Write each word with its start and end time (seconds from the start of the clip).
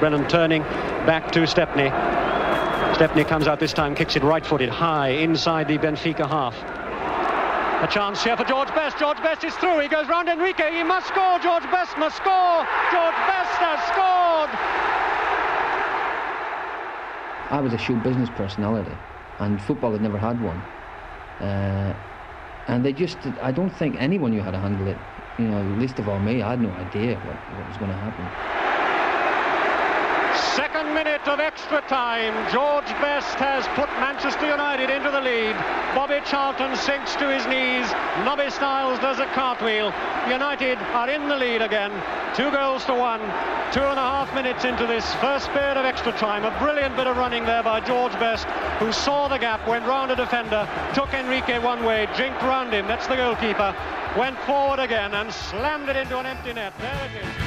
Brennan 0.00 0.28
turning 0.28 0.62
back 1.06 1.32
to 1.32 1.46
Stepney. 1.46 1.88
Stepney 2.94 3.24
comes 3.24 3.46
out 3.46 3.60
this 3.60 3.72
time, 3.72 3.94
kicks 3.94 4.16
it 4.16 4.22
right-footed, 4.22 4.68
high, 4.68 5.08
inside 5.08 5.68
the 5.68 5.78
Benfica 5.78 6.28
half. 6.28 6.54
A 7.82 7.86
chance 7.92 8.22
here 8.22 8.36
for 8.36 8.44
George 8.44 8.68
Best. 8.68 8.98
George 8.98 9.18
Best 9.22 9.44
is 9.44 9.54
through. 9.56 9.78
He 9.80 9.88
goes 9.88 10.08
round 10.08 10.28
Henrique. 10.28 10.60
He 10.60 10.82
must 10.82 11.08
score. 11.08 11.38
George 11.40 11.64
Best 11.64 11.96
must 11.98 12.16
score. 12.16 12.64
George 12.90 13.14
Best 13.28 13.56
has 13.60 13.80
scored. 13.88 14.50
I 17.50 17.60
was 17.60 17.72
a 17.72 17.78
show 17.78 17.94
business 17.96 18.30
personality, 18.30 18.96
and 19.38 19.60
football 19.60 19.92
had 19.92 20.00
never 20.00 20.18
had 20.18 20.42
one. 20.42 20.56
Uh, 21.40 21.94
and 22.68 22.84
they 22.84 22.92
just, 22.92 23.18
I 23.42 23.52
don't 23.52 23.70
think 23.70 23.96
anyone 23.98 24.30
knew 24.30 24.42
how 24.42 24.50
to 24.50 24.58
handle 24.58 24.88
it. 24.88 24.96
You 25.38 25.48
know, 25.48 25.62
least 25.78 25.98
of 25.98 26.08
all 26.08 26.18
me, 26.18 26.42
I 26.42 26.50
had 26.50 26.60
no 26.60 26.70
idea 26.70 27.14
what, 27.14 27.36
what 27.58 27.68
was 27.68 27.76
going 27.76 27.90
to 27.90 27.96
happen. 27.96 28.55
Second 30.76 30.92
minute 30.92 31.26
of 31.26 31.40
extra 31.40 31.80
time. 31.88 32.34
George 32.52 32.84
Best 33.00 33.36
has 33.36 33.66
put 33.68 33.88
Manchester 33.96 34.44
United 34.44 34.90
into 34.90 35.10
the 35.10 35.22
lead. 35.22 35.56
Bobby 35.96 36.20
Charlton 36.26 36.76
sinks 36.76 37.16
to 37.16 37.32
his 37.32 37.46
knees. 37.46 37.88
Nobby 38.28 38.50
Stiles 38.50 38.98
does 38.98 39.18
a 39.18 39.24
cartwheel. 39.32 39.90
United 40.28 40.76
are 40.92 41.08
in 41.08 41.30
the 41.30 41.34
lead 41.34 41.62
again. 41.62 41.90
Two 42.36 42.50
goals 42.50 42.84
to 42.84 42.92
one. 42.92 43.20
Two 43.72 43.80
and 43.88 43.98
a 43.98 44.04
half 44.04 44.34
minutes 44.34 44.66
into 44.66 44.86
this 44.86 45.14
first 45.14 45.48
period 45.56 45.78
of 45.78 45.86
extra 45.86 46.12
time. 46.12 46.44
A 46.44 46.52
brilliant 46.60 46.94
bit 46.94 47.06
of 47.06 47.16
running 47.16 47.46
there 47.46 47.62
by 47.62 47.80
George 47.80 48.12
Best, 48.20 48.44
who 48.76 48.92
saw 48.92 49.28
the 49.28 49.38
gap, 49.38 49.66
went 49.66 49.86
round 49.86 50.10
a 50.10 50.16
defender, 50.16 50.68
took 50.92 51.08
Henrique 51.14 51.56
one 51.64 51.86
way, 51.86 52.06
jinked 52.18 52.42
round 52.42 52.74
him. 52.74 52.86
That's 52.86 53.06
the 53.06 53.16
goalkeeper. 53.16 53.74
Went 54.18 54.38
forward 54.40 54.80
again 54.80 55.14
and 55.14 55.32
slammed 55.32 55.88
it 55.88 55.96
into 55.96 56.18
an 56.18 56.26
empty 56.26 56.52
net. 56.52 56.74
There 56.78 57.08
it 57.08 57.24
is. 57.24 57.45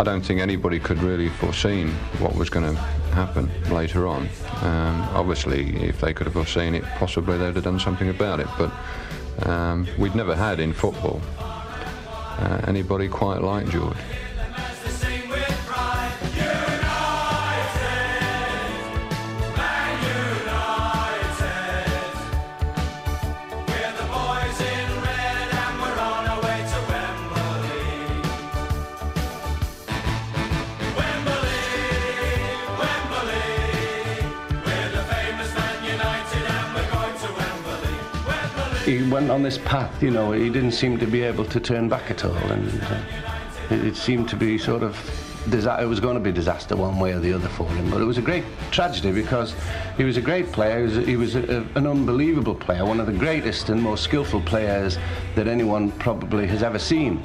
I 0.00 0.04
don't 0.04 0.22
think 0.22 0.40
anybody 0.40 0.78
could 0.78 1.02
really 1.02 1.28
foreseen 1.28 1.88
what 2.20 2.36
was 2.36 2.48
going 2.48 2.72
to 2.72 2.80
happen 3.12 3.50
later 3.68 4.06
on. 4.06 4.28
Um, 4.62 5.08
obviously, 5.12 5.74
if 5.82 6.00
they 6.00 6.14
could 6.14 6.26
have 6.26 6.34
foreseen 6.34 6.76
it, 6.76 6.84
possibly 6.98 7.36
they'd 7.36 7.56
have 7.56 7.64
done 7.64 7.80
something 7.80 8.08
about 8.08 8.38
it. 8.38 8.46
But 8.56 8.72
um, 9.48 9.88
we'd 9.98 10.14
never 10.14 10.36
had 10.36 10.60
in 10.60 10.72
football 10.72 11.20
uh, 11.38 12.60
anybody 12.68 13.08
quite 13.08 13.42
like 13.42 13.68
George. 13.70 13.96
He 38.88 39.02
went 39.10 39.30
on 39.30 39.42
this 39.42 39.58
path, 39.58 40.02
you 40.02 40.10
know, 40.10 40.32
he 40.32 40.48
didn't 40.48 40.72
seem 40.72 40.98
to 40.98 41.06
be 41.06 41.22
able 41.22 41.44
to 41.44 41.60
turn 41.60 41.90
back 41.90 42.10
at 42.10 42.24
all. 42.24 42.34
And 42.36 42.82
uh, 42.84 43.02
it, 43.70 43.84
it, 43.88 43.96
seemed 43.96 44.30
to 44.30 44.36
be 44.36 44.56
sort 44.56 44.82
of, 44.82 44.96
it 45.52 45.88
was 45.88 46.00
going 46.00 46.14
to 46.14 46.20
be 46.20 46.32
disaster 46.32 46.74
one 46.74 46.98
way 46.98 47.12
or 47.12 47.20
the 47.20 47.34
other 47.34 47.48
for 47.50 47.68
him. 47.68 47.90
But 47.90 48.00
it 48.00 48.04
was 48.04 48.16
a 48.16 48.22
great 48.22 48.44
tragedy 48.70 49.12
because 49.12 49.54
he 49.98 50.04
was 50.04 50.16
a 50.16 50.22
great 50.22 50.52
player, 50.52 50.78
he 50.78 50.84
was, 50.84 51.06
he 51.06 51.16
was 51.16 51.34
a, 51.34 51.66
an 51.74 51.86
unbelievable 51.86 52.54
player, 52.54 52.86
one 52.86 52.98
of 52.98 53.06
the 53.06 53.12
greatest 53.12 53.68
and 53.68 53.82
most 53.82 54.04
skillful 54.04 54.40
players 54.40 54.96
that 55.34 55.46
anyone 55.48 55.92
probably 55.92 56.46
has 56.46 56.62
ever 56.62 56.78
seen. 56.78 57.22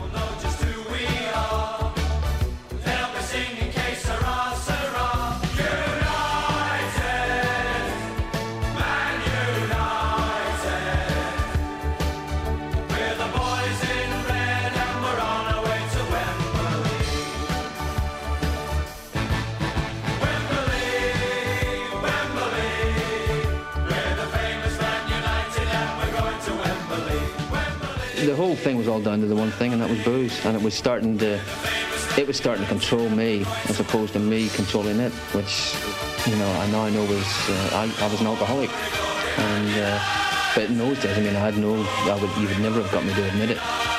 Whole 28.53 28.63
thing 28.63 28.77
was 28.77 28.87
all 28.87 29.01
down 29.01 29.19
to 29.19 29.25
the 29.25 29.35
one 29.35 29.49
thing, 29.49 29.73
and 29.73 29.81
that 29.81 29.89
was 29.89 30.03
booze. 30.03 30.45
And 30.45 30.55
it 30.55 30.61
was 30.61 30.75
starting 30.75 31.17
to, 31.17 31.41
it 32.19 32.27
was 32.27 32.37
starting 32.37 32.63
to 32.63 32.69
control 32.69 33.09
me 33.09 33.43
as 33.67 33.79
opposed 33.79 34.13
to 34.13 34.19
me 34.19 34.47
controlling 34.49 34.99
it, 34.99 35.11
which, 35.33 35.73
you 36.27 36.35
know, 36.35 36.51
I 36.61 36.69
now 36.69 36.87
know 36.89 37.01
was 37.05 37.49
uh, 37.49 37.69
I, 37.73 38.05
I, 38.05 38.11
was 38.11 38.21
an 38.21 38.27
alcoholic. 38.27 38.69
And 39.39 39.69
uh, 39.81 39.99
but 40.53 40.65
in 40.65 40.77
those 40.77 41.01
days, 41.01 41.17
I 41.17 41.21
mean, 41.21 41.35
I 41.35 41.39
had 41.39 41.57
no, 41.57 41.73
I 41.73 42.19
would, 42.21 42.29
you 42.37 42.47
would 42.47 42.59
never 42.59 42.83
have 42.83 42.91
got 42.91 43.03
me 43.03 43.13
to 43.15 43.27
admit 43.27 43.49
it. 43.49 43.92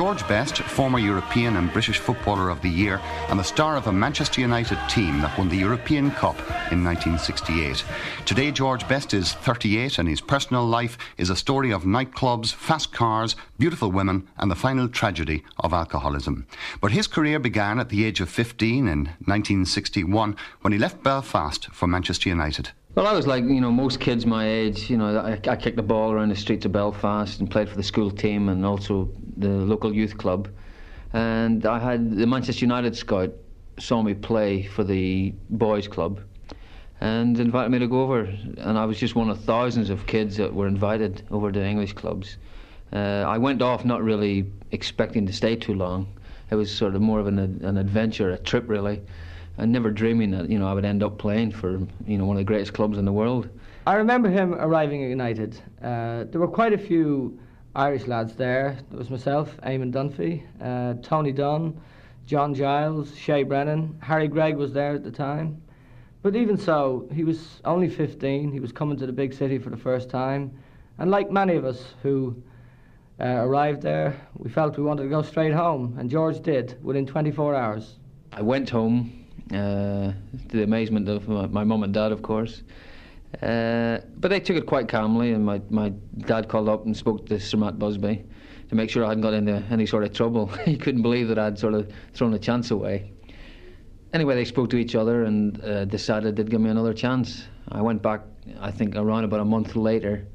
George 0.00 0.26
Best, 0.28 0.56
former 0.60 0.98
European 0.98 1.56
and 1.56 1.70
British 1.74 1.98
Footballer 1.98 2.48
of 2.48 2.62
the 2.62 2.70
Year, 2.70 2.98
and 3.28 3.38
the 3.38 3.44
star 3.44 3.76
of 3.76 3.86
a 3.86 3.92
Manchester 3.92 4.40
United 4.40 4.78
team 4.88 5.20
that 5.20 5.36
won 5.36 5.50
the 5.50 5.58
European 5.58 6.10
Cup 6.12 6.38
in 6.72 6.82
1968. 6.82 7.84
Today, 8.24 8.50
George 8.50 8.88
Best 8.88 9.12
is 9.12 9.34
38, 9.34 9.98
and 9.98 10.08
his 10.08 10.22
personal 10.22 10.64
life 10.64 10.96
is 11.18 11.28
a 11.28 11.36
story 11.36 11.70
of 11.70 11.82
nightclubs, 11.82 12.50
fast 12.50 12.94
cars, 12.94 13.36
beautiful 13.58 13.92
women, 13.92 14.26
and 14.38 14.50
the 14.50 14.56
final 14.56 14.88
tragedy 14.88 15.44
of 15.58 15.74
alcoholism. 15.74 16.46
But 16.80 16.92
his 16.92 17.06
career 17.06 17.38
began 17.38 17.78
at 17.78 17.90
the 17.90 18.06
age 18.06 18.22
of 18.22 18.30
15 18.30 18.88
in 18.88 19.04
1961 19.26 20.34
when 20.62 20.72
he 20.72 20.78
left 20.78 21.02
Belfast 21.02 21.66
for 21.72 21.86
Manchester 21.86 22.30
United. 22.30 22.70
Well, 22.94 23.06
I 23.06 23.12
was 23.12 23.26
like, 23.26 23.44
you 23.44 23.60
know, 23.60 23.70
most 23.70 24.00
kids 24.00 24.24
my 24.24 24.48
age. 24.48 24.88
You 24.88 24.96
know, 24.96 25.18
I, 25.18 25.32
I, 25.48 25.56
kicked 25.56 25.76
the 25.76 25.82
ball 25.82 26.10
around 26.10 26.30
the 26.30 26.36
streets 26.36 26.64
of 26.64 26.72
Belfast 26.72 27.38
and 27.38 27.48
played 27.48 27.68
for 27.68 27.76
the 27.76 27.84
school 27.84 28.10
team 28.10 28.48
and 28.48 28.66
also 28.66 29.10
the 29.40 29.48
local 29.48 29.94
youth 29.94 30.16
club. 30.18 30.48
And 31.12 31.66
I 31.66 31.78
had 31.78 32.16
the 32.16 32.26
Manchester 32.26 32.64
United 32.64 32.96
scout 32.96 33.32
saw 33.78 34.02
me 34.02 34.14
play 34.14 34.64
for 34.64 34.84
the 34.84 35.32
boys' 35.48 35.88
club 35.88 36.20
and 37.00 37.40
invited 37.40 37.70
me 37.70 37.78
to 37.78 37.88
go 37.88 38.02
over. 38.02 38.20
And 38.58 38.78
I 38.78 38.84
was 38.84 38.98
just 38.98 39.14
one 39.14 39.30
of 39.30 39.40
thousands 39.40 39.90
of 39.90 40.06
kids 40.06 40.36
that 40.36 40.54
were 40.54 40.68
invited 40.68 41.22
over 41.30 41.50
to 41.50 41.64
English 41.64 41.94
clubs. 41.94 42.36
Uh, 42.92 43.24
I 43.26 43.38
went 43.38 43.62
off 43.62 43.84
not 43.84 44.02
really 44.02 44.50
expecting 44.72 45.26
to 45.26 45.32
stay 45.32 45.56
too 45.56 45.74
long. 45.74 46.06
It 46.50 46.56
was 46.56 46.70
sort 46.70 46.94
of 46.94 47.00
more 47.00 47.20
of 47.20 47.26
an, 47.26 47.38
an 47.38 47.78
adventure, 47.78 48.30
a 48.30 48.38
trip, 48.38 48.68
really 48.68 49.00
and 49.60 49.70
never 49.70 49.90
dreaming 49.90 50.30
that 50.30 50.48
you 50.48 50.58
know 50.58 50.66
I 50.66 50.72
would 50.72 50.84
end 50.84 51.02
up 51.02 51.18
playing 51.18 51.52
for 51.52 51.80
you 52.06 52.18
know 52.18 52.24
one 52.24 52.36
of 52.36 52.40
the 52.40 52.44
greatest 52.44 52.72
clubs 52.72 52.98
in 52.98 53.04
the 53.04 53.12
world. 53.12 53.48
I 53.86 53.94
remember 53.94 54.28
him 54.28 54.54
arriving 54.54 55.04
at 55.04 55.10
United. 55.10 55.60
Uh, 55.82 56.24
there 56.24 56.40
were 56.40 56.48
quite 56.48 56.72
a 56.72 56.78
few 56.78 57.38
Irish 57.74 58.06
lads 58.06 58.34
there. 58.34 58.78
There 58.90 58.98
was 58.98 59.10
myself, 59.10 59.56
Eamon 59.62 59.92
Dunphy, 59.92 60.42
uh, 60.60 60.94
Tony 61.02 61.32
Dunne, 61.32 61.80
John 62.26 62.54
Giles, 62.54 63.16
Shay 63.16 63.44
Brennan, 63.44 63.96
Harry 64.00 64.28
Gregg 64.28 64.56
was 64.56 64.72
there 64.72 64.94
at 64.94 65.04
the 65.04 65.10
time. 65.10 65.62
But 66.22 66.36
even 66.36 66.56
so, 66.56 67.08
he 67.12 67.24
was 67.24 67.60
only 67.64 67.88
15. 67.88 68.52
He 68.52 68.60
was 68.60 68.72
coming 68.72 68.98
to 68.98 69.06
the 69.06 69.12
big 69.12 69.32
city 69.32 69.58
for 69.58 69.70
the 69.70 69.76
first 69.76 70.10
time, 70.10 70.52
and 70.98 71.10
like 71.10 71.30
many 71.30 71.54
of 71.54 71.64
us 71.64 71.94
who 72.02 72.42
uh, 73.20 73.24
arrived 73.24 73.82
there, 73.82 74.20
we 74.36 74.50
felt 74.50 74.76
we 74.76 74.82
wanted 74.82 75.04
to 75.04 75.08
go 75.08 75.22
straight 75.22 75.52
home, 75.52 75.96
and 75.98 76.10
George 76.10 76.42
did 76.42 76.76
within 76.82 77.06
24 77.06 77.54
hours. 77.54 77.96
I 78.32 78.42
went 78.42 78.68
home 78.68 79.26
uh, 79.50 79.54
to 79.54 80.16
the 80.48 80.62
amazement 80.62 81.08
of 81.08 81.28
my 81.28 81.64
mum 81.64 81.84
and 81.84 81.94
dad, 81.94 82.12
of 82.12 82.22
course. 82.22 82.62
Uh, 83.42 83.98
but 84.18 84.28
they 84.28 84.40
took 84.40 84.56
it 84.56 84.66
quite 84.66 84.88
calmly, 84.88 85.32
and 85.32 85.44
my, 85.44 85.60
my 85.70 85.90
dad 86.18 86.48
called 86.48 86.68
up 86.68 86.84
and 86.84 86.96
spoke 86.96 87.26
to 87.26 87.38
Sir 87.38 87.56
Matt 87.56 87.78
Busby 87.78 88.24
to 88.68 88.74
make 88.74 88.90
sure 88.90 89.04
I 89.04 89.08
hadn't 89.08 89.22
got 89.22 89.34
into 89.34 89.62
any 89.70 89.86
sort 89.86 90.04
of 90.04 90.12
trouble. 90.12 90.46
he 90.64 90.76
couldn't 90.76 91.02
believe 91.02 91.28
that 91.28 91.38
I'd 91.38 91.58
sort 91.58 91.74
of 91.74 91.92
thrown 92.12 92.34
a 92.34 92.38
chance 92.38 92.70
away. 92.70 93.12
Anyway, 94.12 94.34
they 94.34 94.44
spoke 94.44 94.68
to 94.70 94.76
each 94.76 94.96
other 94.96 95.24
and 95.24 95.62
uh, 95.62 95.84
decided 95.84 96.34
they'd 96.34 96.50
give 96.50 96.60
me 96.60 96.70
another 96.70 96.92
chance. 96.92 97.46
I 97.68 97.80
went 97.80 98.02
back, 98.02 98.22
I 98.60 98.72
think, 98.72 98.96
around 98.96 99.24
about 99.24 99.40
a 99.40 99.44
month 99.44 99.76
later, 99.76 100.26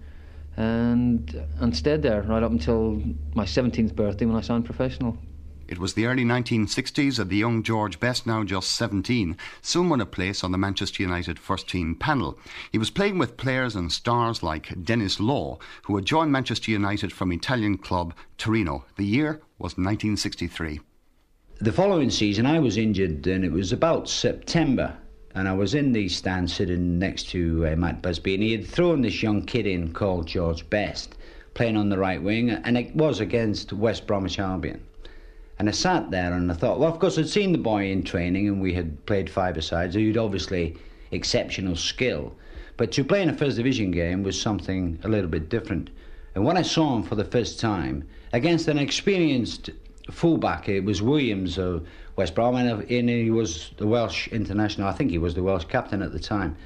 and 0.56 1.46
and 1.60 1.76
stayed 1.76 2.02
there 2.02 2.22
right 2.22 2.42
up 2.42 2.52
until 2.52 3.02
my 3.34 3.44
17th 3.44 3.94
birthday 3.94 4.26
when 4.26 4.38
I 4.38 4.42
signed 4.42 4.64
professional. 4.64 5.18
It 5.68 5.80
was 5.80 5.96
the 5.96 6.06
early 6.06 6.24
1960s 6.24 7.18
and 7.18 7.30
the 7.30 7.38
young 7.38 7.64
George 7.64 8.00
Best, 8.00 8.28
now 8.28 8.44
just 8.44 8.72
17, 8.74 9.36
soon 9.64 9.90
won 9.90 10.00
a 10.00 10.06
place 10.06 10.44
on 10.44 10.52
the 10.52 10.60
Manchester 10.60 11.02
United 11.02 11.40
first 11.40 11.68
team 11.68 11.96
panel. 11.96 12.38
He 12.72 12.78
was 12.78 12.92
playing 12.92 13.18
with 13.18 13.38
players 13.38 13.76
and 13.76 13.92
stars 13.92 14.44
like 14.44 14.84
Denis 14.84 15.20
Law, 15.20 15.58
who 15.84 15.96
had 15.96 16.06
joined 16.06 16.32
Manchester 16.32 16.70
United 16.70 17.12
from 17.12 17.32
Italian 17.32 17.80
club 17.80 18.14
Torino. 18.38 18.86
The 18.98 19.06
year 19.06 19.42
was 19.58 19.72
1963. 19.72 20.82
The 21.62 21.72
following 21.72 22.12
season, 22.12 22.46
I 22.46 22.60
was 22.60 22.78
injured, 22.78 23.26
and 23.26 23.44
it 23.44 23.52
was 23.52 23.72
about 23.72 24.08
September. 24.08 24.96
And 25.34 25.48
I 25.48 25.54
was 25.54 25.74
in 25.74 25.94
the 25.94 26.08
stand 26.10 26.52
sitting 26.52 27.00
next 27.00 27.30
to 27.30 27.68
uh, 27.68 27.76
Matt 27.76 28.02
Busby, 28.02 28.36
and 28.36 28.44
he 28.44 28.52
had 28.52 28.68
thrown 28.68 29.02
this 29.02 29.24
young 29.24 29.42
kid 29.42 29.66
in 29.66 29.94
called 29.94 30.28
George 30.28 30.70
Best, 30.70 31.16
playing 31.56 31.76
on 31.76 31.90
the 31.90 31.98
right 31.98 32.22
wing, 32.22 32.52
and 32.52 32.78
it 32.78 32.96
was 32.96 33.20
against 33.20 33.74
West 33.74 34.06
Bromwich 34.06 34.38
Albion. 34.38 34.82
And 35.58 35.70
I 35.70 35.72
sat 35.72 36.12
there 36.12 36.34
and 36.34 36.52
I 36.52 36.56
thought, 36.56 36.80
well, 36.80 36.92
of 36.92 37.00
course, 37.00 37.18
I'd 37.18 37.30
seen 37.30 37.52
the 37.54 37.58
boy 37.58 37.90
in 37.90 38.04
training 38.04 38.48
and 38.48 38.62
we 38.62 38.74
had 38.74 39.06
played 39.06 39.30
five-a-sides, 39.30 39.94
so 39.94 40.00
he'd 40.00 40.18
obviously 40.18 40.76
exceptional 41.12 41.76
skill. 41.76 42.36
But 42.78 42.92
to 42.94 43.06
play 43.06 43.22
in 43.22 43.30
a 43.30 43.34
first 43.34 43.56
division 43.56 43.92
game 43.92 44.24
was 44.24 44.40
something 44.40 45.00
a 45.04 45.08
little 45.08 45.30
bit 45.30 45.48
different. 45.48 45.90
And 46.36 46.44
when 46.44 46.58
I 46.58 46.62
saw 46.62 46.96
him 46.96 47.04
for 47.04 47.16
the 47.16 47.24
first 47.24 47.60
time 47.60 48.06
against 48.34 48.68
an 48.68 48.78
experienced 48.78 49.70
fullback, 50.12 50.68
it 50.68 50.84
was 50.84 51.02
Williams 51.02 51.58
of 51.58 51.88
West 52.18 52.36
Brom, 52.36 52.56
and 52.56 52.70
uh, 52.70 52.86
he 52.86 53.32
was 53.32 53.72
the 53.78 53.88
Welsh 53.88 54.28
international. 54.28 54.90
I 54.90 54.92
think 54.92 55.10
he 55.12 55.18
was 55.18 55.36
the 55.36 55.44
Welsh 55.44 55.66
captain 55.66 56.02
at 56.02 56.12
the 56.12 56.20
time. 56.20 56.58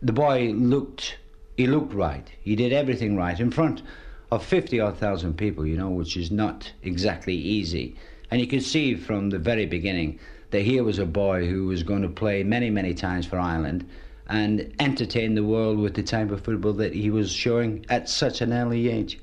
The 0.00 0.12
boy 0.12 0.52
looked, 0.54 1.18
he 1.58 1.66
looked 1.66 1.92
right. 1.92 2.26
He 2.40 2.56
did 2.56 2.72
everything 2.72 3.16
right 3.16 3.38
in 3.38 3.50
front 3.50 3.82
of 4.30 4.44
50 4.44 4.80
odd 4.80 4.98
thousand 4.98 5.36
people, 5.36 5.66
you 5.66 5.76
know, 5.76 5.90
which 5.90 6.16
is 6.16 6.30
not 6.30 6.72
exactly 6.82 7.34
easy. 7.34 7.96
And 8.30 8.40
you 8.40 8.46
could 8.46 8.62
see 8.62 8.94
from 8.94 9.30
the 9.30 9.38
very 9.38 9.66
beginning 9.66 10.18
that 10.50 10.62
here 10.62 10.84
was 10.84 10.98
a 10.98 11.06
boy 11.06 11.46
who 11.46 11.66
was 11.66 11.82
going 11.82 12.02
to 12.02 12.08
play 12.08 12.42
many, 12.42 12.70
many 12.70 12.94
times 12.94 13.26
for 13.26 13.38
Ireland 13.38 13.88
and 14.28 14.74
entertain 14.78 15.34
the 15.34 15.44
world 15.44 15.78
with 15.78 15.94
the 15.94 16.02
type 16.02 16.30
of 16.30 16.42
football 16.42 16.74
that 16.74 16.94
he 16.94 17.10
was 17.10 17.32
showing 17.32 17.86
at 17.88 18.08
such 18.08 18.40
an 18.42 18.52
early 18.52 18.88
age. 18.88 19.18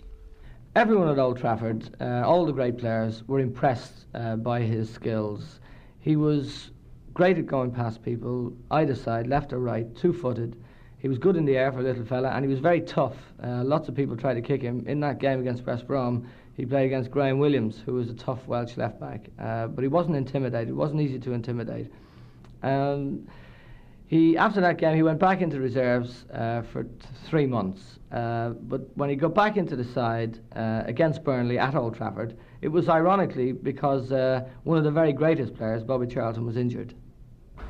Everyone 0.76 1.08
at 1.08 1.20
Old 1.20 1.38
Trafford, 1.38 1.90
uh, 2.02 2.24
all 2.26 2.46
the 2.46 2.52
great 2.52 2.78
players, 2.78 3.24
were 3.28 3.40
impressed 3.40 4.06
uh, 4.14 4.36
by 4.36 4.62
his 4.62 4.90
skills. 4.90 5.60
He 6.00 6.16
was 6.16 6.72
great 7.14 7.38
at 7.38 7.46
going 7.46 7.72
past 7.72 8.04
people, 8.04 8.54
either 8.72 8.96
side, 8.96 9.28
left 9.28 9.54
or 9.54 9.60
right, 9.60 9.96
two 9.96 10.12
footed. 10.12 10.58
He 11.06 11.10
was 11.10 11.20
good 11.20 11.36
in 11.36 11.46
the 11.46 11.56
air 11.56 11.72
for 11.72 11.82
a 11.82 11.84
little 11.84 12.04
fella, 12.04 12.30
and 12.30 12.44
he 12.44 12.50
was 12.50 12.58
very 12.58 12.82
tough. 12.82 13.14
Uh, 13.44 13.64
lots 13.64 13.88
of 13.88 13.94
people 13.94 14.18
tried 14.18 14.34
to 14.34 14.42
kick 14.42 14.64
him. 14.64 14.84
In 14.88 15.00
that 15.02 15.20
game 15.20 15.40
against 15.40 15.64
West 15.64 15.86
Brom, 15.86 16.28
he 16.58 16.66
played 16.66 16.88
against 16.88 17.12
Graham 17.12 17.38
Williams, 17.38 17.80
who 17.86 17.94
was 17.94 18.10
a 18.10 18.16
tough 18.16 18.48
Welsh 18.48 18.76
left 18.76 19.00
back. 19.00 19.30
Uh, 19.38 19.68
but 19.68 19.84
he 19.84 19.88
wasn't 19.88 20.16
intimidated. 20.16 20.70
It 20.70 20.74
wasn't 20.74 21.02
easy 21.02 21.20
to 21.20 21.34
intimidate. 21.34 21.92
Um, 22.64 23.28
he 24.08 24.36
after 24.36 24.60
that 24.62 24.80
game, 24.80 24.96
he 24.96 25.04
went 25.04 25.20
back 25.20 25.42
into 25.42 25.60
reserves 25.60 26.26
uh, 26.34 26.64
for 26.74 26.86
t- 26.86 26.90
three 27.26 27.46
months. 27.46 28.00
Uh, 28.12 28.50
but 28.62 28.82
when 28.98 29.08
he 29.12 29.16
got 29.16 29.36
back 29.36 29.58
into 29.58 29.76
the 29.76 29.86
side 29.86 30.40
uh, 30.56 30.82
against 30.88 31.24
Burnley 31.24 31.60
at 31.60 31.76
Old 31.76 31.96
Trafford, 31.96 32.36
it 32.64 32.70
was 32.70 32.90
ironically 32.90 33.52
because 33.52 34.12
uh, 34.12 34.44
one 34.64 34.80
of 34.80 34.84
the 34.84 34.90
very 34.90 35.14
greatest 35.14 35.54
players, 35.54 35.84
Bobby 35.84 36.08
Charlton, 36.08 36.48
was 36.48 36.58
injured. 36.58 36.96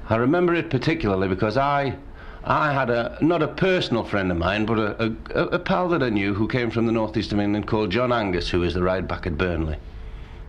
I 0.08 0.16
remember 0.16 0.54
it 0.54 0.70
particularly 0.70 1.28
because 1.28 1.58
I 1.58 1.98
I 2.46 2.74
had 2.74 2.92
a 2.92 3.18
not 3.22 3.42
a 3.42 3.48
personal 3.48 4.04
friend 4.04 4.32
of 4.32 4.38
mine, 4.38 4.68
but 4.68 4.78
a, 4.78 5.16
a, 5.34 5.42
a 5.48 5.60
pal 5.60 5.90
that 5.90 6.04
I 6.04 6.10
knew 6.10 6.36
who 6.36 6.48
came 6.48 6.70
from 6.70 6.86
the 6.86 6.92
northeast 6.92 7.34
of 7.34 7.40
England 7.40 7.68
called 7.68 7.90
John 7.90 8.12
Angus, 8.12 8.50
who 8.50 8.60
was 8.60 8.76
the 8.76 8.84
right 8.84 9.06
back 9.06 9.26
at 9.26 9.36
Burnley, 9.36 9.78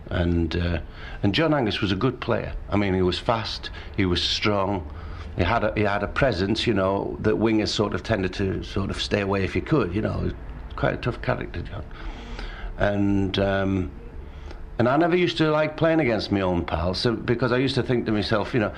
and 0.09 0.55
uh, 0.55 0.79
and 1.23 1.33
John 1.33 1.55
Angus 1.55 1.81
was 1.81 1.91
a 1.91 1.95
good 1.95 2.19
player. 2.19 2.53
I 2.69 2.77
mean, 2.77 2.93
he 2.93 3.01
was 3.01 3.17
fast, 3.17 3.71
he 3.95 4.05
was 4.05 4.21
strong, 4.21 4.87
he 5.37 5.43
had 5.43 5.63
a, 5.63 5.73
he 5.75 5.81
had 5.81 6.03
a 6.03 6.07
presence, 6.07 6.67
you 6.67 6.75
know, 6.75 7.17
that 7.21 7.33
wingers 7.33 7.69
sort 7.69 7.95
of 7.95 8.03
tended 8.03 8.33
to 8.35 8.61
sort 8.63 8.91
of 8.91 9.01
stay 9.01 9.21
away 9.21 9.43
if 9.43 9.55
you 9.55 9.63
could, 9.63 9.95
you 9.95 10.03
know, 10.03 10.31
quite 10.75 10.93
a 10.93 10.97
tough 10.97 11.21
character, 11.21 11.61
John, 11.61 11.83
and. 12.77 13.39
Um, 13.39 13.91
and 14.79 14.87
I 14.87 14.95
never 14.95 15.15
used 15.15 15.39
to 15.39 15.49
like 15.49 15.75
playing 15.75 16.01
against 16.01 16.31
my 16.31 16.41
own 16.41 16.63
pals 16.63 16.99
so, 16.99 17.15
because 17.15 17.51
I 17.51 17.57
used 17.57 17.73
to 17.75 17.81
think 17.81 18.05
to 18.05 18.11
myself, 18.11 18.53
you 18.53 18.59
know, 18.59 18.71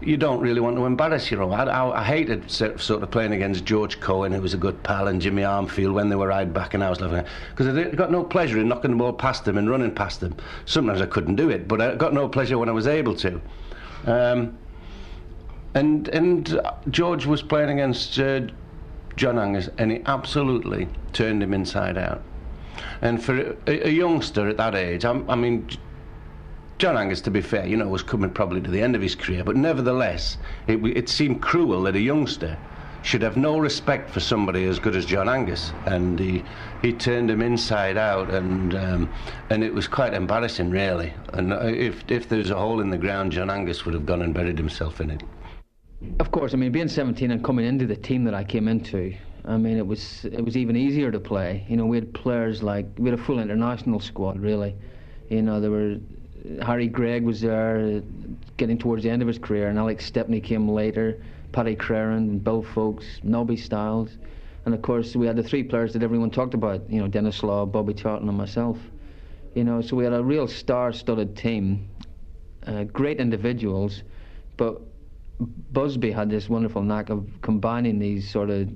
you 0.00 0.16
don't 0.16 0.40
really 0.40 0.60
want 0.60 0.76
to 0.76 0.86
embarrass 0.86 1.30
your 1.30 1.42
own. 1.42 1.52
I, 1.52 1.64
I, 1.64 2.00
I 2.00 2.04
hated 2.04 2.50
sort 2.50 3.02
of 3.02 3.10
playing 3.10 3.32
against 3.32 3.64
George 3.64 4.00
Cohen, 4.00 4.32
who 4.32 4.40
was 4.40 4.54
a 4.54 4.56
good 4.56 4.82
pal, 4.82 5.08
and 5.08 5.20
Jimmy 5.20 5.42
Armfield 5.42 5.92
when 5.92 6.08
they 6.08 6.16
were 6.16 6.28
right 6.28 6.52
back, 6.52 6.74
and 6.74 6.82
I 6.82 6.90
was 6.90 7.00
laughing 7.00 7.24
because 7.50 7.68
I 7.68 7.90
got 7.94 8.10
no 8.10 8.24
pleasure 8.24 8.58
in 8.58 8.68
knocking 8.68 8.92
the 8.92 8.96
ball 8.96 9.12
past 9.12 9.44
them 9.44 9.58
and 9.58 9.68
running 9.68 9.94
past 9.94 10.20
them. 10.20 10.34
Sometimes 10.64 11.00
I 11.00 11.06
couldn't 11.06 11.36
do 11.36 11.50
it, 11.50 11.68
but 11.68 11.80
I 11.80 11.94
got 11.94 12.12
no 12.12 12.28
pleasure 12.28 12.58
when 12.58 12.68
I 12.68 12.72
was 12.72 12.86
able 12.86 13.14
to. 13.16 13.40
Um, 14.06 14.58
and 15.74 16.08
and 16.08 16.60
George 16.90 17.26
was 17.26 17.42
playing 17.42 17.70
against 17.70 18.18
uh, 18.18 18.42
John 19.16 19.38
Angus, 19.38 19.68
and 19.78 19.90
he 19.90 20.02
absolutely 20.06 20.88
turned 21.12 21.42
him 21.42 21.54
inside 21.54 21.96
out. 21.96 22.22
And 23.00 23.22
for 23.22 23.56
a, 23.66 23.88
a 23.88 23.90
youngster 23.90 24.48
at 24.48 24.56
that 24.56 24.74
age, 24.74 25.04
I'm, 25.04 25.28
I 25.28 25.34
mean, 25.34 25.68
John 26.78 26.96
Angus, 26.96 27.20
to 27.22 27.30
be 27.30 27.40
fair, 27.40 27.66
you 27.66 27.76
know, 27.76 27.88
was 27.88 28.02
coming 28.02 28.30
probably 28.30 28.60
to 28.60 28.70
the 28.70 28.82
end 28.82 28.96
of 28.96 29.02
his 29.02 29.14
career, 29.14 29.44
but 29.44 29.56
nevertheless, 29.56 30.36
it, 30.66 30.84
it 30.84 31.08
seemed 31.08 31.40
cruel 31.42 31.82
that 31.82 31.94
a 31.94 32.00
youngster 32.00 32.58
should 33.02 33.22
have 33.22 33.36
no 33.36 33.58
respect 33.58 34.08
for 34.10 34.20
somebody 34.20 34.64
as 34.64 34.78
good 34.78 34.94
as 34.96 35.04
John 35.04 35.28
Angus, 35.28 35.72
and 35.86 36.18
he 36.18 36.44
he 36.80 36.92
turned 36.92 37.30
him 37.30 37.42
inside 37.42 37.96
out, 37.96 38.30
and 38.30 38.74
um, 38.74 39.12
and 39.50 39.62
it 39.62 39.74
was 39.74 39.88
quite 39.88 40.14
embarrassing, 40.14 40.70
really. 40.70 41.12
And 41.32 41.52
if 41.52 42.04
if 42.10 42.28
there 42.28 42.38
was 42.38 42.50
a 42.50 42.56
hole 42.56 42.80
in 42.80 42.90
the 42.90 42.98
ground, 42.98 43.32
John 43.32 43.50
Angus 43.50 43.84
would 43.84 43.94
have 43.94 44.06
gone 44.06 44.22
and 44.22 44.32
buried 44.32 44.58
himself 44.58 45.00
in 45.00 45.10
it. 45.10 45.22
Of 46.18 46.30
course, 46.30 46.52
I 46.54 46.56
mean, 46.56 46.72
being 46.72 46.88
17 46.88 47.30
and 47.30 47.44
coming 47.44 47.64
into 47.64 47.86
the 47.86 47.96
team 47.96 48.24
that 48.24 48.34
I 48.34 48.42
came 48.42 48.66
into, 48.66 49.14
I 49.44 49.56
mean, 49.56 49.76
it 49.76 49.86
was 49.86 50.24
it 50.24 50.44
was 50.44 50.56
even 50.56 50.76
easier 50.76 51.10
to 51.10 51.20
play. 51.20 51.64
You 51.68 51.76
know, 51.76 51.86
we 51.86 51.96
had 51.96 52.12
players 52.14 52.62
like 52.62 52.86
we 52.98 53.10
had 53.10 53.18
a 53.18 53.22
full 53.22 53.38
international 53.40 54.00
squad, 54.00 54.40
really. 54.40 54.74
You 55.28 55.42
know, 55.42 55.60
there 55.60 55.70
were 55.70 55.96
Harry 56.60 56.88
Gregg 56.88 57.24
was 57.24 57.40
there, 57.40 58.02
getting 58.56 58.78
towards 58.78 59.02
the 59.02 59.10
end 59.10 59.22
of 59.22 59.28
his 59.28 59.38
career, 59.38 59.68
and 59.68 59.78
Alex 59.78 60.04
Stepney 60.04 60.40
came 60.40 60.68
later. 60.68 61.22
Paddy 61.52 61.76
Crerand, 61.76 62.42
Bill 62.42 62.62
Foulkes, 62.62 63.20
Nobby 63.22 63.56
Stiles, 63.56 64.16
and 64.64 64.74
of 64.74 64.80
course 64.80 65.14
we 65.14 65.26
had 65.26 65.36
the 65.36 65.42
three 65.42 65.62
players 65.62 65.92
that 65.92 66.02
everyone 66.02 66.30
talked 66.30 66.54
about. 66.54 66.88
You 66.90 67.00
know, 67.00 67.08
Denis 67.08 67.42
Law, 67.42 67.66
Bobby 67.66 67.94
Charlton, 67.94 68.28
and 68.28 68.36
myself. 68.36 68.78
You 69.54 69.64
know, 69.64 69.82
so 69.82 69.96
we 69.96 70.04
had 70.04 70.14
a 70.14 70.24
real 70.24 70.48
star-studded 70.48 71.36
team, 71.36 71.90
uh, 72.66 72.84
great 72.84 73.20
individuals, 73.20 74.02
but 74.56 74.80
Busby 75.72 76.10
had 76.10 76.30
this 76.30 76.48
wonderful 76.48 76.82
knack 76.82 77.10
of 77.10 77.28
combining 77.42 77.98
these 77.98 78.30
sort 78.30 78.48
of 78.48 78.70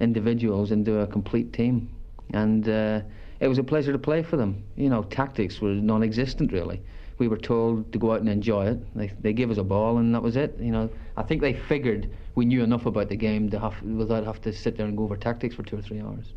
individuals 0.00 0.72
into 0.72 0.98
a 0.98 1.06
complete 1.06 1.52
team, 1.52 1.88
and 2.32 2.68
uh, 2.68 3.02
it 3.40 3.48
was 3.48 3.58
a 3.58 3.64
pleasure 3.64 3.92
to 3.92 3.98
play 3.98 4.22
for 4.22 4.36
them. 4.36 4.62
You 4.76 4.90
know, 4.90 5.02
tactics 5.04 5.60
were 5.60 5.70
non-existent 5.70 6.52
really. 6.52 6.80
We 7.18 7.28
were 7.28 7.38
told 7.38 7.92
to 7.92 7.98
go 7.98 8.12
out 8.12 8.20
and 8.20 8.28
enjoy 8.28 8.66
it. 8.66 8.96
They 8.96 9.12
they 9.20 9.32
gave 9.32 9.50
us 9.50 9.58
a 9.58 9.64
ball 9.64 9.98
and 9.98 10.14
that 10.14 10.22
was 10.22 10.36
it. 10.36 10.56
You 10.58 10.72
know, 10.72 10.90
I 11.16 11.22
think 11.22 11.40
they 11.40 11.54
figured 11.54 12.10
we 12.34 12.44
knew 12.44 12.62
enough 12.62 12.86
about 12.86 13.08
the 13.08 13.16
game 13.16 13.50
to 13.50 13.58
have 13.58 13.82
without 13.82 14.24
have 14.24 14.40
to 14.42 14.52
sit 14.52 14.76
there 14.76 14.86
and 14.86 14.96
go 14.96 15.04
over 15.04 15.16
tactics 15.16 15.54
for 15.54 15.62
two 15.62 15.78
or 15.78 15.82
three 15.82 16.00
hours. 16.00 16.32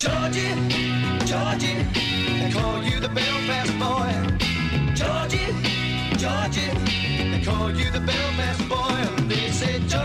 Georgie, 0.00 0.54
Georgie, 1.26 1.84
they 2.40 2.50
call 2.52 2.82
you 2.82 3.00
the 3.00 3.08
Belfast 3.08 3.72
boy. 3.78 4.10
Georgie, 4.94 5.52
Georgie, 6.16 6.70
they 7.30 7.42
call 7.44 7.70
you 7.70 7.90
the 7.90 8.00
Belfast 8.00 8.68
boy. 8.68 9.39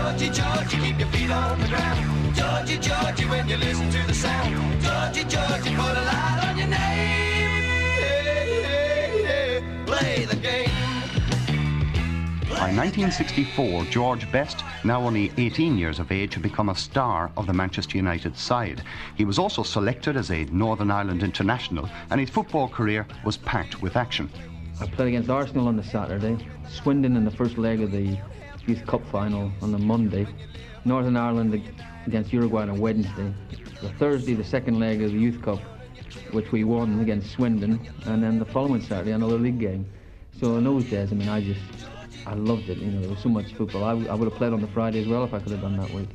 They 0.06 0.18
say, 0.18 0.26
Georgie, 0.26 0.40
Georgie, 0.40 0.86
keep 0.86 0.98
your 1.00 1.08
feet 1.08 1.30
on 1.30 1.60
the 1.60 1.66
ground. 1.66 2.34
Georgie, 2.34 2.78
Georgie, 2.78 3.24
when 3.24 3.48
you 3.48 3.56
listen 3.56 3.90
to 3.90 4.06
the 4.06 4.14
sound. 4.14 4.80
Georgie, 4.80 5.24
Georgie, 5.28 5.74
put 5.74 5.96
a 5.96 6.02
light 6.02 6.40
on 6.44 6.58
your 6.58 6.68
name. 6.68 7.62
Hey, 7.98 8.62
hey, 8.62 9.24
hey, 9.24 9.84
play 9.84 10.24
the 10.24 10.36
game. 10.36 10.70
By 12.48 12.72
1964, 12.72 13.84
George 13.86 14.30
Best, 14.30 14.62
now 14.84 15.02
only 15.02 15.32
18 15.38 15.76
years 15.76 15.98
of 15.98 16.12
age, 16.12 16.34
had 16.34 16.42
become 16.42 16.68
a 16.68 16.76
star 16.76 17.32
of 17.36 17.48
the 17.48 17.52
Manchester 17.52 17.96
United 17.96 18.36
side. 18.36 18.82
He 19.16 19.24
was 19.24 19.40
also 19.40 19.64
selected 19.64 20.16
as 20.16 20.30
a 20.30 20.44
Northern 20.46 20.90
Ireland 20.90 21.24
international, 21.24 21.90
and 22.10 22.20
his 22.20 22.30
football 22.30 22.68
career 22.68 23.06
was 23.24 23.36
packed 23.36 23.82
with 23.82 23.96
action. 23.96 24.30
I 24.80 24.86
played 24.86 25.08
against 25.08 25.30
Arsenal 25.30 25.66
on 25.68 25.76
the 25.76 25.84
Saturday, 25.84 26.38
Swindon 26.68 27.16
in 27.16 27.24
the 27.24 27.30
first 27.30 27.58
leg 27.58 27.80
of 27.80 27.90
the 27.90 28.18
Youth 28.66 28.84
Cup 28.86 29.06
final 29.10 29.52
on 29.62 29.70
the 29.70 29.78
Monday, 29.78 30.26
Northern 30.84 31.16
Ireland 31.16 31.62
against 32.06 32.32
Uruguay 32.32 32.62
on 32.62 32.70
a 32.70 32.74
Wednesday. 32.74 33.32
The 33.80 33.90
Thursday, 33.90 34.34
the 34.34 34.44
second 34.44 34.80
leg 34.80 35.02
of 35.02 35.12
the 35.12 35.18
Youth 35.18 35.40
Cup, 35.40 35.60
which 36.32 36.50
we 36.50 36.64
won 36.64 37.00
against 37.00 37.30
Swindon, 37.32 37.88
and 38.06 38.22
then 38.22 38.38
the 38.38 38.44
following 38.44 38.82
Saturday, 38.82 39.12
another 39.12 39.38
league 39.38 39.60
game. 39.60 39.86
So 40.40 40.56
in 40.56 40.64
those 40.64 40.84
days, 40.84 41.12
I 41.12 41.14
mean, 41.14 41.28
I 41.28 41.40
just 41.42 41.60
I 42.26 42.34
loved 42.34 42.68
it. 42.68 42.78
You 42.78 42.90
know, 42.90 43.00
there 43.00 43.10
was 43.10 43.20
so 43.20 43.28
much 43.28 43.54
football. 43.54 43.84
I, 43.84 43.90
I 43.90 44.14
would 44.14 44.28
have 44.28 44.36
played 44.36 44.52
on 44.52 44.60
the 44.60 44.66
Friday 44.66 45.00
as 45.00 45.06
well 45.06 45.22
if 45.22 45.32
I 45.32 45.38
could 45.38 45.52
have 45.52 45.60
done 45.60 45.76
that 45.76 45.90
week. 45.90 46.08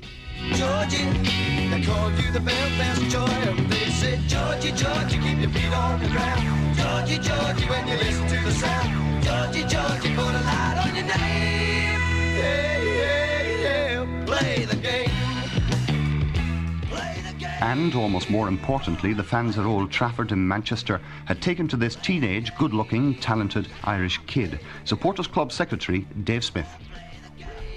Georgie, 0.53 0.97
they 0.97 1.77
you 1.77 2.31
the 2.33 2.41
Belfast 2.43 3.01
Joy. 3.09 3.65
They 3.69 3.89
said, 3.91 4.19
Georgie, 4.27 4.71
Georgie, 4.71 5.19
keep 5.19 5.39
your 5.39 5.49
feet 5.51 5.73
on 5.73 6.01
the 6.01 6.09
ground. 6.09 6.75
Georgie, 6.75 7.17
Georgie, 7.17 7.65
when 7.69 7.87
you 7.87 7.95
listen 7.95 8.27
to 8.27 8.43
the 8.43 8.51
sound. 8.51 9.23
Georgie, 9.23 9.61
Georgie, 9.61 10.15
put 10.15 10.35
a 10.35 10.41
light 10.43 10.83
on 10.85 10.95
your 10.95 11.05
name. 11.05 11.80
And, 17.61 17.95
almost 17.95 18.29
more 18.29 18.47
importantly, 18.47 19.13
the 19.13 19.23
fans 19.23 19.57
at 19.57 19.65
Old 19.65 19.91
Trafford 19.91 20.31
in 20.31 20.45
Manchester 20.45 20.99
had 21.25 21.41
taken 21.41 21.67
to 21.69 21.77
this 21.77 21.95
teenage, 21.95 22.53
good 22.57 22.73
looking, 22.73 23.15
talented 23.15 23.67
Irish 23.83 24.19
kid. 24.27 24.59
Supporters 24.83 25.27
Club 25.27 25.51
Secretary 25.51 26.05
Dave 26.23 26.43
Smith. 26.43 26.67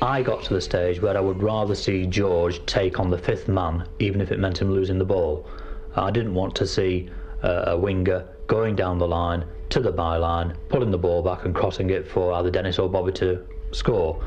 I 0.02 0.22
got 0.22 0.42
to 0.44 0.54
the 0.54 0.60
stage 0.60 1.00
where 1.00 1.16
I 1.16 1.20
would 1.20 1.42
rather 1.42 1.74
see 1.74 2.06
George 2.06 2.64
take 2.66 2.98
on 2.98 3.10
the 3.10 3.18
fifth 3.18 3.46
man, 3.46 3.86
even 3.98 4.20
if 4.20 4.32
it 4.32 4.38
meant 4.38 4.60
him 4.60 4.72
losing 4.72 4.98
the 4.98 5.04
ball. 5.04 5.46
I 5.94 6.10
didn't 6.10 6.34
want 6.34 6.54
to 6.56 6.66
see 6.66 7.08
uh, 7.42 7.64
a 7.68 7.76
winger 7.76 8.26
going 8.46 8.76
down 8.76 8.98
the 8.98 9.06
line 9.06 9.44
to 9.68 9.80
the 9.80 9.92
byline, 9.92 10.56
pulling 10.70 10.90
the 10.90 10.98
ball 10.98 11.22
back 11.22 11.44
and 11.44 11.54
crossing 11.54 11.90
it 11.90 12.08
for 12.08 12.32
either 12.32 12.50
Denis 12.50 12.78
or 12.78 12.88
Bobby 12.88 13.12
to 13.12 13.46
score. 13.72 14.22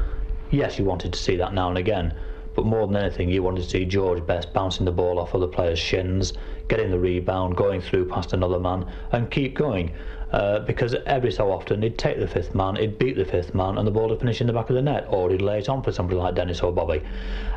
Yes, 0.50 0.80
you 0.80 0.86
wanted 0.86 1.12
to 1.12 1.20
see 1.20 1.36
that 1.36 1.54
now 1.54 1.70
and 1.70 1.78
again, 1.78 2.14
but 2.56 2.66
more 2.66 2.88
than 2.88 2.96
anything, 2.96 3.30
you 3.30 3.44
wanted 3.44 3.64
to 3.64 3.70
see 3.70 3.84
George 3.84 4.26
Best 4.26 4.54
bouncing 4.54 4.86
the 4.86 4.92
ball 4.92 5.20
off 5.20 5.36
other 5.36 5.48
players' 5.48 5.78
shins, 5.78 6.34
getting 6.70 6.90
the 6.90 6.98
rebound, 6.98 7.58
going 7.58 7.82
through 7.82 8.06
past 8.06 8.32
another 8.32 8.60
man, 8.60 8.86
and 9.12 9.30
keep 9.30 9.56
going. 9.56 9.92
Uh, 10.32 10.60
because 10.60 10.94
every 11.06 11.32
so 11.32 11.52
often 11.52 11.82
he'd 11.82 11.98
take 11.98 12.20
the 12.20 12.28
fifth 12.28 12.56
man, 12.56 12.76
he'd 12.76 12.98
beat 12.98 13.16
the 13.16 13.26
fifth 13.26 13.54
man, 13.54 13.78
and 13.78 13.86
the 13.86 13.92
ball 13.92 14.10
would 14.10 14.20
finish 14.20 14.42
in 14.42 14.48
the 14.48 14.54
back 14.54 14.70
of 14.70 14.76
the 14.76 14.82
net, 14.82 15.06
or 15.10 15.30
he'd 15.30 15.42
lay 15.42 15.60
it 15.60 15.70
on 15.70 15.82
for 15.84 15.92
somebody 15.92 16.18
like 16.18 16.36
Denis 16.36 16.62
or 16.62 16.72
Bobby. 16.72 17.02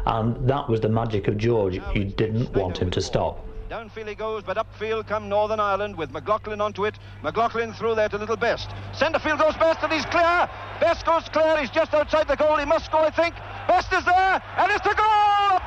And 0.06 0.49
that 0.49 0.68
was 0.68 0.80
the 0.80 0.88
magic 0.88 1.28
of 1.28 1.37
George. 1.37 1.80
You 1.94 2.04
didn't 2.04 2.52
want 2.54 2.78
him 2.78 2.90
to 2.90 3.00
stop. 3.00 3.44
Downfield 3.70 4.08
he 4.08 4.16
goes, 4.16 4.42
but 4.42 4.56
upfield 4.56 5.06
come 5.06 5.28
Northern 5.28 5.60
Ireland 5.60 5.96
with 5.96 6.10
McLaughlin 6.10 6.60
onto 6.60 6.86
it. 6.86 6.98
McLaughlin 7.22 7.72
through 7.72 7.94
there 7.94 8.08
to 8.08 8.18
Little 8.18 8.36
Best. 8.36 8.68
Centrefield 8.92 9.38
goes 9.38 9.54
Best 9.54 9.78
and 9.84 9.92
he's 9.92 10.04
clear. 10.06 10.50
Best 10.80 11.06
goes 11.06 11.28
clear. 11.28 11.56
He's 11.58 11.70
just 11.70 11.94
outside 11.94 12.26
the 12.26 12.34
goal. 12.34 12.56
He 12.56 12.64
must 12.64 12.90
go, 12.90 12.98
I 12.98 13.10
think. 13.10 13.36
Best 13.68 13.92
is 13.92 14.04
there 14.04 14.42
and 14.58 14.72
it's 14.72 14.84
a 14.84 14.94
goal! 14.96 15.60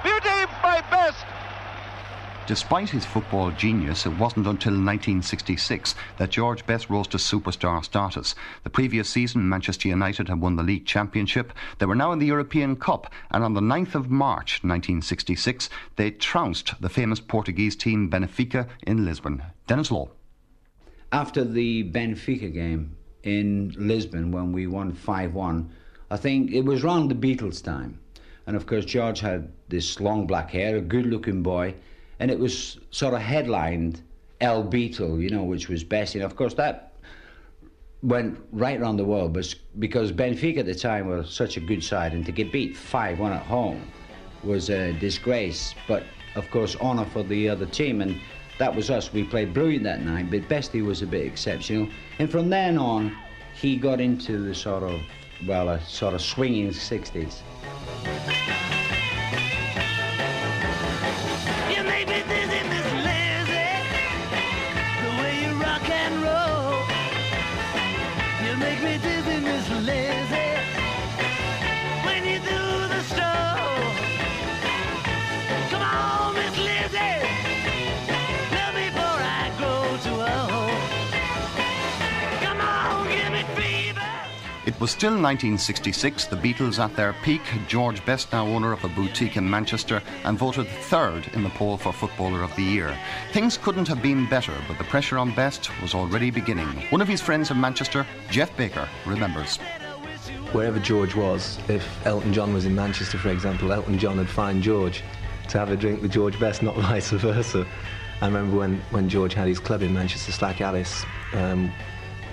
Despite 2.45 2.89
his 2.89 3.05
football 3.05 3.51
genius, 3.51 4.05
it 4.05 4.11
wasn't 4.11 4.47
until 4.47 4.73
1966 4.73 5.95
that 6.17 6.29
George 6.29 6.65
Best 6.65 6.89
rose 6.89 7.07
to 7.07 7.17
superstar 7.17 7.81
status. 7.85 8.35
The 8.65 8.69
previous 8.69 9.07
season, 9.09 9.47
Manchester 9.47 9.87
United 9.87 10.27
had 10.27 10.41
won 10.41 10.57
the 10.57 10.63
league 10.63 10.85
championship. 10.85 11.53
They 11.79 11.85
were 11.85 11.95
now 11.95 12.11
in 12.11 12.19
the 12.19 12.25
European 12.25 12.75
Cup, 12.75 13.09
and 13.31 13.45
on 13.45 13.53
the 13.53 13.61
9th 13.61 13.95
of 13.95 14.09
March 14.09 14.55
1966, 14.61 15.69
they 15.95 16.11
trounced 16.11 16.73
the 16.81 16.89
famous 16.89 17.21
Portuguese 17.21 17.77
team 17.77 18.09
Benfica 18.09 18.67
in 18.85 19.05
Lisbon. 19.05 19.41
Denis 19.65 19.89
Law. 19.89 20.09
After 21.13 21.45
the 21.45 21.89
Benfica 21.91 22.53
game 22.53 22.97
in 23.23 23.73
Lisbon, 23.77 24.33
when 24.33 24.51
we 24.51 24.67
won 24.67 24.91
5 24.91 25.33
1, 25.33 25.71
I 26.11 26.17
think 26.17 26.51
it 26.51 26.65
was 26.65 26.83
around 26.83 27.07
the 27.07 27.15
Beatles 27.15 27.63
time. 27.63 28.01
And 28.45 28.57
of 28.57 28.65
course, 28.65 28.83
George 28.83 29.21
had 29.21 29.49
this 29.69 30.01
long 30.01 30.27
black 30.27 30.51
hair, 30.51 30.75
a 30.75 30.81
good 30.81 31.05
looking 31.05 31.41
boy 31.41 31.75
and 32.23 32.31
it 32.31 32.39
was 32.39 32.77
sort 32.91 33.13
of 33.13 33.19
headlined 33.19 34.01
El 34.39 34.63
Beatle, 34.63 35.21
you 35.21 35.29
know, 35.29 35.43
which 35.43 35.67
was 35.67 35.83
best. 35.83 36.15
And 36.15 36.23
of 36.23 36.37
course, 36.37 36.53
that 36.53 36.93
went 38.01 38.39
right 38.53 38.79
around 38.79 38.95
the 38.95 39.03
world, 39.03 39.33
because 39.79 40.09
Benfica 40.13 40.59
at 40.59 40.65
the 40.65 40.73
time 40.73 41.07
were 41.07 41.25
such 41.25 41.57
a 41.57 41.59
good 41.59 41.83
side, 41.83 42.13
and 42.13 42.25
to 42.25 42.31
get 42.31 42.49
beat 42.49 42.77
5 42.77 43.19
1 43.19 43.33
at 43.33 43.41
home 43.41 43.85
was 44.41 44.69
a 44.69 44.93
disgrace. 44.93 45.75
But 45.85 46.03
of 46.35 46.49
course, 46.49 46.77
honour 46.77 47.07
for 47.07 47.23
the 47.23 47.49
other 47.49 47.65
team, 47.65 47.99
and 47.99 48.17
that 48.57 48.73
was 48.73 48.89
us. 48.89 49.11
We 49.11 49.25
played 49.25 49.53
brilliant 49.53 49.83
that 49.83 50.01
night, 50.01 50.31
but 50.31 50.47
Bestie 50.47 50.81
was 50.81 51.01
a 51.01 51.05
bit 51.05 51.25
exceptional. 51.25 51.89
And 52.19 52.31
from 52.31 52.49
then 52.49 52.77
on, 52.77 53.13
he 53.53 53.75
got 53.75 53.99
into 53.99 54.37
the 54.37 54.55
sort 54.55 54.83
of, 54.83 55.01
well, 55.45 55.67
a 55.67 55.81
sort 55.81 56.13
of 56.13 56.21
swinging 56.21 56.69
60s. 56.69 57.41
Was 84.79 84.91
still 84.91 85.11
1966, 85.11 86.25
the 86.25 86.35
Beatles 86.37 86.79
at 86.79 86.95
their 86.95 87.13
peak. 87.21 87.41
George 87.67 88.05
Best, 88.05 88.31
now 88.31 88.47
owner 88.47 88.71
of 88.71 88.83
a 88.83 88.87
boutique 88.89 89.35
in 89.35 89.49
Manchester, 89.49 90.01
and 90.23 90.37
voted 90.37 90.67
third 90.67 91.27
in 91.33 91.43
the 91.43 91.49
poll 91.49 91.77
for 91.77 91.91
Footballer 91.91 92.43
of 92.43 92.55
the 92.55 92.63
Year. 92.63 92.97
Things 93.33 93.57
couldn't 93.57 93.87
have 93.87 94.01
been 94.01 94.27
better, 94.29 94.53
but 94.67 94.77
the 94.77 94.83
pressure 94.85 95.17
on 95.17 95.35
Best 95.35 95.69
was 95.81 95.93
already 95.93 96.31
beginning. 96.31 96.67
One 96.91 97.01
of 97.01 97.07
his 97.07 97.21
friends 97.21 97.51
in 97.51 97.59
Manchester, 97.59 98.05
Jeff 98.29 98.55
Baker, 98.55 98.87
remembers. 99.05 99.57
Wherever 100.53 100.79
George 100.79 101.15
was, 101.15 101.59
if 101.67 101.85
Elton 102.05 102.31
John 102.33 102.53
was 102.53 102.65
in 102.65 102.73
Manchester, 102.73 103.17
for 103.17 103.29
example, 103.29 103.73
Elton 103.73 103.99
John 103.99 104.17
would 104.17 104.29
find 104.29 104.63
George 104.63 105.03
to 105.49 105.59
have 105.59 105.71
a 105.71 105.75
drink 105.75 106.01
with 106.01 106.11
George 106.11 106.39
Best, 106.39 106.63
not 106.63 106.75
vice 106.77 107.09
versa. 107.09 107.65
I 108.21 108.27
remember 108.27 108.57
when, 108.57 108.79
when 108.91 109.09
George 109.09 109.33
had 109.33 109.47
his 109.47 109.59
club 109.59 109.81
in 109.81 109.93
Manchester, 109.93 110.31
Slack 110.31 110.61
Alice. 110.61 111.03
Um, 111.33 111.71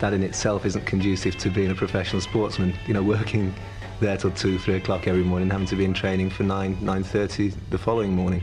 that 0.00 0.12
in 0.12 0.22
itself 0.22 0.66
isn't 0.66 0.84
conducive 0.86 1.36
to 1.38 1.50
being 1.50 1.70
a 1.70 1.74
professional 1.74 2.20
sportsman. 2.20 2.74
You 2.86 2.94
know, 2.94 3.02
working 3.02 3.54
there 4.00 4.16
till 4.16 4.30
two, 4.32 4.58
three 4.58 4.76
o'clock 4.76 5.06
every 5.06 5.22
morning, 5.22 5.50
having 5.50 5.66
to 5.68 5.76
be 5.76 5.84
in 5.84 5.94
training 5.94 6.30
for 6.30 6.42
nine, 6.42 6.76
nine 6.80 7.04
thirty 7.04 7.52
the 7.70 7.78
following 7.78 8.12
morning. 8.14 8.42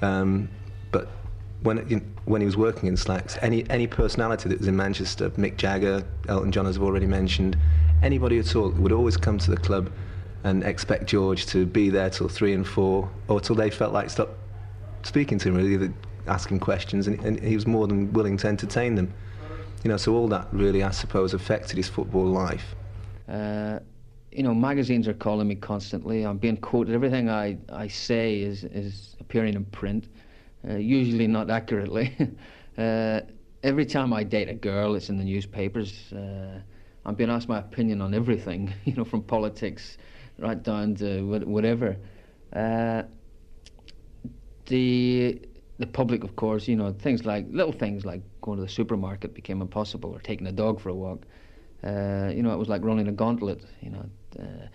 Um, 0.00 0.48
but 0.90 1.08
when 1.62 1.88
you 1.88 1.96
know, 1.96 2.02
when 2.24 2.40
he 2.40 2.46
was 2.46 2.56
working 2.56 2.88
in 2.88 2.96
Slacks, 2.96 3.36
any 3.42 3.68
any 3.70 3.86
personality 3.86 4.48
that 4.48 4.58
was 4.58 4.68
in 4.68 4.76
Manchester, 4.76 5.30
Mick 5.30 5.56
Jagger, 5.56 6.04
Elton 6.28 6.52
John, 6.52 6.66
as 6.66 6.76
I've 6.76 6.82
already 6.82 7.06
mentioned, 7.06 7.58
anybody 8.02 8.38
at 8.38 8.54
all 8.56 8.70
would 8.70 8.92
always 8.92 9.16
come 9.16 9.38
to 9.38 9.50
the 9.50 9.56
club 9.56 9.90
and 10.44 10.64
expect 10.64 11.06
George 11.06 11.46
to 11.46 11.66
be 11.66 11.88
there 11.88 12.10
till 12.10 12.28
three 12.28 12.52
and 12.52 12.66
four, 12.66 13.08
or 13.28 13.40
till 13.40 13.56
they 13.56 13.70
felt 13.70 13.92
like 13.92 14.10
stop 14.10 14.30
speaking 15.04 15.38
to 15.38 15.48
him, 15.48 15.54
really, 15.56 15.92
asking 16.26 16.60
questions, 16.60 17.06
and, 17.06 17.18
and 17.24 17.40
he 17.40 17.54
was 17.54 17.66
more 17.66 17.86
than 17.86 18.12
willing 18.12 18.36
to 18.36 18.48
entertain 18.48 18.94
them. 18.94 19.12
You 19.84 19.90
know, 19.90 19.96
so 19.96 20.14
all 20.14 20.28
that 20.28 20.46
really, 20.52 20.82
I 20.82 20.90
suppose, 20.90 21.34
affected 21.34 21.76
his 21.76 21.88
football 21.88 22.26
life. 22.26 22.74
Uh, 23.28 23.80
you 24.30 24.42
know, 24.42 24.54
magazines 24.54 25.08
are 25.08 25.14
calling 25.14 25.48
me 25.48 25.56
constantly. 25.56 26.22
I'm 26.22 26.38
being 26.38 26.56
quoted. 26.56 26.94
Everything 26.94 27.28
I, 27.28 27.58
I 27.70 27.88
say 27.88 28.40
is, 28.40 28.64
is 28.64 29.16
appearing 29.20 29.54
in 29.54 29.64
print, 29.66 30.08
uh, 30.68 30.74
usually 30.74 31.26
not 31.26 31.50
accurately. 31.50 32.16
uh, 32.78 33.20
every 33.64 33.84
time 33.84 34.12
I 34.12 34.22
date 34.22 34.48
a 34.48 34.54
girl, 34.54 34.94
it's 34.94 35.08
in 35.08 35.18
the 35.18 35.24
newspapers. 35.24 36.12
Uh, 36.12 36.60
I'm 37.04 37.16
being 37.16 37.30
asked 37.30 37.48
my 37.48 37.58
opinion 37.58 38.00
on 38.00 38.14
everything, 38.14 38.72
you 38.84 38.94
know, 38.94 39.04
from 39.04 39.22
politics 39.22 39.98
right 40.38 40.62
down 40.62 40.94
to 40.96 41.22
whatever. 41.22 41.96
Uh, 42.52 43.02
the 44.66 45.40
the 45.82 45.86
public, 45.88 46.22
of 46.22 46.36
course, 46.36 46.68
you 46.68 46.76
know, 46.76 46.92
things 46.92 47.26
like 47.26 47.44
little 47.50 47.72
things 47.72 48.06
like 48.06 48.22
going 48.40 48.56
to 48.56 48.64
the 48.64 48.70
supermarket 48.70 49.34
became 49.34 49.60
impossible, 49.60 50.10
or 50.10 50.20
taking 50.20 50.46
a 50.46 50.52
dog 50.52 50.80
for 50.80 50.90
a 50.90 50.94
walk. 50.94 51.24
Uh, 51.84 52.30
you 52.32 52.42
know, 52.42 52.52
it 52.52 52.58
was 52.58 52.68
like 52.68 52.82
running 52.84 53.08
a 53.08 53.12
gauntlet. 53.12 53.60
You 53.80 53.90
know, 53.90 54.06
uh, 54.38 54.66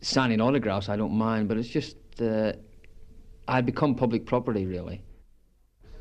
signing 0.00 0.40
autographs, 0.40 0.88
I 0.88 0.96
don't 0.96 1.12
mind, 1.12 1.48
but 1.48 1.56
it's 1.56 1.68
just 1.68 1.96
uh, 2.20 2.52
I'd 3.46 3.66
become 3.66 3.94
public 3.94 4.26
property, 4.26 4.66
really. 4.66 5.00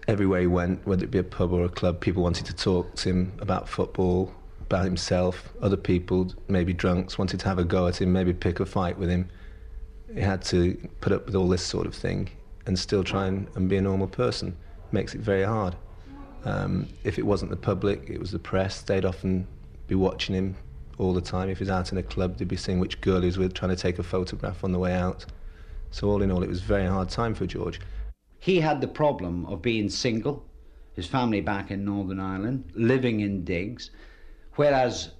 Everywhere 0.08 0.42
he 0.42 0.48
went, 0.48 0.86
whether 0.88 1.04
it 1.04 1.12
be 1.12 1.20
a 1.20 1.24
pub 1.24 1.52
or 1.52 1.64
a 1.66 1.70
club, 1.70 2.00
people 2.00 2.24
wanted 2.24 2.48
to 2.48 2.56
talk 2.56 2.96
to 2.96 3.10
him 3.10 3.34
about 3.40 3.70
football, 3.70 4.34
about 4.62 4.86
himself. 4.86 5.54
Other 5.62 5.78
people, 5.78 6.34
maybe 6.48 6.74
drunks, 6.74 7.20
wanted 7.20 7.40
to 7.42 7.48
have 7.48 7.60
a 7.60 7.64
go 7.64 7.88
at 7.88 8.02
him, 8.02 8.12
maybe 8.12 8.34
pick 8.34 8.60
a 8.60 8.66
fight 8.66 8.98
with 8.98 9.10
him. 9.10 9.30
He 10.12 10.22
had 10.22 10.42
to 10.44 10.76
put 11.02 11.12
up 11.12 11.28
with 11.28 11.36
all 11.36 11.48
this 11.48 11.62
sort 11.62 11.86
of 11.86 11.94
thing 11.94 12.30
and 12.68 12.78
still 12.78 13.04
try 13.04 13.28
and, 13.28 13.48
and 13.56 13.68
be 13.68 13.78
a 13.78 13.82
normal 13.82 14.08
person. 14.08 14.56
Makes 14.92 15.16
it 15.16 15.22
very 15.22 15.44
hard. 15.44 15.76
Um, 16.46 16.88
if 17.04 17.18
it 17.18 17.26
wasn't 17.26 17.52
the 17.52 17.58
public, 17.58 18.10
it 18.10 18.20
was 18.20 18.32
the 18.32 18.40
press. 18.40 18.82
They'd 18.82 19.06
often 19.06 19.48
be 19.88 19.96
watching 19.96 20.36
him 20.36 20.56
all 20.98 21.14
the 21.14 21.22
time. 21.22 21.50
If 21.50 21.60
he's 21.60 21.70
out 21.70 21.92
in 21.92 21.98
a 21.98 22.04
club, 22.04 22.38
they'd 22.38 22.48
be 22.48 22.56
seeing 22.56 22.80
which 22.80 23.02
girl 23.02 23.22
he 23.22 23.26
was 23.26 23.38
with, 23.38 23.54
trying 23.54 23.76
to 23.76 23.82
take 23.82 24.00
a 24.00 24.04
photograph 24.04 24.64
on 24.64 24.72
the 24.72 24.80
way 24.80 24.94
out. 24.94 25.26
So 25.92 26.10
all 26.10 26.22
in 26.22 26.32
all, 26.32 26.44
it 26.44 26.50
was 26.50 26.62
a 26.62 26.66
very 26.66 26.86
hard 26.86 27.10
time 27.10 27.34
for 27.34 27.46
George. 27.46 27.80
He 28.40 28.60
had 28.60 28.82
the 28.82 28.88
problem 28.88 29.46
of 29.48 29.62
being 29.62 29.90
single, 29.90 30.46
his 30.94 31.08
family 31.08 31.42
back 31.42 31.72
in 31.72 31.84
Northern 31.86 32.20
Ireland, 32.20 32.72
living 32.76 33.22
in 33.22 33.44
digs, 33.44 33.92
whereas 34.56 35.12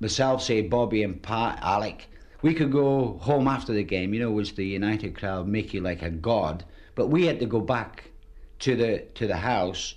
myself, 0.00 0.42
say 0.42 0.62
Bobby 0.62 1.02
and 1.02 1.22
Pat, 1.22 1.58
Alec, 1.62 2.08
we 2.42 2.54
could 2.54 2.72
go 2.72 3.18
home 3.20 3.46
after 3.46 3.72
the 3.72 3.84
game. 3.84 4.12
You 4.12 4.20
know, 4.20 4.30
was 4.30 4.52
the 4.52 4.66
United 4.66 5.16
crowd 5.16 5.46
make 5.46 5.72
you 5.72 5.80
like 5.80 6.02
a 6.02 6.10
god, 6.10 6.64
but 6.94 7.08
we 7.08 7.26
had 7.26 7.40
to 7.40 7.46
go 7.46 7.60
back 7.60 8.10
to 8.60 8.76
the 8.76 9.04
to 9.14 9.26
the 9.26 9.36
house 9.36 9.94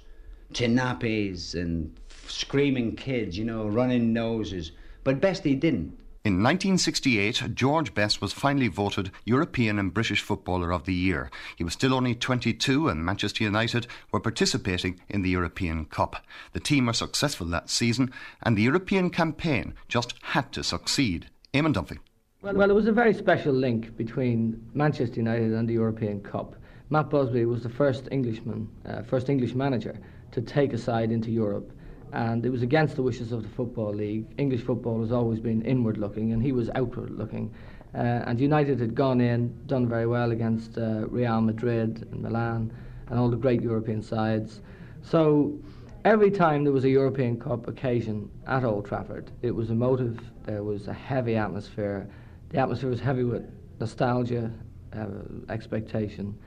to 0.54 0.68
nappies 0.68 1.54
and 1.54 1.96
screaming 2.28 2.96
kids, 2.96 3.38
you 3.38 3.46
know, 3.46 3.68
running 3.68 4.14
noses. 4.14 4.72
But 5.04 5.22
best 5.22 5.44
he 5.44 5.56
didn't. 5.56 5.98
In 6.24 6.42
1968, 6.42 7.52
George 7.54 7.94
Best 7.94 8.20
was 8.20 8.34
finally 8.34 8.68
voted 8.68 9.12
European 9.26 9.78
and 9.78 9.94
British 9.94 10.22
Footballer 10.22 10.74
of 10.74 10.86
the 10.86 10.94
Year. 10.94 11.30
He 11.56 11.64
was 11.64 11.74
still 11.74 11.94
only 11.94 12.16
22 12.16 12.90
and 12.90 13.06
Manchester 13.06 13.44
United 13.44 13.86
were 14.12 14.20
participating 14.20 15.00
in 15.08 15.22
the 15.22 15.30
European 15.30 15.86
Cup. 15.86 16.16
The 16.54 16.60
team 16.60 16.88
were 16.88 16.94
successful 16.94 17.46
that 17.48 17.70
season 17.70 18.12
and 18.42 18.58
the 18.58 18.64
European 18.64 19.12
campaign 19.12 19.76
just 19.88 20.16
had 20.24 20.52
to 20.54 20.64
succeed. 20.64 21.30
Eamon 21.54 21.76
Dunphy. 21.76 22.00
Well, 22.42 22.56
well, 22.56 22.72
it 22.72 22.76
was 22.76 22.88
a 22.88 22.92
very 22.92 23.14
special 23.14 23.54
link 23.54 23.96
between 23.96 24.68
Manchester 24.74 25.18
United 25.18 25.54
and 25.54 25.70
the 25.70 25.74
European 25.74 26.22
Cup. 26.22 26.56
Matt 26.90 27.10
Busby 27.10 27.46
was 27.46 27.64
the 27.64 27.70
first 27.70 28.08
Englishman, 28.12 28.70
uh, 28.86 29.02
first 29.02 29.30
English 29.30 29.56
manager 29.56 29.98
to 30.32 30.42
take 30.42 30.74
a 30.74 30.78
side 30.78 31.12
into 31.12 31.32
Europe 31.32 31.72
and 32.16 32.46
it 32.46 32.50
was 32.50 32.62
against 32.62 32.96
the 32.96 33.04
wishes 33.04 33.32
of 33.32 33.44
the 33.44 33.50
Football 33.50 33.94
League. 33.94 34.26
English 34.38 34.62
football 34.62 35.02
has 35.02 35.12
always 35.12 35.40
been 35.40 35.62
inward 35.64 35.98
looking, 35.98 36.32
and 36.32 36.42
he 36.42 36.54
was 36.54 36.70
outward 36.76 37.12
looking. 37.12 37.54
Uh, 37.94 38.24
and 38.26 38.40
United 38.40 38.80
had 38.80 38.96
gone 38.96 39.20
in, 39.20 39.54
done 39.68 39.88
very 39.88 40.08
well 40.08 40.32
against 40.32 40.78
uh, 40.78 41.08
Real 41.08 41.42
Madrid 41.42 42.08
and 42.12 42.22
Milan 42.22 42.72
and 43.10 43.20
all 43.20 43.30
the 43.30 43.38
great 43.38 43.62
European 43.62 44.02
sides. 44.02 44.62
So 45.02 45.58
every 46.06 46.32
time 46.32 46.64
there 46.64 46.74
was 46.74 46.86
a 46.86 46.90
European 46.90 47.38
Cup 47.40 47.68
occasion 47.68 48.30
at 48.48 48.64
Old 48.64 48.86
Trafford, 48.86 49.32
it 49.42 49.52
was 49.52 49.70
emotive, 49.70 50.20
there 50.46 50.64
was 50.64 50.88
a 50.88 50.94
heavy 50.94 51.36
atmosphere. 51.36 52.08
The 52.50 52.60
atmosphere 52.60 52.90
was 52.90 53.02
heavy 53.02 53.24
with 53.24 53.44
nostalgia, 53.80 54.52
uh, 54.94 55.08
expectation. 55.50 56.38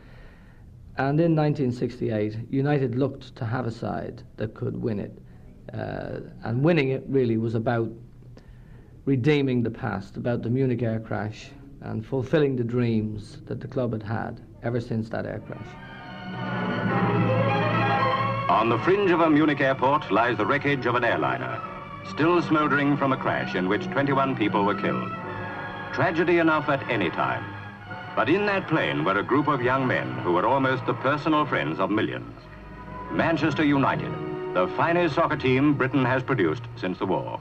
And 0.99 1.21
in 1.21 1.37
1968, 1.37 2.51
United 2.51 2.97
looked 2.97 3.37
to 3.37 3.45
have 3.45 3.67
a 3.67 3.71
side 3.71 4.25
that 4.37 4.55
could 4.55 4.77
win 4.77 4.99
it. 4.99 5.17
Uh, 5.73 6.21
and 6.43 6.65
winning 6.65 6.89
it 6.89 7.05
really 7.07 7.37
was 7.37 7.55
about 7.55 7.89
redeeming 9.05 9.63
the 9.63 9.71
past, 9.71 10.17
about 10.17 10.43
the 10.43 10.51
Munich 10.51 10.83
air 10.83 10.99
crash, 10.99 11.51
and 11.83 12.05
fulfilling 12.05 12.57
the 12.57 12.65
dreams 12.65 13.39
that 13.47 13.61
the 13.61 13.69
club 13.69 13.93
had 13.93 14.03
had 14.03 14.41
ever 14.65 14.81
since 14.81 15.09
that 15.11 15.25
air 15.25 15.41
crash. 15.47 15.69
On 18.51 18.69
the 18.69 18.79
fringe 18.79 19.13
of 19.13 19.21
a 19.21 19.31
Munich 19.31 19.61
airport 19.61 20.11
lies 20.11 20.37
the 20.37 20.47
wreckage 20.47 20.87
of 20.87 20.97
an 20.97 21.05
airliner, 21.05 21.63
still 22.11 22.43
smouldering 22.43 22.97
from 22.97 23.13
a 23.13 23.17
crash 23.17 23.55
in 23.55 23.69
which 23.69 23.85
21 23.93 24.35
people 24.35 24.65
were 24.65 24.75
killed. 24.75 25.13
Tragedy 25.93 26.39
enough 26.39 26.69
at 26.69 26.83
any 26.91 27.09
time. 27.11 27.58
But 28.19 28.29
in 28.29 28.47
that 28.47 28.67
plane 28.67 29.05
were 29.05 29.17
a 29.17 29.23
group 29.23 29.47
of 29.47 29.63
young 29.63 29.87
men 29.87 30.13
who 30.25 30.33
were 30.33 30.45
almost 30.45 30.85
the 30.87 30.95
personal 30.95 31.47
friends 31.47 31.79
of 31.79 31.89
millions. 31.89 32.35
Manchester 33.13 33.65
United, 33.65 34.13
the 34.55 34.67
finest 34.77 35.15
soccer 35.15 35.37
team 35.37 35.75
Britain 35.75 36.05
has 36.05 36.25
produced 36.25 36.63
since 36.75 36.99
the 36.99 37.07
war. 37.07 37.39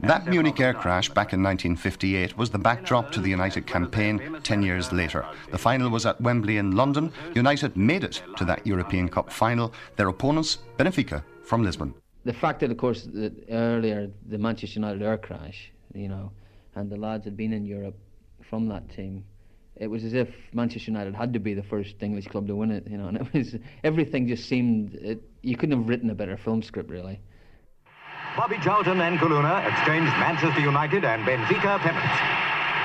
That 0.00 0.26
Munich 0.26 0.58
air 0.60 0.72
crash 0.72 1.10
back 1.10 1.34
in 1.34 1.42
1958 1.42 2.38
was 2.38 2.48
the 2.48 2.58
backdrop 2.58 3.12
to 3.12 3.20
the 3.20 3.28
United 3.28 3.66
campaign 3.66 4.40
10 4.42 4.62
years 4.62 4.92
later. 4.92 5.26
The 5.50 5.58
final 5.58 5.90
was 5.90 6.06
at 6.06 6.18
Wembley 6.22 6.56
in 6.56 6.74
London. 6.74 7.12
United 7.34 7.76
made 7.76 8.02
it 8.02 8.22
to 8.38 8.46
that 8.46 8.66
European 8.66 9.10
Cup 9.10 9.30
final. 9.30 9.74
Their 9.96 10.08
opponents, 10.08 10.56
Benfica 10.78 11.22
from 11.44 11.62
Lisbon. 11.62 11.92
The 12.24 12.32
fact 12.32 12.60
that, 12.60 12.70
of 12.70 12.78
course, 12.78 13.02
that 13.12 13.34
earlier 13.50 14.10
the 14.26 14.38
Manchester 14.38 14.80
United 14.80 15.02
air 15.02 15.18
crash, 15.18 15.70
you 15.92 16.08
know, 16.08 16.32
and 16.76 16.90
the 16.90 16.96
lads 16.96 17.26
had 17.26 17.36
been 17.36 17.52
in 17.52 17.66
Europe 17.66 17.98
from 18.40 18.68
that 18.68 18.88
team, 18.88 19.26
it 19.76 19.86
was 19.86 20.04
as 20.04 20.14
if 20.14 20.28
Manchester 20.52 20.90
United 20.90 21.14
had 21.14 21.32
to 21.32 21.40
be 21.40 21.54
the 21.54 21.62
first 21.62 21.96
English 22.00 22.28
club 22.28 22.46
to 22.46 22.56
win 22.56 22.70
it, 22.70 22.86
you 22.88 22.98
know, 22.98 23.08
and 23.08 23.16
it 23.16 23.32
was 23.32 23.56
everything 23.84 24.28
just 24.28 24.48
seemed 24.48 24.94
it, 24.94 25.22
you 25.42 25.56
couldn't 25.56 25.76
have 25.78 25.88
written 25.88 26.10
a 26.10 26.14
better 26.14 26.36
film 26.36 26.62
script, 26.62 26.90
really. 26.90 27.20
Bobby 28.36 28.56
Charlton 28.62 29.00
and 29.00 29.18
Coluna 29.18 29.66
exchanged 29.66 30.12
Manchester 30.16 30.60
United 30.60 31.04
and 31.04 31.22
Benfica 31.24 31.78
pennants. 31.80 32.16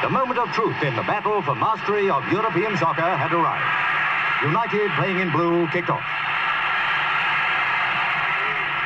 The 0.03 0.09
moment 0.09 0.39
of 0.39 0.49
truth 0.51 0.75
in 0.83 0.95
the 0.95 1.03
battle 1.03 1.41
for 1.41 1.55
mastery 1.55 2.09
of 2.09 2.21
European 2.31 2.77
soccer 2.77 3.01
had 3.01 3.33
arrived. 3.33 3.63
United, 4.45 4.91
playing 4.97 5.19
in 5.19 5.31
blue, 5.31 5.67
kicked 5.69 5.89
off. 5.89 6.03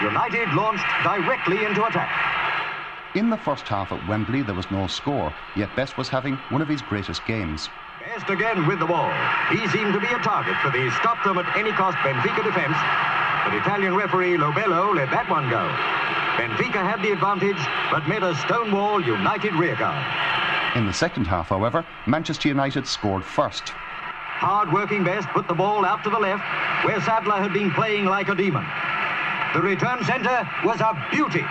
United 0.01 0.47
launched 0.53 0.85
directly 1.03 1.65
into 1.65 1.85
attack. 1.85 2.09
In 3.15 3.29
the 3.29 3.37
first 3.37 3.67
half 3.67 3.91
at 3.91 4.07
Wembley, 4.07 4.41
there 4.41 4.55
was 4.55 4.69
no 4.71 4.87
score, 4.87 5.33
yet 5.55 5.75
Best 5.75 5.97
was 5.97 6.07
having 6.07 6.35
one 6.49 6.61
of 6.61 6.69
his 6.69 6.81
greatest 6.81 7.25
games. 7.25 7.69
Best 8.05 8.29
again 8.29 8.67
with 8.67 8.79
the 8.79 8.85
ball. 8.85 9.11
He 9.49 9.67
seemed 9.69 9.93
to 9.93 9.99
be 9.99 10.07
a 10.07 10.19
target 10.19 10.55
for 10.61 10.71
the 10.71 10.89
stop 10.99 11.23
them 11.23 11.37
at 11.37 11.57
any 11.57 11.71
cost 11.71 11.97
Benfica 11.97 12.43
defence 12.43 12.77
but 13.43 13.53
Italian 13.55 13.95
referee 13.95 14.37
Lo 14.37 14.51
Bello 14.51 14.93
let 14.93 15.09
that 15.09 15.29
one 15.29 15.49
go. 15.49 15.65
Benfica 16.37 16.81
had 16.85 17.01
the 17.01 17.11
advantage, 17.11 17.59
but 17.91 18.07
made 18.07 18.23
a 18.23 18.35
stonewall 18.35 19.01
United 19.01 19.53
rearguard. 19.53 19.97
In 20.77 20.85
the 20.85 20.93
second 20.93 21.25
half, 21.25 21.49
however, 21.49 21.85
Manchester 22.05 22.47
United 22.47 22.87
scored 22.87 23.25
first. 23.25 23.69
Hard-working 23.69 25.03
Best 25.03 25.27
put 25.29 25.47
the 25.47 25.53
ball 25.53 25.85
out 25.85 26.03
to 26.03 26.09
the 26.09 26.19
left, 26.19 26.43
where 26.85 27.01
Sadler 27.01 27.41
had 27.41 27.53
been 27.53 27.71
playing 27.71 28.05
like 28.05 28.29
a 28.29 28.35
demon. 28.35 28.65
The 29.53 29.61
return 29.61 30.03
centre 30.05 30.47
was 30.63 30.79
a 30.79 30.95
beauty. 31.11 31.45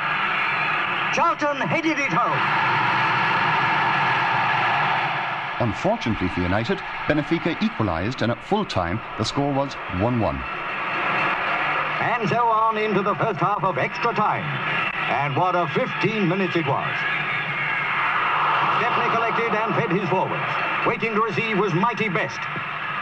Charlton 1.12 1.58
headed 1.60 1.98
it 1.98 2.12
home. 2.12 2.89
Unfortunately 5.60 6.28
for 6.28 6.40
United, 6.40 6.78
Benfica 7.06 7.62
equalised 7.62 8.22
and 8.22 8.32
at 8.32 8.42
full 8.44 8.64
time 8.64 8.98
the 9.18 9.24
score 9.24 9.52
was 9.52 9.74
1-1. 10.00 10.40
And 12.00 12.28
so 12.28 12.48
on 12.48 12.78
into 12.78 13.02
the 13.02 13.14
first 13.16 13.38
half 13.38 13.62
of 13.62 13.76
extra 13.76 14.14
time. 14.14 14.44
And 15.10 15.36
what 15.36 15.54
a 15.54 15.68
15 15.68 16.26
minutes 16.26 16.56
it 16.56 16.66
was. 16.66 16.96
Stepney 18.80 19.12
collected 19.12 19.52
and 19.52 19.74
fed 19.74 19.90
his 19.92 20.08
forwards. 20.08 20.48
Waiting 20.86 21.14
to 21.14 21.20
receive 21.20 21.58
was 21.58 21.74
Mighty 21.74 22.08
Best. 22.08 22.40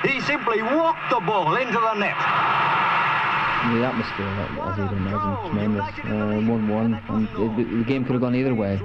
He 0.03 0.21
simply 0.21 0.63
walked 0.63 1.11
the 1.11 1.21
ball 1.21 1.55
into 1.57 1.79
the 1.79 1.95
net. 1.95 2.19
The 3.59 3.85
atmosphere, 3.85 4.27
as 4.63 4.79
you 4.79 4.87
can 4.87 4.99
imagine, 4.99 5.51
tremendous. 5.51 5.85
Uh, 6.05 6.39
1-1, 6.47 7.11
and 7.11 7.29
it, 7.59 7.79
the 7.79 7.85
game 7.85 8.05
could 8.05 8.13
have 8.13 8.23
gone 8.23 8.37
either 8.37 8.55
way. 8.55 8.81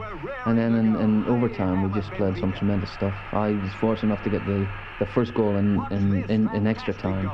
And 0.45 0.57
then 0.57 0.73
in, 0.73 0.95
in, 0.95 1.25
overtime, 1.25 1.83
we 1.83 1.93
just 1.93 2.11
played 2.13 2.37
some 2.39 2.51
tremendous 2.53 2.91
stuff. 2.91 3.13
I 3.31 3.51
was 3.51 3.71
fortunate 3.79 4.11
enough 4.11 4.23
to 4.23 4.31
get 4.31 4.43
the, 4.47 4.67
the 4.99 5.05
first 5.05 5.35
goal 5.35 5.57
in, 5.57 5.79
in, 5.91 6.23
in, 6.29 6.49
in 6.55 6.65
extra 6.65 6.93
time. 6.93 7.29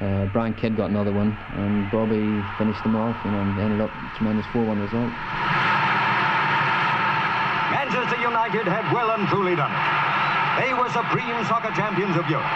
Uh, 0.00 0.26
Brian 0.26 0.52
Kidd 0.52 0.76
got 0.76 0.90
another 0.90 1.12
one, 1.12 1.32
and 1.56 1.90
Bobby 1.90 2.20
finished 2.58 2.82
them 2.82 2.94
off, 2.94 3.16
you 3.24 3.30
know, 3.32 3.40
and 3.40 3.58
ended 3.58 3.80
up 3.80 3.90
tremendous 4.14 4.44
4-1 4.52 4.76
result. 4.84 5.10
Manchester 7.72 8.20
United 8.20 8.68
had 8.68 8.84
well 8.92 9.10
and 9.16 9.26
truly 9.28 9.56
done 9.56 9.72
it. 9.72 10.60
They 10.60 10.74
were 10.76 10.88
supreme 10.92 11.40
soccer 11.48 11.72
champions 11.72 12.16
of 12.16 12.28
Europe. 12.28 12.46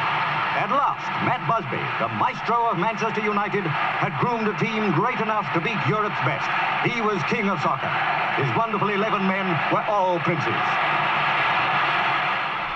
At 0.50 0.68
last, 0.74 1.06
Matt 1.22 1.46
Busby, 1.46 1.78
the 2.02 2.10
maestro 2.18 2.70
of 2.70 2.78
Manchester 2.78 3.22
United, 3.22 3.62
had 3.62 4.10
groomed 4.18 4.48
a 4.50 4.56
team 4.58 4.90
great 4.90 5.20
enough 5.20 5.46
to 5.54 5.60
beat 5.60 5.78
Europe's 5.86 6.18
best. 6.26 6.42
He 6.90 7.00
was 7.00 7.22
king 7.30 7.48
of 7.48 7.60
soccer. 7.62 7.86
His 8.34 8.50
wonderful 8.56 8.88
11 8.88 9.22
men 9.28 9.46
were 9.70 9.84
all 9.86 10.18
princes. 10.18 10.50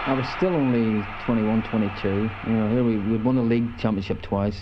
I 0.07 0.15
was 0.15 0.25
still 0.37 0.55
only 0.55 1.05
21, 1.25 1.65
22. 1.65 2.31
You 2.47 2.53
know, 2.53 2.71
here 2.71 2.85
we, 2.85 2.99
we'd 2.99 3.25
won 3.25 3.35
the 3.35 3.43
league 3.43 3.77
championship 3.79 4.23
twice. 4.23 4.61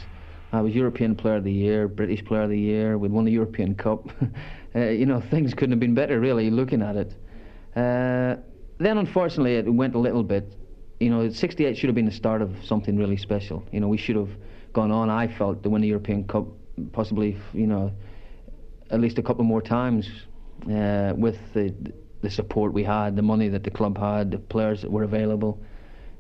I 0.53 0.62
was 0.62 0.75
European 0.75 1.14
Player 1.14 1.37
of 1.37 1.44
the 1.44 1.53
Year, 1.53 1.88
British 1.88 2.25
Player 2.25 2.44
of 2.44 2.51
the 2.51 2.59
Year. 2.59 2.96
We'd 2.96 3.12
won 3.12 3.27
the 3.27 3.33
European 3.33 3.75
Cup. 3.75 4.09
uh, 4.75 4.79
you 4.79 5.05
know, 5.05 5.20
things 5.20 5.53
couldn't 5.53 5.72
have 5.72 5.81
been 5.81 5.94
better, 5.94 6.18
really, 6.18 6.48
looking 6.48 6.81
at 6.81 6.96
it. 6.96 7.14
Uh, 7.77 8.37
then, 8.79 8.96
unfortunately, 8.96 9.57
it 9.57 9.68
went 9.68 9.94
a 9.94 9.98
little 9.98 10.22
bit. 10.22 10.55
You 11.03 11.11
know, 11.11 11.29
68 11.29 11.77
should 11.77 11.88
have 11.88 11.97
been 11.97 12.07
the 12.07 12.12
start 12.12 12.43
of 12.43 12.55
something 12.65 12.97
really 12.97 13.17
special. 13.17 13.65
You 13.73 13.81
know, 13.81 13.88
we 13.88 13.99
should 13.99 14.15
have 14.15 14.31
gone 14.73 14.93
on, 14.93 15.11
I 15.11 15.27
felt, 15.27 15.65
to 15.65 15.69
win 15.69 15.83
the 15.83 15.88
European 15.88 16.23
Cup, 16.29 16.47
possibly, 16.93 17.37
you 17.53 17.67
know, 17.67 17.91
at 18.88 19.01
least 19.01 19.19
a 19.19 19.23
couple 19.23 19.43
more 19.43 19.61
times 19.61 20.09
uh, 20.71 21.12
with 21.17 21.38
the 21.55 21.75
the 22.21 22.31
support 22.31 22.73
we 22.73 22.85
had, 22.85 23.17
the 23.17 23.23
money 23.23 23.49
that 23.49 23.65
the 23.65 23.71
club 23.71 23.99
had, 23.99 24.31
the 24.31 24.38
players 24.38 24.81
that 24.83 24.93
were 24.93 25.03
available. 25.03 25.61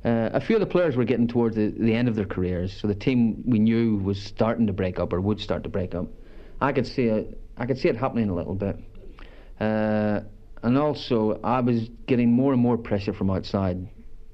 Uh, 0.04 0.30
a 0.32 0.40
few 0.40 0.56
of 0.56 0.60
the 0.60 0.66
players 0.66 0.96
were 0.96 1.04
getting 1.04 1.28
towards 1.28 1.54
the, 1.54 1.72
the, 1.78 1.94
end 1.94 2.08
of 2.08 2.16
their 2.16 2.26
careers, 2.26 2.76
so 2.76 2.88
the 2.88 2.94
team 2.94 3.40
we 3.46 3.60
knew 3.60 3.98
was 3.98 4.20
starting 4.20 4.66
to 4.66 4.72
break 4.72 4.98
up 4.98 5.12
or 5.12 5.20
would 5.20 5.38
start 5.38 5.62
to 5.62 5.68
break 5.68 5.94
up. 5.94 6.06
I 6.60 6.72
could 6.72 6.88
see 6.88 7.04
it. 7.04 7.38
I 7.56 7.66
could 7.66 7.78
see 7.78 7.88
it 7.88 7.96
happening 7.96 8.30
a 8.30 8.34
little 8.34 8.56
bit, 8.56 8.76
uh, 9.60 10.22
and 10.64 10.76
also 10.76 11.38
I 11.44 11.60
was 11.60 11.88
getting 12.08 12.32
more 12.32 12.52
and 12.52 12.60
more 12.60 12.76
pressure 12.76 13.12
from 13.12 13.30
outside 13.30 13.88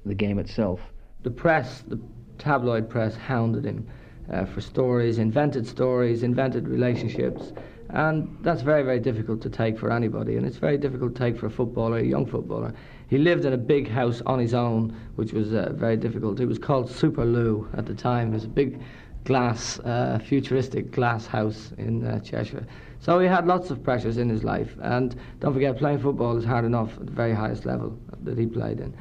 the 0.05 0.15
game 0.15 0.39
itself. 0.39 0.79
The 1.23 1.31
press, 1.31 1.83
the 1.87 1.99
tabloid 2.37 2.89
press, 2.89 3.15
hounded 3.15 3.65
him 3.65 3.87
uh, 4.31 4.45
for 4.45 4.61
stories, 4.61 5.17
invented 5.17 5.67
stories, 5.67 6.23
invented 6.23 6.67
relationships, 6.67 7.51
And 7.89 8.37
that's 8.41 8.61
very, 8.61 8.83
very 8.83 8.99
difficult 8.99 9.41
to 9.41 9.49
take 9.49 9.77
for 9.77 9.91
anybody, 9.91 10.37
and 10.37 10.45
it's 10.45 10.57
very 10.57 10.77
difficult 10.77 11.15
to 11.15 11.19
take 11.19 11.37
for 11.37 11.47
a 11.47 11.49
footballer, 11.49 11.97
a 11.97 12.03
young 12.03 12.25
footballer. 12.25 12.73
He 13.07 13.17
lived 13.17 13.45
in 13.45 13.53
a 13.53 13.57
big 13.57 13.89
house 13.89 14.21
on 14.27 14.37
his 14.37 14.53
own, 14.53 14.95
which 15.15 15.33
was 15.33 15.53
uh, 15.53 15.71
very 15.73 15.97
difficult. 15.97 16.39
It 16.39 16.45
was 16.45 16.59
called 16.59 16.91
Super 16.91 17.25
Lou 17.25 17.67
at 17.75 17.87
the 17.87 17.95
time. 17.95 18.29
It 18.29 18.33
was 18.33 18.43
a 18.43 18.49
big 18.49 18.79
glass, 19.23 19.79
uh, 19.79 20.19
futuristic 20.23 20.91
glass 20.91 21.25
house 21.25 21.73
in 21.79 22.05
uh, 22.05 22.19
Cheshire. 22.19 22.67
So 22.99 23.19
he 23.19 23.27
had 23.27 23.47
lots 23.47 23.71
of 23.71 23.81
pressures 23.83 24.17
in 24.17 24.29
his 24.29 24.43
life. 24.43 24.75
And 24.81 25.15
don't 25.39 25.53
forget, 25.53 25.77
playing 25.77 25.99
football 25.99 26.37
is 26.37 26.45
hard 26.45 26.65
enough 26.65 26.95
at 26.99 27.07
the 27.07 27.11
very 27.11 27.33
highest 27.33 27.65
level 27.65 27.97
that 28.23 28.37
he 28.37 28.45
played 28.45 28.79
in. 28.79 28.93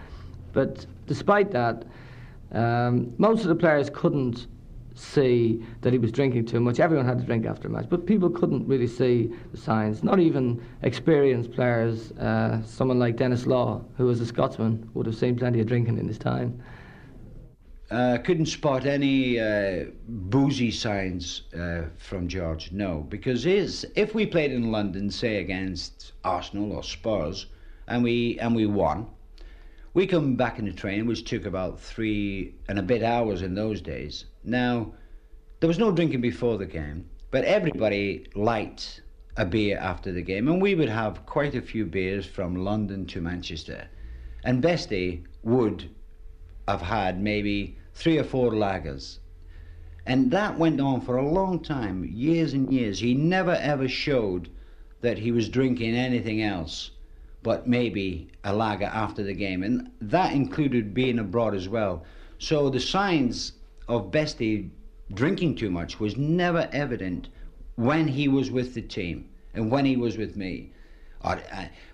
But 0.58 0.86
despite 1.06 1.52
that, 1.52 1.84
um, 2.50 3.14
most 3.16 3.42
of 3.42 3.48
the 3.48 3.54
players 3.54 3.88
couldn't 3.90 4.48
see 4.92 5.64
that 5.82 5.92
he 5.92 6.00
was 6.00 6.10
drinking 6.10 6.46
too 6.46 6.58
much. 6.58 6.80
Everyone 6.80 7.06
had 7.06 7.20
to 7.20 7.24
drink 7.24 7.46
after 7.46 7.68
a 7.68 7.70
match, 7.70 7.86
but 7.88 8.06
people 8.06 8.28
couldn't 8.28 8.66
really 8.66 8.88
see 8.88 9.30
the 9.52 9.56
signs. 9.56 10.02
Not 10.02 10.18
even 10.18 10.60
experienced 10.82 11.52
players, 11.52 12.10
uh, 12.10 12.60
someone 12.64 12.98
like 12.98 13.14
Denis 13.14 13.46
Law, 13.46 13.84
who 13.96 14.06
was 14.06 14.20
a 14.20 14.26
Scotsman, 14.26 14.90
would 14.94 15.06
have 15.06 15.14
seen 15.14 15.36
plenty 15.36 15.60
of 15.60 15.68
drinking 15.68 15.96
in 15.96 16.08
his 16.08 16.18
time. 16.18 16.60
Uh, 17.92 18.18
couldn't 18.18 18.46
spot 18.46 18.84
any 18.84 19.38
uh, 19.38 19.84
boozy 20.08 20.72
signs 20.72 21.42
uh, 21.54 21.82
from 21.98 22.26
George, 22.26 22.72
no, 22.72 23.06
because 23.08 23.44
his, 23.44 23.86
if 23.94 24.12
we 24.12 24.26
played 24.26 24.50
in 24.50 24.72
London, 24.72 25.08
say 25.08 25.36
against 25.36 26.14
Arsenal 26.24 26.72
or 26.72 26.82
Spurs, 26.82 27.46
and 27.86 28.02
we 28.02 28.40
and 28.40 28.56
we 28.56 28.66
won, 28.66 29.06
we 29.98 30.06
come 30.06 30.36
back 30.36 30.60
in 30.60 30.64
the 30.64 30.72
train, 30.72 31.06
which 31.06 31.24
took 31.24 31.44
about 31.44 31.80
three 31.80 32.54
and 32.68 32.78
a 32.78 32.82
bit 32.82 33.02
hours 33.02 33.42
in 33.42 33.56
those 33.56 33.80
days. 33.80 34.26
Now, 34.44 34.92
there 35.58 35.66
was 35.66 35.80
no 35.80 35.90
drinking 35.90 36.20
before 36.20 36.56
the 36.56 36.66
game, 36.66 37.10
but 37.32 37.42
everybody 37.42 38.28
liked 38.36 39.02
a 39.36 39.44
beer 39.44 39.76
after 39.76 40.12
the 40.12 40.22
game, 40.22 40.46
and 40.46 40.62
we 40.62 40.76
would 40.76 40.88
have 40.88 41.26
quite 41.26 41.56
a 41.56 41.60
few 41.60 41.84
beers 41.84 42.24
from 42.24 42.54
London 42.54 43.06
to 43.06 43.20
Manchester. 43.20 43.88
And 44.44 44.62
Bestie 44.62 45.24
would 45.42 45.90
have 46.68 46.82
had 46.82 47.20
maybe 47.20 47.76
three 47.92 48.18
or 48.18 48.24
four 48.24 48.52
lagers. 48.52 49.18
And 50.06 50.30
that 50.30 50.60
went 50.60 50.80
on 50.80 51.00
for 51.00 51.16
a 51.16 51.28
long 51.28 51.58
time, 51.58 52.04
years 52.04 52.52
and 52.52 52.72
years. 52.72 53.00
He 53.00 53.14
never 53.14 53.56
ever 53.56 53.88
showed 53.88 54.48
that 55.00 55.18
he 55.18 55.32
was 55.32 55.48
drinking 55.48 55.96
anything 55.96 56.40
else 56.40 56.92
but 57.48 57.66
maybe 57.66 58.28
a 58.44 58.52
lager 58.52 58.84
after 58.84 59.22
the 59.22 59.32
game. 59.32 59.62
And 59.62 59.90
that 60.02 60.34
included 60.34 60.92
being 60.92 61.18
abroad 61.18 61.54
as 61.54 61.66
well. 61.66 62.04
So 62.38 62.68
the 62.68 62.78
signs 62.78 63.52
of 63.88 64.10
Bestie 64.10 64.68
drinking 65.14 65.54
too 65.54 65.70
much 65.70 65.98
was 65.98 66.18
never 66.18 66.68
evident 66.74 67.30
when 67.76 68.06
he 68.06 68.28
was 68.28 68.50
with 68.50 68.74
the 68.74 68.82
team 68.82 69.30
and 69.54 69.70
when 69.70 69.86
he 69.86 69.96
was 69.96 70.18
with 70.18 70.36
me. 70.36 70.74
Or, 71.24 71.40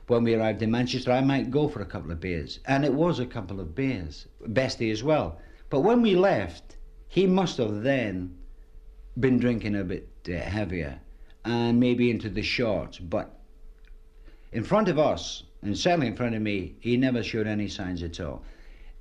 when 0.08 0.24
we 0.24 0.34
arrived 0.34 0.60
in 0.60 0.72
Manchester, 0.72 1.12
I 1.12 1.20
might 1.20 1.52
go 1.52 1.68
for 1.68 1.82
a 1.82 1.86
couple 1.86 2.10
of 2.10 2.18
beers. 2.18 2.58
And 2.66 2.84
it 2.84 2.92
was 2.92 3.20
a 3.20 3.24
couple 3.24 3.60
of 3.60 3.76
beers, 3.76 4.26
Bestie 4.42 4.90
as 4.90 5.04
well. 5.04 5.38
But 5.70 5.82
when 5.82 6.02
we 6.02 6.16
left, 6.16 6.78
he 7.06 7.28
must 7.28 7.58
have 7.58 7.84
then 7.84 8.36
been 9.20 9.38
drinking 9.38 9.76
a 9.76 9.84
bit 9.84 10.08
uh, 10.28 10.32
heavier 10.32 10.98
and 11.44 11.78
maybe 11.78 12.10
into 12.10 12.28
the 12.28 12.42
shorts. 12.42 12.98
But 12.98 13.33
in 14.54 14.62
front 14.62 14.88
of 14.88 15.00
us, 15.00 15.42
and 15.62 15.76
certainly 15.76 16.06
in 16.06 16.16
front 16.16 16.36
of 16.36 16.40
me, 16.40 16.76
he 16.78 16.96
never 16.96 17.24
showed 17.24 17.48
any 17.48 17.68
signs 17.68 18.04
at 18.04 18.20
all. 18.20 18.44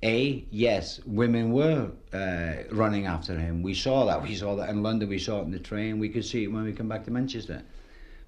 A, 0.02 0.44
yes, 0.50 1.00
women 1.06 1.52
were 1.52 1.92
uh, 2.12 2.54
running 2.72 3.06
after 3.06 3.38
him. 3.38 3.62
We 3.62 3.72
saw 3.72 4.04
that. 4.06 4.20
We 4.20 4.34
saw 4.34 4.56
that 4.56 4.68
in 4.68 4.82
London. 4.82 5.08
We 5.08 5.20
saw 5.20 5.40
it 5.40 5.44
in 5.44 5.52
the 5.52 5.60
train. 5.60 6.00
We 6.00 6.08
could 6.08 6.24
see 6.24 6.42
it 6.42 6.52
when 6.52 6.64
we 6.64 6.72
come 6.72 6.88
back 6.88 7.04
to 7.04 7.12
Manchester. 7.12 7.62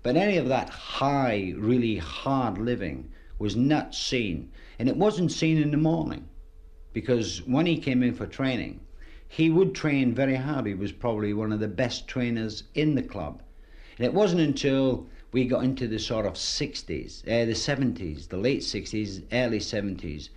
But 0.04 0.16
any 0.16 0.36
of 0.36 0.46
that 0.48 0.70
high, 0.70 1.52
really 1.56 1.96
hard 1.96 2.58
living 2.58 3.10
was 3.40 3.56
not 3.56 3.92
seen. 3.92 4.52
And 4.78 4.88
it 4.88 4.96
wasn't 4.96 5.32
seen 5.32 5.60
in 5.60 5.72
the 5.72 5.76
morning. 5.76 6.28
Because 6.92 7.42
when 7.44 7.66
he 7.66 7.76
came 7.76 8.04
in 8.04 8.14
for 8.14 8.26
training, 8.26 8.80
he 9.28 9.50
would 9.50 9.74
train 9.74 10.14
very 10.14 10.36
hard. 10.36 10.66
He 10.66 10.74
was 10.74 10.92
probably 10.92 11.34
one 11.34 11.52
of 11.52 11.58
the 11.58 11.68
best 11.68 12.06
trainers 12.06 12.62
in 12.74 12.94
the 12.94 13.02
club. 13.02 13.42
And 13.98 14.06
it 14.06 14.14
wasn't 14.14 14.42
until 14.42 15.08
we 15.36 15.44
got 15.44 15.64
into 15.64 15.86
the 15.86 15.98
sort 15.98 16.24
of 16.24 16.32
60s, 16.32 17.20
uh, 17.24 17.44
the 17.44 17.52
70s, 17.52 18.28
the 18.28 18.38
late 18.38 18.60
60s, 18.60 19.22
early 19.32 19.58
70s, 19.58 20.30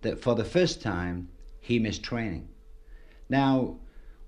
that 0.00 0.18
for 0.18 0.34
the 0.34 0.46
first 0.46 0.80
time 0.80 1.28
he 1.60 1.78
missed 1.78 2.02
training. 2.02 2.48
Now, 3.28 3.76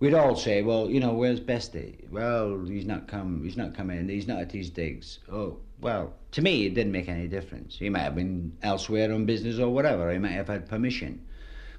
we'd 0.01 0.13
all 0.13 0.37
say, 0.37 0.61
well, 0.61 0.91
you 0.91 1.01
know, 1.01 1.15
where's 1.15 1.41
Bestie? 1.41 2.07
Well, 2.11 2.63
he's 2.67 2.85
not 2.85 3.09
come, 3.09 3.43
he's 3.43 3.57
not 3.57 3.75
come 3.75 3.89
in, 3.89 4.11
he's 4.11 4.29
not 4.29 4.43
at 4.43 4.53
his 4.53 4.69
digs. 4.69 5.19
Oh, 5.33 5.61
well, 5.81 6.13
to 6.33 6.43
me, 6.43 6.67
it 6.67 6.75
didn't 6.75 6.93
make 6.93 7.09
any 7.09 7.27
difference. 7.27 7.79
He 7.79 7.89
might 7.89 8.01
have 8.01 8.15
been 8.15 8.53
elsewhere 8.63 9.11
on 9.11 9.25
business 9.25 9.59
or 9.59 9.73
whatever, 9.73 10.13
he 10.13 10.19
might 10.19 10.33
have 10.33 10.49
had 10.49 10.69
permission. 10.69 11.25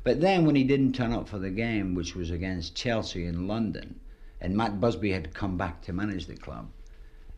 But 0.03 0.21
then 0.21 0.47
when 0.47 0.55
he 0.55 0.63
didn't 0.63 0.93
turn 0.93 1.13
up 1.13 1.29
for 1.29 1.38
the 1.38 1.51
game, 1.51 1.93
which 1.93 2.15
was 2.15 2.31
against 2.31 2.73
Chelsea 2.73 3.27
in 3.27 3.47
London, 3.47 3.99
and 4.41 4.57
Matt 4.57 4.79
Busby 4.79 5.12
had 5.12 5.35
come 5.35 5.55
back 5.55 5.83
to 5.83 5.93
manage 5.93 6.25
the 6.25 6.35
club, 6.35 6.71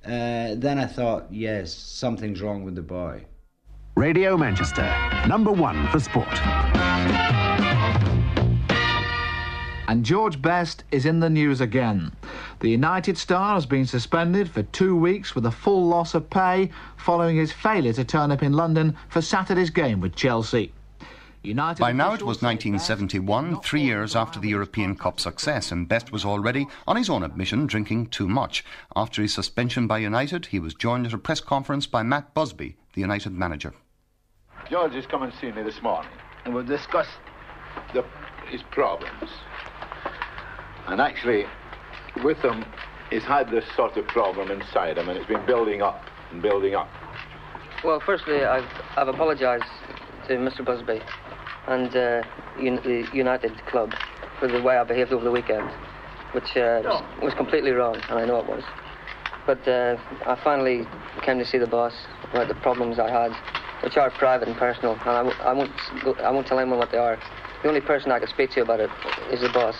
uh, 0.05 0.55
then 0.55 0.79
I 0.79 0.85
thought, 0.85 1.27
yes, 1.29 1.73
something's 1.73 2.41
wrong 2.41 2.63
with 2.63 2.75
the 2.75 2.81
boy. 2.81 3.25
Radio 3.95 4.37
Manchester, 4.37 4.89
number 5.27 5.51
one 5.51 5.87
for 5.89 5.99
sport. 5.99 6.27
And 9.87 10.05
George 10.05 10.41
Best 10.41 10.85
is 10.91 11.05
in 11.05 11.19
the 11.19 11.29
news 11.29 11.59
again. 11.59 12.13
The 12.61 12.69
United 12.69 13.17
star 13.17 13.55
has 13.55 13.65
been 13.65 13.85
suspended 13.85 14.49
for 14.49 14.63
two 14.63 14.95
weeks 14.95 15.35
with 15.35 15.45
a 15.45 15.51
full 15.51 15.85
loss 15.87 16.13
of 16.13 16.29
pay 16.29 16.71
following 16.95 17.35
his 17.35 17.51
failure 17.51 17.91
to 17.93 18.05
turn 18.05 18.31
up 18.31 18.41
in 18.41 18.53
London 18.53 18.95
for 19.09 19.21
Saturday's 19.21 19.69
game 19.69 19.99
with 19.99 20.15
Chelsea. 20.15 20.71
United 21.43 21.81
By 21.81 21.91
now 21.91 22.13
it 22.13 22.21
was 22.21 22.43
1971, 22.43 23.61
three 23.61 23.81
years 23.81 24.15
after 24.15 24.39
the 24.39 24.49
European 24.49 24.95
Cup 24.95 25.19
success, 25.19 25.71
and 25.71 25.87
Best 25.87 26.11
was 26.11 26.23
already, 26.23 26.67
on 26.85 26.97
his 26.97 27.09
own 27.09 27.23
admission, 27.23 27.65
drinking 27.65 28.07
too 28.07 28.27
much. 28.27 28.63
After 28.95 29.23
his 29.23 29.33
suspension 29.33 29.87
by 29.87 29.97
United, 29.97 30.45
he 30.47 30.59
was 30.59 30.75
joined 30.75 31.07
at 31.07 31.13
a 31.13 31.17
press 31.17 31.39
conference 31.39 31.87
by 31.87 32.03
Matt 32.03 32.35
Busby, 32.35 32.75
the 32.93 33.01
United 33.01 33.33
manager. 33.33 33.73
George 34.69 34.93
has 34.93 35.07
come 35.07 35.23
and 35.23 35.33
seen 35.41 35.55
me 35.55 35.63
this 35.63 35.81
morning, 35.81 36.11
and 36.45 36.53
we've 36.53 36.67
discussed 36.67 37.17
the, 37.95 38.05
his 38.47 38.61
problems. 38.69 39.31
And 40.85 41.01
actually, 41.01 41.45
with 42.23 42.37
him, 42.37 42.63
he's 43.09 43.23
had 43.23 43.49
this 43.49 43.65
sort 43.75 43.97
of 43.97 44.05
problem 44.05 44.51
inside 44.51 44.99
him, 44.99 45.09
and 45.09 45.17
it's 45.17 45.27
been 45.27 45.45
building 45.47 45.81
up 45.81 46.05
and 46.31 46.39
building 46.39 46.75
up. 46.75 46.87
Well, 47.83 47.99
firstly, 47.99 48.43
I've, 48.45 48.69
I've 48.95 49.07
apologised 49.07 49.65
to 50.27 50.37
Mr. 50.37 50.63
Busby 50.63 51.01
and 51.67 51.89
uh, 51.95 52.23
the 52.57 53.07
United 53.13 53.53
club 53.67 53.93
for 54.39 54.47
the 54.47 54.61
way 54.61 54.77
I 54.77 54.83
behaved 54.83 55.13
over 55.13 55.23
the 55.23 55.31
weekend, 55.31 55.69
which 56.31 56.57
uh, 56.57 56.81
was, 56.83 57.03
was, 57.21 57.33
completely 57.33 57.71
wrong, 57.71 57.95
and 58.09 58.19
I 58.19 58.25
know 58.25 58.39
it 58.39 58.47
was. 58.47 58.63
But 59.45 59.67
uh, 59.67 59.97
I 60.25 60.35
finally 60.43 60.87
came 61.21 61.39
to 61.39 61.45
see 61.45 61.57
the 61.57 61.67
boss 61.67 61.93
about 62.31 62.47
the 62.47 62.55
problems 62.55 62.99
I 62.99 63.09
had, 63.09 63.31
which 63.83 63.97
are 63.97 64.09
private 64.09 64.47
and 64.47 64.57
personal, 64.57 64.93
and 64.93 65.09
I 65.09 65.23
w- 65.23 65.37
I 65.41 65.53
won't 65.53 65.71
go, 66.03 66.13
I 66.15 66.31
won't 66.31 66.47
tell 66.47 66.59
anyone 66.59 66.79
what 66.79 66.91
they 66.91 66.97
are. 66.97 67.19
The 67.61 67.67
only 67.67 67.81
person 67.81 68.11
I 68.11 68.19
can 68.19 68.27
speak 68.27 68.51
to 68.51 68.61
about 68.61 68.79
it 68.79 68.89
is 69.31 69.41
the 69.41 69.49
boss. 69.49 69.75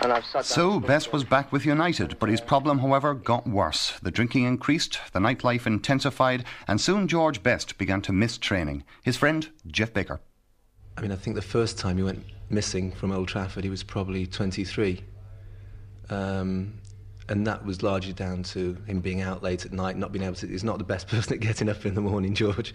And 0.00 0.12
I've 0.12 0.24
sat 0.24 0.44
so, 0.44 0.80
Best 0.80 1.12
was 1.12 1.22
back 1.22 1.52
with 1.52 1.64
United, 1.64 2.18
but 2.18 2.28
his 2.28 2.40
problem, 2.40 2.80
however, 2.80 3.14
got 3.14 3.46
worse. 3.46 3.92
The 4.02 4.10
drinking 4.10 4.44
increased, 4.44 4.98
the 5.12 5.20
nightlife 5.20 5.64
intensified, 5.64 6.44
and 6.66 6.80
soon 6.80 7.06
George 7.06 7.42
Best 7.42 7.78
began 7.78 8.02
to 8.02 8.12
miss 8.12 8.36
training. 8.36 8.82
His 9.04 9.16
friend, 9.16 9.48
Jeff 9.68 9.92
Baker. 9.92 10.20
I 10.96 11.00
mean, 11.00 11.12
I 11.12 11.16
think 11.16 11.36
the 11.36 11.42
first 11.42 11.78
time 11.78 11.96
he 11.96 12.02
went 12.02 12.24
missing 12.50 12.92
from 12.92 13.12
Old 13.12 13.28
Trafford, 13.28 13.64
he 13.64 13.70
was 13.70 13.82
probably 13.82 14.26
23. 14.26 15.02
Um, 16.10 16.74
and 17.28 17.46
that 17.46 17.64
was 17.64 17.82
largely 17.82 18.12
down 18.12 18.42
to 18.42 18.76
him 18.86 19.00
being 19.00 19.22
out 19.22 19.42
late 19.42 19.64
at 19.64 19.72
night, 19.72 19.96
not 19.96 20.12
being 20.12 20.24
able 20.24 20.34
to. 20.36 20.46
He's 20.46 20.64
not 20.64 20.78
the 20.78 20.84
best 20.84 21.08
person 21.08 21.34
at 21.34 21.40
getting 21.40 21.68
up 21.68 21.86
in 21.86 21.94
the 21.94 22.00
morning, 22.00 22.34
George. 22.34 22.74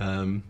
Um, 0.00 0.42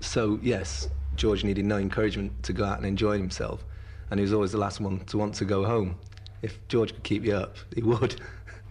so, 0.00 0.38
yes, 0.42 0.88
George 1.16 1.42
needed 1.42 1.64
no 1.64 1.78
encouragement 1.78 2.42
to 2.44 2.52
go 2.52 2.64
out 2.64 2.78
and 2.78 2.86
enjoy 2.86 3.18
himself. 3.18 3.64
And 4.10 4.20
he 4.20 4.22
was 4.22 4.32
always 4.32 4.52
the 4.52 4.58
last 4.58 4.80
one 4.80 5.00
to 5.06 5.18
want 5.18 5.34
to 5.36 5.44
go 5.44 5.64
home. 5.64 5.98
If 6.42 6.66
George 6.68 6.92
could 6.94 7.02
keep 7.02 7.24
you 7.24 7.34
up, 7.34 7.56
he 7.74 7.82
would. 7.82 8.20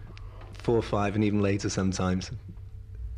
Four, 0.58 0.82
five, 0.82 1.14
and 1.14 1.22
even 1.22 1.42
later 1.42 1.68
sometimes. 1.68 2.30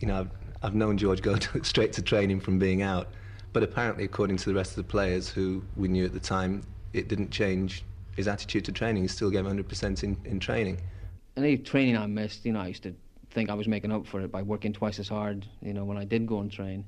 You 0.00 0.08
know, 0.08 0.20
I've, 0.20 0.30
I've 0.62 0.74
known 0.74 0.98
George 0.98 1.22
go 1.22 1.36
to, 1.36 1.62
straight 1.64 1.92
to 1.94 2.02
training 2.02 2.40
from 2.40 2.58
being 2.58 2.82
out 2.82 3.08
but 3.52 3.62
apparently, 3.62 4.04
according 4.04 4.36
to 4.38 4.46
the 4.46 4.54
rest 4.54 4.72
of 4.72 4.76
the 4.76 4.90
players 4.90 5.28
who 5.28 5.62
we 5.76 5.88
knew 5.88 6.04
at 6.04 6.12
the 6.12 6.20
time, 6.20 6.62
it 6.92 7.08
didn't 7.08 7.30
change 7.30 7.84
his 8.16 8.28
attitude 8.28 8.64
to 8.64 8.72
training. 8.72 9.02
He 9.02 9.08
still 9.08 9.30
gave 9.30 9.44
100% 9.44 10.02
in, 10.02 10.16
in 10.24 10.40
training. 10.40 10.80
Any 11.36 11.56
training 11.56 11.96
I 11.96 12.06
missed, 12.06 12.44
you 12.44 12.52
know, 12.52 12.60
I 12.60 12.68
used 12.68 12.82
to 12.82 12.94
think 13.30 13.50
I 13.50 13.54
was 13.54 13.68
making 13.68 13.92
up 13.92 14.06
for 14.06 14.20
it 14.20 14.32
by 14.32 14.42
working 14.42 14.72
twice 14.72 14.98
as 14.98 15.08
hard, 15.08 15.46
you 15.62 15.72
know, 15.72 15.84
when 15.84 15.96
I 15.96 16.04
did 16.04 16.26
go 16.26 16.40
and 16.40 16.50
train. 16.50 16.84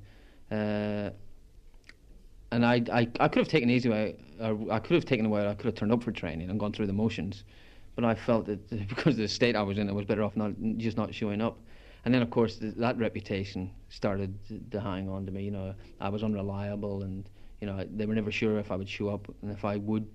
Uh, 0.50 1.10
and 2.52 2.66
I, 2.66 2.82
I, 2.92 3.08
I 3.20 3.28
could 3.28 3.38
have 3.38 3.48
taken 3.48 3.70
easy 3.70 3.88
way, 3.88 4.16
I 4.40 4.80
could 4.80 4.94
have 4.94 5.04
taken 5.04 5.26
away, 5.26 5.46
I 5.46 5.54
could 5.54 5.66
have 5.66 5.76
turned 5.76 5.92
up 5.92 6.02
for 6.02 6.10
training 6.10 6.50
and 6.50 6.58
gone 6.58 6.72
through 6.72 6.88
the 6.88 6.92
motions. 6.92 7.44
but 7.94 8.04
I 8.04 8.14
felt 8.14 8.46
that 8.46 8.68
because 8.88 9.14
of 9.14 9.18
the 9.18 9.28
state 9.28 9.54
I 9.54 9.62
was 9.62 9.78
in, 9.78 9.88
I 9.88 9.92
was 9.92 10.04
better 10.04 10.22
off 10.22 10.36
not 10.36 10.52
just 10.78 10.96
not 10.96 11.14
showing 11.14 11.40
up. 11.40 11.58
And 12.04 12.14
then, 12.14 12.22
of 12.22 12.30
course, 12.30 12.56
th- 12.56 12.74
that 12.76 12.98
reputation 12.98 13.70
started 13.88 14.38
to, 14.70 14.80
hang 14.80 15.08
on 15.08 15.26
to 15.26 15.32
me. 15.32 15.42
You 15.44 15.50
know, 15.50 15.74
I 16.00 16.08
was 16.08 16.22
unreliable, 16.22 17.02
and 17.02 17.28
you 17.60 17.66
know, 17.66 17.84
they 17.94 18.06
were 18.06 18.14
never 18.14 18.32
sure 18.32 18.58
if 18.58 18.70
I 18.70 18.76
would 18.76 18.88
show 18.88 19.08
up, 19.08 19.28
and 19.42 19.50
if 19.50 19.64
I 19.64 19.76
would, 19.76 20.06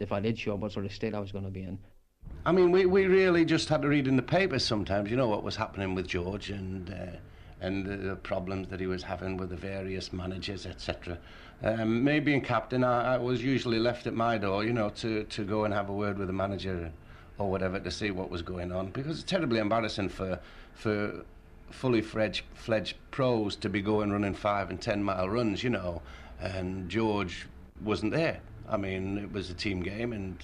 if 0.00 0.12
I 0.12 0.20
did 0.20 0.38
show 0.38 0.54
up, 0.54 0.60
what 0.60 0.72
sort 0.72 0.86
of 0.86 0.92
state 0.92 1.14
I 1.14 1.20
was 1.20 1.32
going 1.32 1.44
to 1.44 1.50
be 1.50 1.62
in. 1.62 1.78
I 2.44 2.52
mean, 2.52 2.70
we, 2.70 2.86
we 2.86 3.06
really 3.06 3.44
just 3.44 3.68
had 3.68 3.82
to 3.82 3.88
read 3.88 4.06
in 4.06 4.16
the 4.16 4.22
papers 4.22 4.64
sometimes, 4.64 5.10
you 5.10 5.16
know, 5.16 5.28
what 5.28 5.42
was 5.42 5.56
happening 5.56 5.94
with 5.94 6.06
George 6.06 6.50
and 6.50 6.90
uh, 6.90 7.16
and 7.60 7.86
the 7.86 8.16
problems 8.16 8.68
that 8.68 8.80
he 8.80 8.86
was 8.86 9.02
having 9.02 9.36
with 9.36 9.50
the 9.50 9.56
various 9.56 10.12
managers, 10.12 10.66
etc. 10.66 11.18
Um, 11.62 12.04
me 12.04 12.20
being 12.20 12.40
captain, 12.40 12.84
I, 12.84 13.14
I, 13.14 13.18
was 13.18 13.42
usually 13.42 13.80
left 13.80 14.06
at 14.06 14.14
my 14.14 14.38
door, 14.38 14.64
you 14.64 14.72
know, 14.72 14.90
to, 14.90 15.24
to 15.24 15.44
go 15.44 15.64
and 15.64 15.74
have 15.74 15.88
a 15.88 15.92
word 15.92 16.18
with 16.18 16.28
the 16.28 16.32
manager 16.32 16.92
or 17.38 17.50
whatever 17.50 17.78
to 17.80 17.90
see 17.90 18.10
what 18.10 18.30
was 18.30 18.42
going 18.42 18.72
on 18.72 18.90
because 18.90 19.20
it's 19.20 19.30
terribly 19.30 19.58
embarrassing 19.58 20.08
for 20.08 20.38
for 20.74 21.24
fully 21.70 22.00
fledged, 22.00 22.44
fledged 22.54 22.96
pros 23.10 23.56
to 23.56 23.68
be 23.68 23.80
going 23.80 24.10
running 24.10 24.34
five 24.34 24.70
and 24.70 24.80
ten 24.80 25.02
mile 25.02 25.28
runs, 25.28 25.62
you 25.62 25.70
know, 25.70 26.02
and 26.40 26.88
George 26.88 27.46
wasn't 27.82 28.12
there. 28.12 28.40
I 28.68 28.76
mean, 28.76 29.18
it 29.18 29.32
was 29.32 29.50
a 29.50 29.54
team 29.54 29.80
game, 29.80 30.12
and 30.12 30.36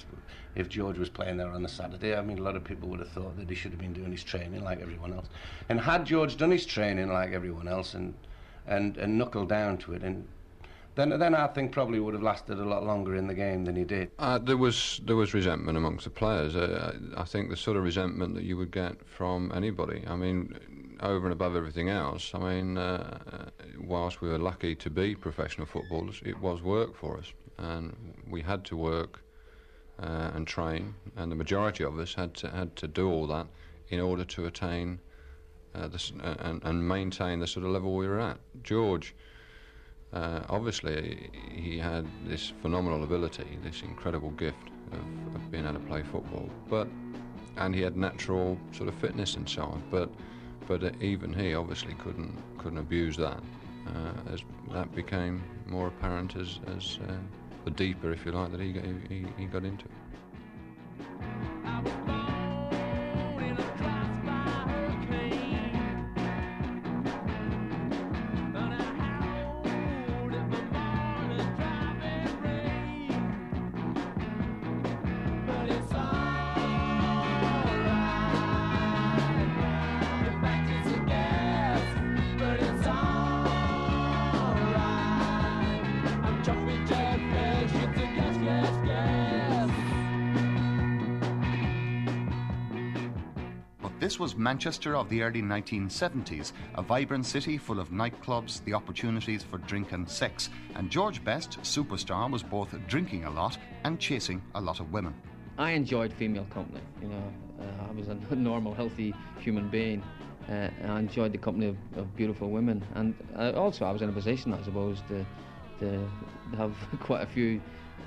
if 0.55 0.69
George 0.69 0.99
was 0.99 1.09
playing 1.09 1.37
there 1.37 1.49
on 1.49 1.65
a 1.65 1.69
Saturday, 1.69 2.17
I 2.17 2.23
mean, 2.23 2.39
a 2.39 2.43
lot 2.43 2.57
of 2.57 2.65
people 2.65 2.89
would 2.89 3.01
have 3.01 3.11
thought 3.11 3.37
that 3.39 3.49
he 3.49 3.55
should 3.55 3.73
have 3.73 3.81
been 3.81 3.93
doing 3.93 4.13
his 4.13 4.25
training 4.25 4.65
like 4.65 4.81
everyone 4.81 5.13
else. 5.13 5.27
And 5.69 5.81
had 5.81 6.07
George 6.07 6.37
done 6.37 6.51
his 6.51 6.65
training 6.65 7.13
like 7.13 7.33
everyone 7.33 7.69
else 7.69 7.95
and 7.95 8.15
and, 8.67 8.97
and 8.97 9.19
knuckled 9.19 9.51
down 9.51 9.77
to 9.77 9.93
it, 9.93 10.03
and 10.03 10.27
then 10.95 11.19
then 11.19 11.35
I 11.35 11.47
think 11.49 11.73
probably 11.73 12.01
would 12.01 12.15
have 12.15 12.23
lasted 12.23 12.59
a 12.59 12.65
lot 12.65 12.85
longer 12.85 13.17
in 13.17 13.27
the 13.27 13.35
game 13.35 13.65
than 13.65 13.77
he 13.77 13.85
did. 13.85 14.11
Uh, 14.19 14.39
there 14.39 14.57
was 14.57 15.01
there 15.05 15.17
was 15.17 15.35
resentment 15.35 15.77
amongst 15.77 16.05
the 16.05 16.11
players. 16.11 16.57
Uh, 16.57 16.97
I 17.17 17.25
think 17.25 17.51
the 17.51 17.57
sort 17.57 17.77
of 17.77 17.83
resentment 17.83 18.35
that 18.35 18.45
you 18.45 18.57
would 18.57 18.71
get 18.71 19.07
from 19.07 19.53
anybody. 19.55 20.05
I 20.07 20.17
mean, 20.17 20.99
over 21.01 21.27
and 21.27 21.33
above 21.33 21.57
everything 21.57 21.89
else. 21.89 22.33
I 22.35 22.39
mean, 22.39 22.79
uh, 22.79 23.51
whilst 23.79 24.21
we 24.21 24.29
were 24.29 24.39
lucky 24.39 24.75
to 24.77 24.91
be 24.91 25.15
professional 25.15 25.67
footballers, 25.67 26.21
it 26.25 26.39
was 26.41 26.63
work 26.63 26.95
for 26.95 27.19
us 27.19 27.33
and 27.59 28.15
we 28.29 28.43
had 28.43 28.65
to 28.65 28.77
work 28.77 29.21
uh, 30.03 30.31
and 30.35 30.47
train, 30.47 30.95
and 31.17 31.31
the 31.31 31.37
majority 31.37 31.85
of 31.85 31.99
us 31.99 32.15
had 32.15 32.35
to 32.35 32.51
had 32.51 32.75
to 32.77 32.89
do 32.89 33.09
all 33.09 33.27
that 33.27 33.47
in 33.89 34.01
order 34.01 34.25
to 34.25 34.47
attain 34.47 34.99
uh, 35.75 35.87
this, 35.87 36.13
uh, 36.23 36.35
and, 36.41 36.63
and, 36.65 36.87
maintain 36.89 37.39
the 37.41 37.47
sort 37.47 37.65
of 37.65 37.71
level 37.71 37.95
we 37.95 38.07
were 38.07 38.21
at. 38.21 38.39
George, 38.63 39.15
uh, 40.15 40.41
obviously, 40.49 41.29
he 41.51 41.77
had 41.77 42.07
this 42.25 42.53
phenomenal 42.63 43.03
ability, 43.03 43.59
this 43.65 43.83
incredible 43.83 44.31
gift 44.31 44.69
of, 44.93 45.35
of, 45.35 45.51
being 45.51 45.65
able 45.65 45.75
to 45.75 45.81
play 45.81 46.03
football, 46.03 46.49
but 46.71 46.89
and 47.57 47.75
he 47.75 47.81
had 47.81 47.97
natural 47.97 48.59
sort 48.73 48.89
of 48.89 48.95
fitness 48.97 49.37
on, 49.59 49.83
but 49.91 50.09
but 50.67 50.95
even 51.03 51.33
he 51.33 51.55
obviously 51.55 51.95
couldn't 51.95 52.37
couldn't 52.59 52.79
abuse 52.79 53.17
that. 53.17 53.43
Uh, 53.87 54.33
as 54.33 54.43
that 54.71 54.93
became 54.95 55.43
more 55.67 55.89
apparent 55.89 56.37
as 56.37 56.61
as 56.77 56.99
uh, 57.09 57.13
the 57.65 57.71
deeper, 57.73 58.13
if 58.13 58.25
you 58.25 58.33
like, 58.33 58.53
that 58.53 58.61
he, 58.61 58.73
he, 59.09 59.27
he 59.37 59.47
got 59.47 59.65
into. 59.65 59.85
This 59.85 60.24
Manchester 94.45 94.95
of 94.95 95.09
the 95.09 95.23
early 95.23 95.41
1970s, 95.41 96.53
a 96.75 96.83
vibrant 96.83 97.25
city 97.25 97.57
full 97.57 97.81
of 97.81 97.89
nightclubs, 97.89 98.63
the 98.65 98.75
opportunities 98.75 99.43
for 99.43 99.57
drink 99.57 99.93
and 99.93 100.07
sex. 100.07 100.51
And 100.75 100.91
George 100.91 101.25
Best, 101.25 101.59
superstar, 101.63 102.31
was 102.31 102.43
both 102.43 102.69
drinking 102.87 103.25
a 103.25 103.31
lot 103.31 103.57
and 103.85 103.99
chasing 103.99 104.43
a 104.55 104.61
lot 104.61 104.81
of 104.81 104.93
women. 104.93 105.15
I 105.57 105.71
enjoyed 105.71 106.13
female 106.13 106.45
company. 106.53 106.83
You 107.01 107.09
know, 107.09 107.33
uh, 107.59 107.89
I 107.89 107.93
was 107.93 108.09
a 108.09 108.19
normal, 108.35 108.75
healthy 108.75 109.15
human 109.39 109.71
being. 109.71 110.03
Uh, 110.47 110.69
I 110.89 110.99
enjoyed 110.99 111.33
the 111.33 111.39
company 111.39 111.69
of, 111.69 111.77
of 111.97 112.15
beautiful 112.15 112.51
women, 112.51 112.85
and 112.97 113.15
uh, 113.39 113.53
also 113.53 113.87
I 113.87 113.93
was 113.93 114.03
in 114.03 114.11
a 114.11 114.13
position, 114.13 114.53
I 114.53 114.63
suppose, 114.63 114.99
to 115.09 115.25
to 115.81 116.07
have 116.59 116.77
quite 117.01 117.23
a 117.23 117.27
few 117.27 117.63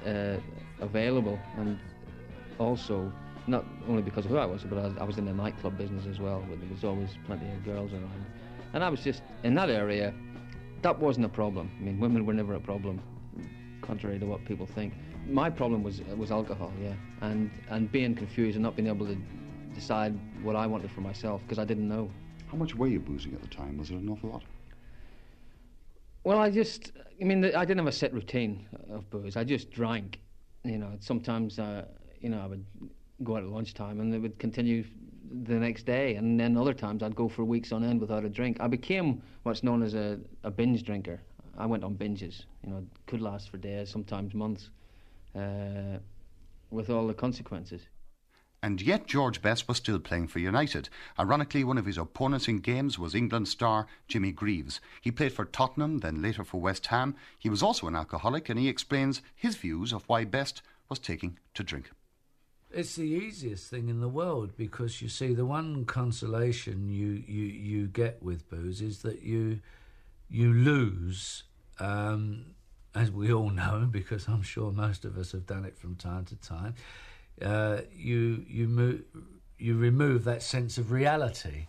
uh, 0.06 0.38
available, 0.82 1.39
and 1.58 1.80
also 2.60 3.12
not 3.47 3.65
only 3.88 4.01
because 4.01 4.25
of 4.25 4.31
who 4.31 4.38
I 4.38 4.45
was, 4.45 4.63
but 4.63 4.77
I 4.77 4.88
was, 4.88 4.97
I 4.99 5.03
was 5.03 5.17
in 5.17 5.25
the 5.25 5.33
nightclub 5.33 5.77
business 5.77 6.05
as 6.05 6.19
well. 6.19 6.39
Where 6.41 6.57
there 6.57 6.69
was 6.69 6.83
always 6.83 7.10
plenty 7.25 7.49
of 7.51 7.63
girls 7.63 7.93
around, 7.93 8.25
and 8.73 8.83
I 8.83 8.89
was 8.89 9.01
just 9.01 9.23
in 9.43 9.55
that 9.55 9.69
area. 9.69 10.13
That 10.83 10.99
wasn't 10.99 11.25
a 11.25 11.29
problem. 11.29 11.71
I 11.79 11.83
mean, 11.83 11.99
women 11.99 12.25
were 12.25 12.33
never 12.33 12.53
a 12.53 12.60
problem, 12.60 13.01
contrary 13.81 14.19
to 14.19 14.25
what 14.25 14.45
people 14.45 14.67
think. 14.67 14.93
My 15.27 15.49
problem 15.49 15.83
was 15.83 16.01
was 16.15 16.31
alcohol, 16.31 16.71
yeah, 16.81 16.93
and 17.21 17.49
and 17.69 17.91
being 17.91 18.15
confused 18.15 18.55
and 18.55 18.63
not 18.63 18.75
being 18.75 18.88
able 18.88 19.07
to 19.07 19.17
decide 19.73 20.17
what 20.43 20.55
I 20.55 20.67
wanted 20.67 20.91
for 20.91 21.01
myself 21.01 21.41
because 21.41 21.60
I 21.60 21.65
didn't 21.65 21.88
know. 21.88 22.12
How 22.47 22.57
much 22.57 22.75
were 22.75 22.88
you 22.88 22.99
boozing 22.99 23.33
at 23.33 23.41
the 23.41 23.47
time? 23.47 23.77
Was 23.77 23.89
it 23.89 23.95
an 23.95 24.10
awful 24.10 24.29
lot? 24.29 24.43
Well, 26.23 26.39
I 26.39 26.49
just, 26.49 26.91
I 27.21 27.23
mean, 27.23 27.43
I 27.43 27.63
didn't 27.63 27.77
have 27.77 27.88
a 27.88 27.91
set 27.91 28.13
routine 28.13 28.67
of 28.89 29.10
booze. 29.10 29.38
I 29.38 29.43
just 29.43 29.71
drank. 29.71 30.19
You 30.63 30.77
know, 30.77 30.91
sometimes, 30.99 31.60
uh, 31.60 31.86
you 32.19 32.29
know, 32.29 32.41
I 32.41 32.47
would 32.47 32.65
go 33.23 33.38
out 33.38 33.43
at 33.43 33.49
lunchtime 33.49 33.99
and 33.99 34.13
it 34.13 34.19
would 34.19 34.38
continue 34.39 34.84
the 35.43 35.56
next 35.56 35.86
day. 35.86 36.15
And 36.15 36.39
then 36.39 36.58
other 36.58 36.73
times 36.73 37.03
I'd 37.03 37.15
go 37.15 37.27
for 37.27 37.43
weeks 37.43 37.71
on 37.71 37.84
end 37.84 37.99
without 37.99 38.23
a 38.23 38.30
drink. 38.30 38.58
I 38.60 38.67
became 38.67 39.21
what's 39.43 39.63
known 39.63 39.84
as 39.84 39.93
a, 39.93 40.19
a 40.43 40.51
binge 40.51 40.84
drinker. 40.84 41.21
I 41.58 41.65
went 41.65 41.84
on 41.84 41.95
binges, 41.95 42.45
you 42.63 42.69
know, 42.69 42.86
could 43.08 43.21
last 43.21 43.49
for 43.49 43.58
days, 43.58 43.89
sometimes 43.89 44.34
months, 44.36 44.69
uh, 45.36 45.97
with 46.69 46.89
all 46.89 47.08
the 47.08 47.15
consequences. 47.15 47.82
And 48.62 48.82
yet 48.82 49.08
George 49.08 49.41
Best 49.41 49.67
was 49.67 49.77
still 49.77 49.99
playing 49.99 50.27
for 50.27 50.39
United. 50.39 50.89
Ironically, 51.19 51.63
one 51.63 51.77
of 51.77 51.86
his 51.86 51.97
opponents 51.97 52.47
in 52.47 52.60
games 52.60 52.97
was 52.97 53.13
England 53.13 53.47
star 53.47 53.88
Jimmy 54.08 54.32
Greaves. 54.32 54.82
He 54.99 55.12
played 55.12 55.32
for 55.32 55.45
Tottenham, 55.45 55.99
then 55.99 56.21
later 56.21 56.43
for 56.43 56.60
West 56.60 56.88
Ham. 56.88 57.15
He 57.38 57.49
was 57.49 57.62
also 57.62 57.88
an 57.88 57.95
alcoholic, 57.95 58.49
and 58.49 58.60
he 58.60 58.67
explains 58.67 59.21
his 59.36 59.56
views 59.56 59.93
of 59.93 60.03
why 60.10 60.25
Best 60.25 60.63
was 60.89 60.99
taking 60.99 61.38
to 61.53 61.63
drink. 61.63 61.91
It's 62.71 62.95
the 62.95 63.03
easiest 63.03 63.69
thing 63.69 63.88
in 63.88 64.01
the 64.01 64.10
world 64.10 64.58
because 64.58 65.01
you 65.01 65.08
see 65.08 65.34
the 65.34 65.45
one 65.45 65.86
consolation 65.86 66.89
you, 66.89 67.23
you, 67.25 67.45
you 67.45 67.88
get 67.88 68.21
with 68.21 68.49
booze 68.49 68.82
is 68.82 69.01
that 69.03 69.21
you 69.21 69.62
you 70.30 70.51
lose, 70.53 71.43
um, 71.80 72.47
as 72.93 73.12
we 73.12 73.32
all 73.32 73.49
know, 73.49 73.88
because 73.91 74.27
I'm 74.27 74.41
sure 74.41 74.71
most 74.71 75.06
of 75.06 75.17
us 75.17 75.32
have 75.32 75.45
done 75.45 75.65
it 75.65 75.77
from 75.77 75.95
time 75.95 76.25
to 76.25 76.36
time. 76.36 76.75
Uh, 77.41 77.82
you 77.95 78.43
you 78.47 78.67
move, 78.67 79.03
you 79.58 79.77
remove 79.77 80.23
that 80.25 80.43
sense 80.43 80.77
of 80.77 80.91
reality. 80.91 81.67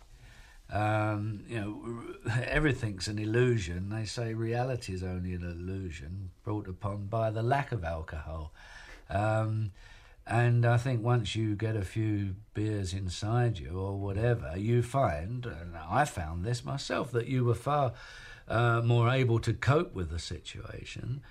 Um, 0.71 1.43
you 1.47 1.59
know, 1.59 2.31
everything's 2.43 3.07
an 3.07 3.17
illusion. 3.17 3.89
They 3.89 4.05
say 4.05 4.33
reality 4.33 4.93
is 4.93 5.03
only 5.03 5.33
an 5.33 5.43
illusion 5.43 6.31
brought 6.43 6.67
upon 6.67 7.07
by 7.07 7.31
the 7.31 7.41
lack 7.41 7.71
of 7.71 7.83
alcohol. 7.83 8.51
Um, 9.09 9.71
and 10.29 10.63
I 10.63 10.77
think 10.77 11.03
once 11.03 11.35
you 11.35 11.55
get 11.55 11.75
a 11.75 11.83
few 11.83 12.35
beers 12.53 12.93
inside 12.93 13.57
you 13.57 13.71
or 13.71 13.97
whatever, 13.97 14.53
you 14.55 14.83
find, 14.83 15.45
and 15.45 15.75
I 15.75 16.05
found 16.05 16.45
this 16.45 16.63
myself, 16.63 17.11
that 17.13 17.25
you 17.25 17.43
were 17.43 17.55
far 17.55 17.93
uh, 18.47 18.81
more 18.81 19.09
able 19.09 19.39
to 19.39 19.53
cope 19.53 19.95
with 19.95 20.11
the 20.11 20.19
situation 20.19 21.23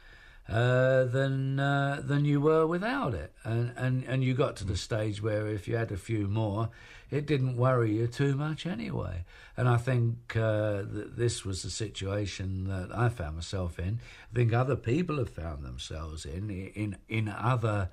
uh, 0.48 1.04
than 1.04 1.60
uh, 1.60 2.00
than 2.02 2.24
you 2.24 2.40
were 2.40 2.66
without 2.66 3.14
it. 3.14 3.32
And, 3.44 3.72
and 3.76 4.04
and 4.04 4.24
you 4.24 4.34
got 4.34 4.56
to 4.56 4.64
the 4.64 4.76
stage 4.76 5.22
where 5.22 5.46
if 5.46 5.68
you 5.68 5.76
had 5.76 5.92
a 5.92 5.96
few 5.96 6.26
more, 6.26 6.70
it 7.08 7.24
didn't 7.24 7.56
worry 7.56 7.92
you 7.92 8.08
too 8.08 8.34
much 8.34 8.66
anyway. 8.66 9.24
And 9.56 9.68
I 9.68 9.76
think 9.76 10.34
uh, 10.34 10.82
that 10.82 11.16
this 11.16 11.44
was 11.44 11.62
the 11.62 11.70
situation 11.70 12.64
that 12.64 12.96
I 12.96 13.10
found 13.10 13.36
myself 13.36 13.78
in. 13.78 14.00
I 14.32 14.34
think 14.34 14.52
other 14.52 14.76
people 14.76 15.18
have 15.18 15.30
found 15.30 15.62
themselves 15.62 16.24
in 16.24 16.50
in 16.50 16.96
in 17.08 17.28
other 17.28 17.90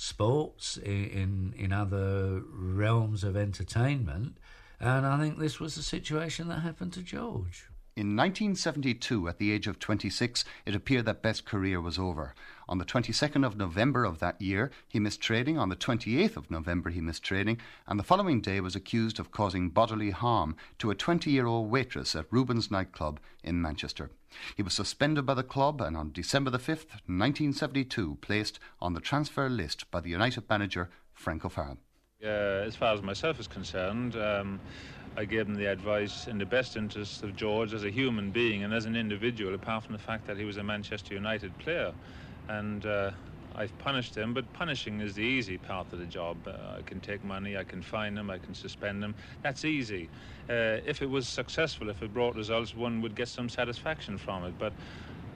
sports, 0.00 0.76
in 0.76 1.54
in 1.56 1.72
other 1.72 2.42
realms 2.52 3.24
of 3.24 3.36
entertainment, 3.36 4.38
and 4.80 5.04
I 5.04 5.18
think 5.18 5.38
this 5.38 5.58
was 5.58 5.74
the 5.74 5.82
situation 5.82 6.48
that 6.48 6.60
happened 6.60 6.92
to 6.94 7.02
George. 7.02 7.67
In 7.98 8.14
1972, 8.14 9.26
at 9.26 9.38
the 9.38 9.50
age 9.50 9.66
of 9.66 9.80
26, 9.80 10.44
it 10.64 10.76
appeared 10.76 11.04
that 11.06 11.20
Best's 11.20 11.40
career 11.40 11.80
was 11.80 11.98
over. 11.98 12.32
On 12.68 12.78
the 12.78 12.84
22nd 12.84 13.44
of 13.44 13.56
November 13.56 14.04
of 14.04 14.20
that 14.20 14.40
year, 14.40 14.70
he 14.86 15.00
missed 15.00 15.20
training. 15.20 15.58
On 15.58 15.68
the 15.68 15.74
28th 15.74 16.36
of 16.36 16.48
November, 16.48 16.90
he 16.90 17.00
missed 17.00 17.24
training. 17.24 17.60
And 17.88 17.98
the 17.98 18.04
following 18.04 18.40
day 18.40 18.60
was 18.60 18.76
accused 18.76 19.18
of 19.18 19.32
causing 19.32 19.70
bodily 19.70 20.10
harm 20.10 20.54
to 20.78 20.92
a 20.92 20.94
20 20.94 21.28
year 21.28 21.46
old 21.46 21.72
waitress 21.72 22.14
at 22.14 22.26
Rubens 22.30 22.70
nightclub 22.70 23.18
in 23.42 23.60
Manchester. 23.60 24.12
He 24.54 24.62
was 24.62 24.74
suspended 24.74 25.26
by 25.26 25.34
the 25.34 25.42
club 25.42 25.80
and 25.80 25.96
on 25.96 26.12
December 26.12 26.52
the 26.52 26.58
5th, 26.58 27.02
1972, 27.08 28.18
placed 28.20 28.60
on 28.80 28.94
the 28.94 29.00
transfer 29.00 29.48
list 29.48 29.90
by 29.90 30.00
the 30.00 30.10
United 30.10 30.48
manager 30.48 30.88
Frank 31.14 31.44
O'Farrell. 31.44 31.78
Uh, 32.22 32.26
as 32.66 32.74
far 32.74 32.94
as 32.94 33.02
myself 33.02 33.38
is 33.38 33.46
concerned, 33.46 34.16
um, 34.16 34.58
I 35.18 35.24
gave 35.24 35.48
him 35.48 35.56
the 35.56 35.66
advice 35.66 36.28
in 36.28 36.38
the 36.38 36.46
best 36.46 36.76
interests 36.76 37.24
of 37.24 37.34
George 37.34 37.74
as 37.74 37.82
a 37.82 37.90
human 37.90 38.30
being 38.30 38.62
and 38.62 38.72
as 38.72 38.84
an 38.84 38.94
individual, 38.94 39.52
apart 39.52 39.82
from 39.82 39.94
the 39.94 39.98
fact 39.98 40.28
that 40.28 40.36
he 40.36 40.44
was 40.44 40.58
a 40.58 40.62
Manchester 40.62 41.12
United 41.12 41.58
player. 41.58 41.92
And 42.48 42.86
uh, 42.86 43.10
I've 43.56 43.76
punished 43.80 44.16
him, 44.16 44.32
but 44.32 44.50
punishing 44.52 45.00
is 45.00 45.16
the 45.16 45.24
easy 45.24 45.58
part 45.58 45.92
of 45.92 45.98
the 45.98 46.06
job. 46.06 46.36
Uh, 46.46 46.52
I 46.78 46.82
can 46.82 47.00
take 47.00 47.24
money, 47.24 47.56
I 47.56 47.64
can 47.64 47.82
fine 47.82 48.16
him, 48.16 48.30
I 48.30 48.38
can 48.38 48.54
suspend 48.54 49.02
him. 49.02 49.16
That's 49.42 49.64
easy. 49.64 50.08
Uh, 50.48 50.86
if 50.86 51.02
it 51.02 51.10
was 51.10 51.26
successful, 51.26 51.90
if 51.90 52.00
it 52.00 52.14
brought 52.14 52.36
results, 52.36 52.76
one 52.76 53.02
would 53.02 53.16
get 53.16 53.26
some 53.26 53.48
satisfaction 53.48 54.18
from 54.18 54.44
it. 54.44 54.54
But 54.56 54.72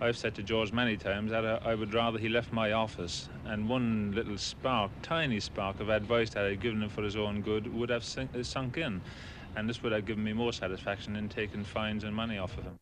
I've 0.00 0.16
said 0.16 0.36
to 0.36 0.44
George 0.44 0.70
many 0.70 0.96
times 0.96 1.32
that 1.32 1.44
I 1.44 1.74
would 1.74 1.92
rather 1.92 2.20
he 2.20 2.28
left 2.28 2.52
my 2.52 2.70
office 2.70 3.28
and 3.46 3.68
one 3.68 4.12
little 4.14 4.38
spark, 4.38 4.92
tiny 5.02 5.40
spark 5.40 5.80
of 5.80 5.88
advice 5.88 6.30
that 6.30 6.44
I'd 6.44 6.60
given 6.60 6.84
him 6.84 6.88
for 6.88 7.02
his 7.02 7.16
own 7.16 7.40
good 7.40 7.74
would 7.74 7.90
have 7.90 8.04
sunk 8.04 8.76
in 8.78 9.02
and 9.56 9.68
this 9.68 9.82
would 9.82 9.92
have 9.92 10.06
given 10.06 10.24
me 10.24 10.32
more 10.32 10.52
satisfaction 10.52 11.16
in 11.16 11.28
taking 11.28 11.64
fines 11.64 12.04
and 12.04 12.14
money 12.14 12.38
off 12.38 12.56
of 12.58 12.64
him. 12.64 12.78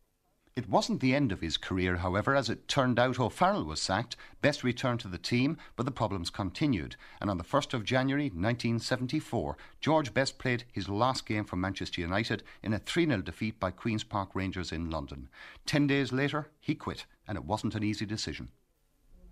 It 0.53 0.67
wasn't 0.67 0.99
the 0.99 1.15
end 1.15 1.31
of 1.31 1.39
his 1.39 1.55
career, 1.55 1.95
however. 1.95 2.35
As 2.35 2.49
it 2.49 2.67
turned 2.67 2.99
out, 2.99 3.17
O'Farrell 3.21 3.63
was 3.63 3.81
sacked, 3.81 4.17
Best 4.41 4.65
returned 4.65 4.99
to 4.99 5.07
the 5.07 5.17
team, 5.17 5.55
but 5.77 5.85
the 5.85 5.91
problems 5.91 6.29
continued. 6.29 6.97
And 7.21 7.29
on 7.29 7.37
the 7.37 7.43
1st 7.45 7.73
of 7.73 7.85
January 7.85 8.25
1974, 8.25 9.55
George 9.79 10.13
Best 10.13 10.39
played 10.39 10.65
his 10.69 10.89
last 10.89 11.25
game 11.25 11.45
for 11.45 11.55
Manchester 11.55 12.01
United 12.01 12.43
in 12.61 12.73
a 12.73 12.79
3 12.79 13.05
0 13.05 13.21
defeat 13.21 13.61
by 13.61 13.71
Queen's 13.71 14.03
Park 14.03 14.35
Rangers 14.35 14.73
in 14.73 14.89
London. 14.89 15.29
Ten 15.65 15.87
days 15.87 16.11
later, 16.11 16.49
he 16.59 16.75
quit, 16.75 17.05
and 17.29 17.37
it 17.37 17.45
wasn't 17.45 17.75
an 17.75 17.83
easy 17.83 18.05
decision. 18.05 18.49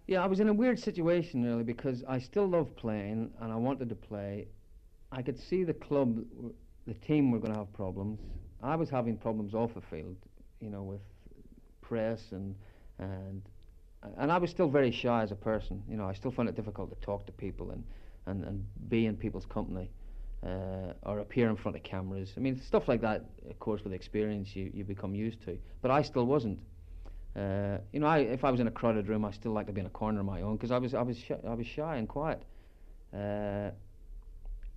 Yeah, 0.07 0.23
I 0.23 0.27
was 0.27 0.39
in 0.39 0.47
a 0.47 0.53
weird 0.53 0.79
situation, 0.79 1.43
really, 1.43 1.63
because 1.63 2.01
I 2.07 2.19
still 2.19 2.47
loved 2.47 2.77
playing 2.77 3.31
and 3.41 3.51
I 3.51 3.57
wanted 3.57 3.89
to 3.89 3.95
play. 3.95 4.47
I 5.11 5.21
could 5.21 5.37
see 5.37 5.65
the 5.65 5.73
club 5.73 6.23
the 6.89 7.05
team 7.05 7.31
were 7.31 7.39
going 7.39 7.53
to 7.53 7.59
have 7.59 7.71
problems. 7.73 8.19
I 8.61 8.75
was 8.75 8.89
having 8.89 9.15
problems 9.17 9.53
off 9.53 9.73
the 9.73 9.81
field, 9.81 10.17
you 10.59 10.69
know, 10.69 10.83
with 10.83 11.01
press 11.81 12.21
and 12.31 12.55
and 12.97 13.41
and 14.17 14.31
I 14.31 14.37
was 14.37 14.49
still 14.49 14.69
very 14.69 14.91
shy 14.91 15.23
as 15.23 15.31
a 15.31 15.35
person. 15.35 15.83
You 15.89 15.97
know, 15.97 16.07
I 16.07 16.13
still 16.13 16.31
found 16.31 16.49
it 16.49 16.55
difficult 16.55 16.89
to 16.89 17.05
talk 17.05 17.25
to 17.27 17.31
people 17.31 17.71
and 17.71 17.83
and, 18.25 18.43
and 18.43 18.65
be 18.89 19.05
in 19.05 19.15
people's 19.15 19.45
company 19.45 19.89
uh, 20.45 20.93
or 21.03 21.19
appear 21.19 21.49
in 21.49 21.55
front 21.55 21.75
of 21.77 21.83
cameras. 21.83 22.33
I 22.37 22.39
mean, 22.39 22.61
stuff 22.61 22.87
like 22.87 23.01
that. 23.01 23.25
Of 23.49 23.59
course, 23.59 23.83
with 23.83 23.93
experience, 23.93 24.55
you 24.55 24.71
you 24.73 24.83
become 24.83 25.13
used 25.15 25.41
to. 25.45 25.57
But 25.81 25.91
I 25.91 26.01
still 26.01 26.25
wasn't. 26.25 26.59
Uh, 27.35 27.77
you 27.93 27.99
know, 27.99 28.07
I, 28.07 28.19
if 28.19 28.43
I 28.43 28.51
was 28.51 28.59
in 28.59 28.67
a 28.67 28.71
crowded 28.71 29.07
room, 29.07 29.23
I 29.23 29.31
still 29.31 29.51
like 29.51 29.67
to 29.67 29.73
be 29.73 29.81
in 29.81 29.87
a 29.87 29.91
corner 29.91 30.19
of 30.19 30.25
my 30.25 30.41
own 30.41 30.55
because 30.55 30.71
I 30.71 30.79
was 30.79 30.93
I 30.93 31.03
was 31.03 31.17
shy, 31.17 31.37
I 31.47 31.53
was 31.53 31.67
shy 31.67 31.97
and 31.97 32.07
quiet. 32.07 32.41
Uh, 33.13 33.71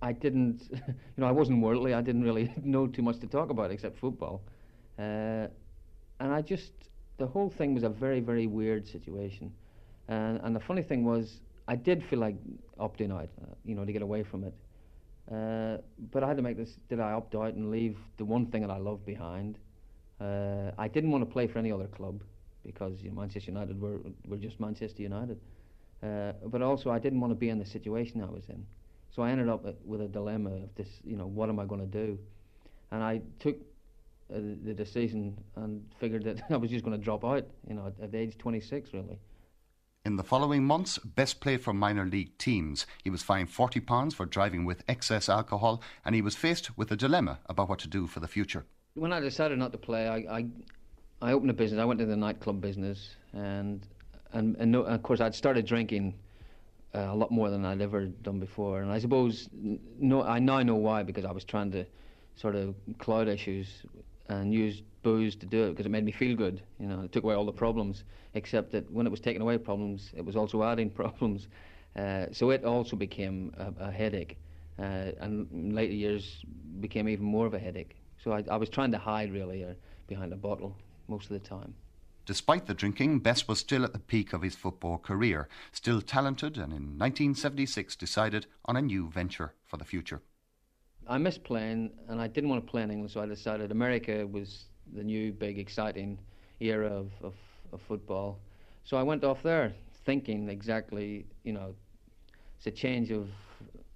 I 0.03 0.11
didn't, 0.11 0.63
you 0.71 0.93
know, 1.17 1.27
I 1.27 1.31
wasn't 1.31 1.61
worldly. 1.61 1.93
I 1.93 2.01
didn't 2.01 2.23
really 2.23 2.53
know 2.63 2.87
too 2.87 3.01
much 3.01 3.19
to 3.19 3.27
talk 3.27 3.49
about 3.49 3.71
except 3.71 3.97
football, 3.97 4.41
uh, 4.99 5.47
and 6.19 6.29
I 6.37 6.41
just 6.41 6.73
the 7.17 7.25
whole 7.25 7.49
thing 7.49 7.73
was 7.73 7.83
a 7.83 7.89
very 7.89 8.19
very 8.19 8.45
weird 8.45 8.85
situation, 8.85 9.53
and 10.09 10.41
and 10.43 10.55
the 10.55 10.59
funny 10.59 10.83
thing 10.83 11.05
was 11.05 11.39
I 11.69 11.77
did 11.77 12.03
feel 12.09 12.19
like 12.19 12.35
opting 12.79 13.11
out, 13.13 13.29
uh, 13.41 13.55
you 13.63 13.75
know, 13.75 13.85
to 13.85 13.93
get 13.93 14.01
away 14.01 14.23
from 14.23 14.43
it, 14.43 14.53
uh, 15.31 15.77
but 16.11 16.21
I 16.23 16.27
had 16.27 16.37
to 16.37 16.43
make 16.43 16.57
this. 16.57 16.77
Did 16.89 16.99
I 16.99 17.13
opt 17.13 17.33
out 17.35 17.53
and 17.53 17.71
leave 17.71 17.97
the 18.17 18.25
one 18.25 18.45
thing 18.47 18.61
that 18.61 18.71
I 18.71 18.77
loved 18.77 19.05
behind? 19.05 19.57
Uh, 20.19 20.71
I 20.77 20.89
didn't 20.89 21.11
want 21.11 21.23
to 21.23 21.31
play 21.31 21.47
for 21.47 21.59
any 21.59 21.71
other 21.71 21.87
club 21.87 22.21
because 22.65 23.01
you 23.01 23.09
know, 23.09 23.21
Manchester 23.21 23.51
United 23.51 23.79
were 23.79 23.99
were 24.27 24.37
just 24.37 24.59
Manchester 24.59 25.01
United, 25.01 25.39
uh, 26.03 26.33
but 26.47 26.61
also 26.61 26.91
I 26.91 26.99
didn't 26.99 27.21
want 27.21 27.31
to 27.31 27.39
be 27.45 27.49
in 27.49 27.57
the 27.57 27.65
situation 27.65 28.21
I 28.21 28.29
was 28.29 28.49
in. 28.49 28.65
So 29.15 29.21
I 29.21 29.29
ended 29.29 29.47
up 29.47 29.63
with 29.85 30.01
a 30.01 30.07
dilemma 30.07 30.49
of 30.49 30.75
this, 30.75 30.87
you 31.03 31.15
know, 31.15 31.27
what 31.27 31.47
am 31.49 31.59
I 31.59 31.65
going 31.65 31.81
to 31.81 31.87
do? 31.87 32.17
And 32.91 33.03
I 33.03 33.21
took 33.39 33.57
uh, 34.33 34.39
the 34.63 34.73
decision 34.73 35.37
and 35.55 35.85
figured 35.99 36.23
that 36.23 36.41
I 36.49 36.57
was 36.57 36.71
just 36.71 36.83
going 36.83 36.97
to 36.97 37.03
drop 37.03 37.23
out, 37.23 37.45
you 37.67 37.75
know, 37.75 37.87
at, 37.87 38.03
at 38.03 38.15
age 38.15 38.37
26, 38.39 38.91
really. 38.93 39.19
In 40.03 40.15
the 40.15 40.23
following 40.23 40.63
months, 40.63 40.97
Best 40.97 41.39
played 41.41 41.61
for 41.61 41.73
minor 41.73 42.05
league 42.05 42.37
teams. 42.39 42.87
He 43.03 43.11
was 43.11 43.21
fined 43.21 43.49
£40 43.49 44.13
for 44.13 44.25
driving 44.25 44.65
with 44.65 44.83
excess 44.87 45.29
alcohol, 45.29 45.81
and 46.03 46.15
he 46.15 46.21
was 46.21 46.35
faced 46.35 46.75
with 46.75 46.91
a 46.91 46.95
dilemma 46.95 47.39
about 47.45 47.69
what 47.69 47.79
to 47.79 47.87
do 47.87 48.07
for 48.07 48.19
the 48.19 48.27
future. 48.27 48.65
When 48.95 49.13
I 49.13 49.19
decided 49.19 49.59
not 49.59 49.71
to 49.73 49.77
play, 49.77 50.07
I, 50.07 50.39
I, 50.39 50.45
I 51.21 51.33
opened 51.33 51.51
a 51.51 51.53
business. 51.53 51.79
I 51.79 51.85
went 51.85 52.01
into 52.01 52.09
the 52.09 52.17
nightclub 52.17 52.59
business, 52.59 53.15
and, 53.31 53.85
and, 54.33 54.55
and, 54.57 54.71
no, 54.71 54.83
and 54.83 54.95
of 54.95 55.03
course, 55.03 55.21
I'd 55.21 55.35
started 55.35 55.67
drinking 55.67 56.15
uh, 56.95 57.09
a 57.11 57.15
lot 57.15 57.31
more 57.31 57.49
than 57.49 57.65
I'd 57.65 57.81
ever 57.81 58.05
done 58.05 58.39
before. 58.39 58.81
And 58.81 58.91
I 58.91 58.99
suppose 58.99 59.49
no, 59.99 60.23
I 60.23 60.39
now 60.39 60.61
know 60.63 60.75
why 60.75 61.03
because 61.03 61.25
I 61.25 61.31
was 61.31 61.43
trying 61.43 61.71
to 61.71 61.85
sort 62.35 62.55
of 62.55 62.75
cloud 62.99 63.27
issues 63.27 63.67
and 64.29 64.53
use 64.53 64.81
booze 65.03 65.35
to 65.35 65.45
do 65.45 65.65
it 65.65 65.69
because 65.71 65.85
it 65.85 65.89
made 65.89 66.05
me 66.05 66.11
feel 66.11 66.35
good. 66.35 66.61
You 66.79 66.87
know, 66.87 67.01
it 67.01 67.11
took 67.11 67.23
away 67.23 67.35
all 67.35 67.45
the 67.45 67.51
problems. 67.51 68.03
Except 68.35 68.71
that 68.71 68.89
when 68.91 69.05
it 69.05 69.09
was 69.09 69.19
taking 69.19 69.41
away 69.41 69.57
problems, 69.57 70.11
it 70.15 70.25
was 70.25 70.35
also 70.35 70.63
adding 70.63 70.89
problems. 71.01 71.47
Uh, 71.95 72.25
so 72.31 72.49
it 72.49 72.65
also 72.65 72.95
became 72.95 73.53
a, 73.57 73.87
a 73.87 73.91
headache, 73.91 74.39
uh, 74.79 75.11
and 75.19 75.73
later 75.73 75.93
years 75.93 76.43
became 76.79 77.07
even 77.07 77.25
more 77.25 77.45
of 77.45 77.53
a 77.53 77.59
headache. 77.59 77.95
So 78.23 78.31
I, 78.31 78.43
I 78.49 78.55
was 78.55 78.69
trying 78.69 78.91
to 78.93 78.97
hide 78.97 79.31
really 79.31 79.63
uh, 79.63 79.73
behind 80.07 80.33
a 80.33 80.35
bottle 80.35 80.75
most 81.07 81.29
of 81.29 81.39
the 81.39 81.47
time. 81.47 81.75
Despite 82.25 82.67
the 82.67 82.73
drinking, 82.73 83.19
Best 83.19 83.49
was 83.49 83.59
still 83.59 83.83
at 83.83 83.91
the 83.91 83.99
peak 83.99 84.31
of 84.31 84.43
his 84.43 84.55
football 84.55 84.97
career, 84.97 85.49
still 85.73 86.01
talented, 86.01 86.55
and 86.55 86.71
in 86.71 86.97
1976 86.97 87.97
decided 87.97 88.47
on 88.63 88.77
a 88.77 88.81
new 88.81 89.09
venture 89.09 89.53
for 89.65 89.75
the 89.75 89.83
future. 89.83 90.21
I 91.05 91.17
missed 91.17 91.43
playing, 91.43 91.91
and 92.07 92.21
I 92.21 92.27
didn't 92.27 92.49
want 92.49 92.65
to 92.65 92.71
play 92.71 92.81
in 92.81 92.91
England, 92.91 93.11
so 93.11 93.19
I 93.19 93.25
decided 93.25 93.71
America 93.71 94.25
was 94.25 94.65
the 94.93 95.03
new, 95.03 95.33
big, 95.33 95.59
exciting 95.59 96.17
era 96.61 96.87
of, 96.87 97.11
of, 97.21 97.33
of 97.73 97.81
football. 97.81 98.39
So 98.85 98.95
I 98.95 99.03
went 99.03 99.25
off 99.25 99.43
there, 99.43 99.73
thinking 100.05 100.47
exactly, 100.47 101.25
you 101.43 101.51
know, 101.51 101.75
it's 102.57 102.67
a 102.67 102.71
change 102.71 103.11
of 103.11 103.27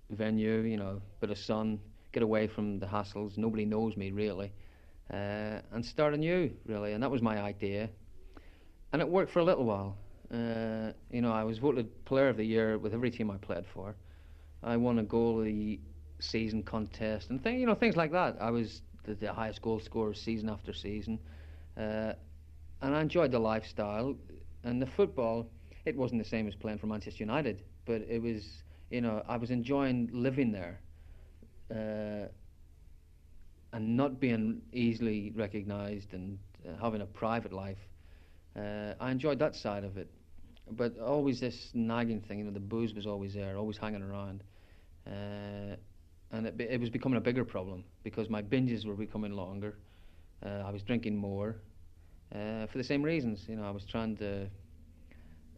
venue, 0.10 0.64
you 0.64 0.76
know, 0.76 1.02
bit 1.22 1.30
of 1.30 1.38
sun, 1.38 1.80
get 2.12 2.24
away 2.24 2.48
from 2.48 2.78
the 2.80 2.86
hassles. 2.86 3.38
Nobody 3.38 3.64
knows 3.64 3.96
me 3.96 4.12
really, 4.12 4.52
uh, 5.14 5.62
and 5.72 5.86
start 5.86 6.14
anew 6.14 6.52
really. 6.66 6.92
And 6.92 7.02
that 7.02 7.12
was 7.12 7.22
my 7.22 7.40
idea 7.42 7.90
and 8.92 9.02
it 9.02 9.08
worked 9.08 9.32
for 9.32 9.40
a 9.40 9.44
little 9.44 9.66
while. 9.66 9.98
Uh, 10.34 10.92
you 11.12 11.22
know, 11.22 11.32
I 11.32 11.44
was 11.44 11.58
voted 11.58 12.06
Player 12.06 12.30
of 12.30 12.38
the 12.38 12.44
Year 12.44 12.78
with 12.78 12.94
every 12.94 13.12
team 13.12 13.32
I 13.32 13.38
played 13.38 13.66
for. 13.74 13.96
I 14.64 14.76
won 14.78 15.00
a 15.00 15.04
goal 15.04 15.40
the 15.40 15.80
season 16.20 16.64
contest 16.64 17.30
and 17.30 17.42
thing, 17.42 17.60
you 17.60 17.66
know, 17.66 17.76
things 17.76 17.96
like 17.96 18.12
that. 18.12 18.38
I 18.40 18.50
was 18.50 18.82
the, 19.04 19.16
the 19.16 19.32
highest 19.32 19.62
goal 19.62 19.80
scorer 19.80 20.14
season 20.14 20.50
after 20.50 20.74
season, 20.74 21.20
uh, 21.78 22.14
and 22.82 22.96
I 22.96 23.02
enjoyed 23.02 23.32
the 23.32 23.40
lifestyle 23.40 24.16
and 24.64 24.82
the 24.82 24.88
football. 24.88 25.50
It 25.86 25.96
wasn't 25.96 26.22
the 26.22 26.28
same 26.28 26.48
as 26.48 26.56
playing 26.56 26.80
for 26.80 26.88
Manchester 26.88 27.24
United, 27.24 27.62
but 27.86 28.02
it 28.10 28.22
was, 28.22 28.64
you 28.90 29.02
know, 29.02 29.24
I 29.28 29.38
was 29.38 29.52
enjoying 29.52 30.10
living 30.12 30.52
there. 30.52 30.82
Uh, 31.70 32.28
and 33.74 33.98
not 33.98 34.20
being 34.20 34.62
easily 34.72 35.34
recognised 35.36 36.14
and 36.14 36.40
uh, 36.68 36.82
having 36.82 37.02
a 37.02 37.06
private 37.06 37.52
life 37.52 37.78
uh, 38.58 38.94
I 39.00 39.12
enjoyed 39.12 39.40
that 39.40 39.56
side 39.56 39.84
of 39.84 39.98
it, 39.98 40.10
but 40.72 40.98
always 41.00 41.40
this 41.40 41.70
nagging 41.74 42.22
thing. 42.22 42.40
You 42.40 42.46
know, 42.46 42.52
the 42.52 42.60
booze 42.60 42.94
was 42.94 43.06
always 43.06 43.34
there, 43.34 43.58
always 43.58 43.78
hanging 43.78 44.02
around, 44.02 44.44
uh, 45.06 45.76
and 46.32 46.48
it, 46.48 46.60
it, 46.60 46.80
was 46.80 46.90
becoming 46.90 47.18
a 47.18 47.22
bigger 47.22 47.46
problem 47.46 47.84
because 48.04 48.30
my 48.30 48.42
binges 48.42 48.86
were 48.86 48.96
becoming 48.96 49.32
longer. 49.34 49.78
Uh, 50.46 50.64
I 50.66 50.72
was 50.72 50.84
drinking 50.84 51.16
more 51.16 51.58
uh, 52.34 52.68
for 52.68 52.78
the 52.78 52.84
same 52.84 53.04
reasons. 53.04 53.46
You 53.48 53.56
know, 53.58 53.64
I 53.64 53.72
was 53.72 53.86
trying 53.86 54.18
to. 54.18 54.48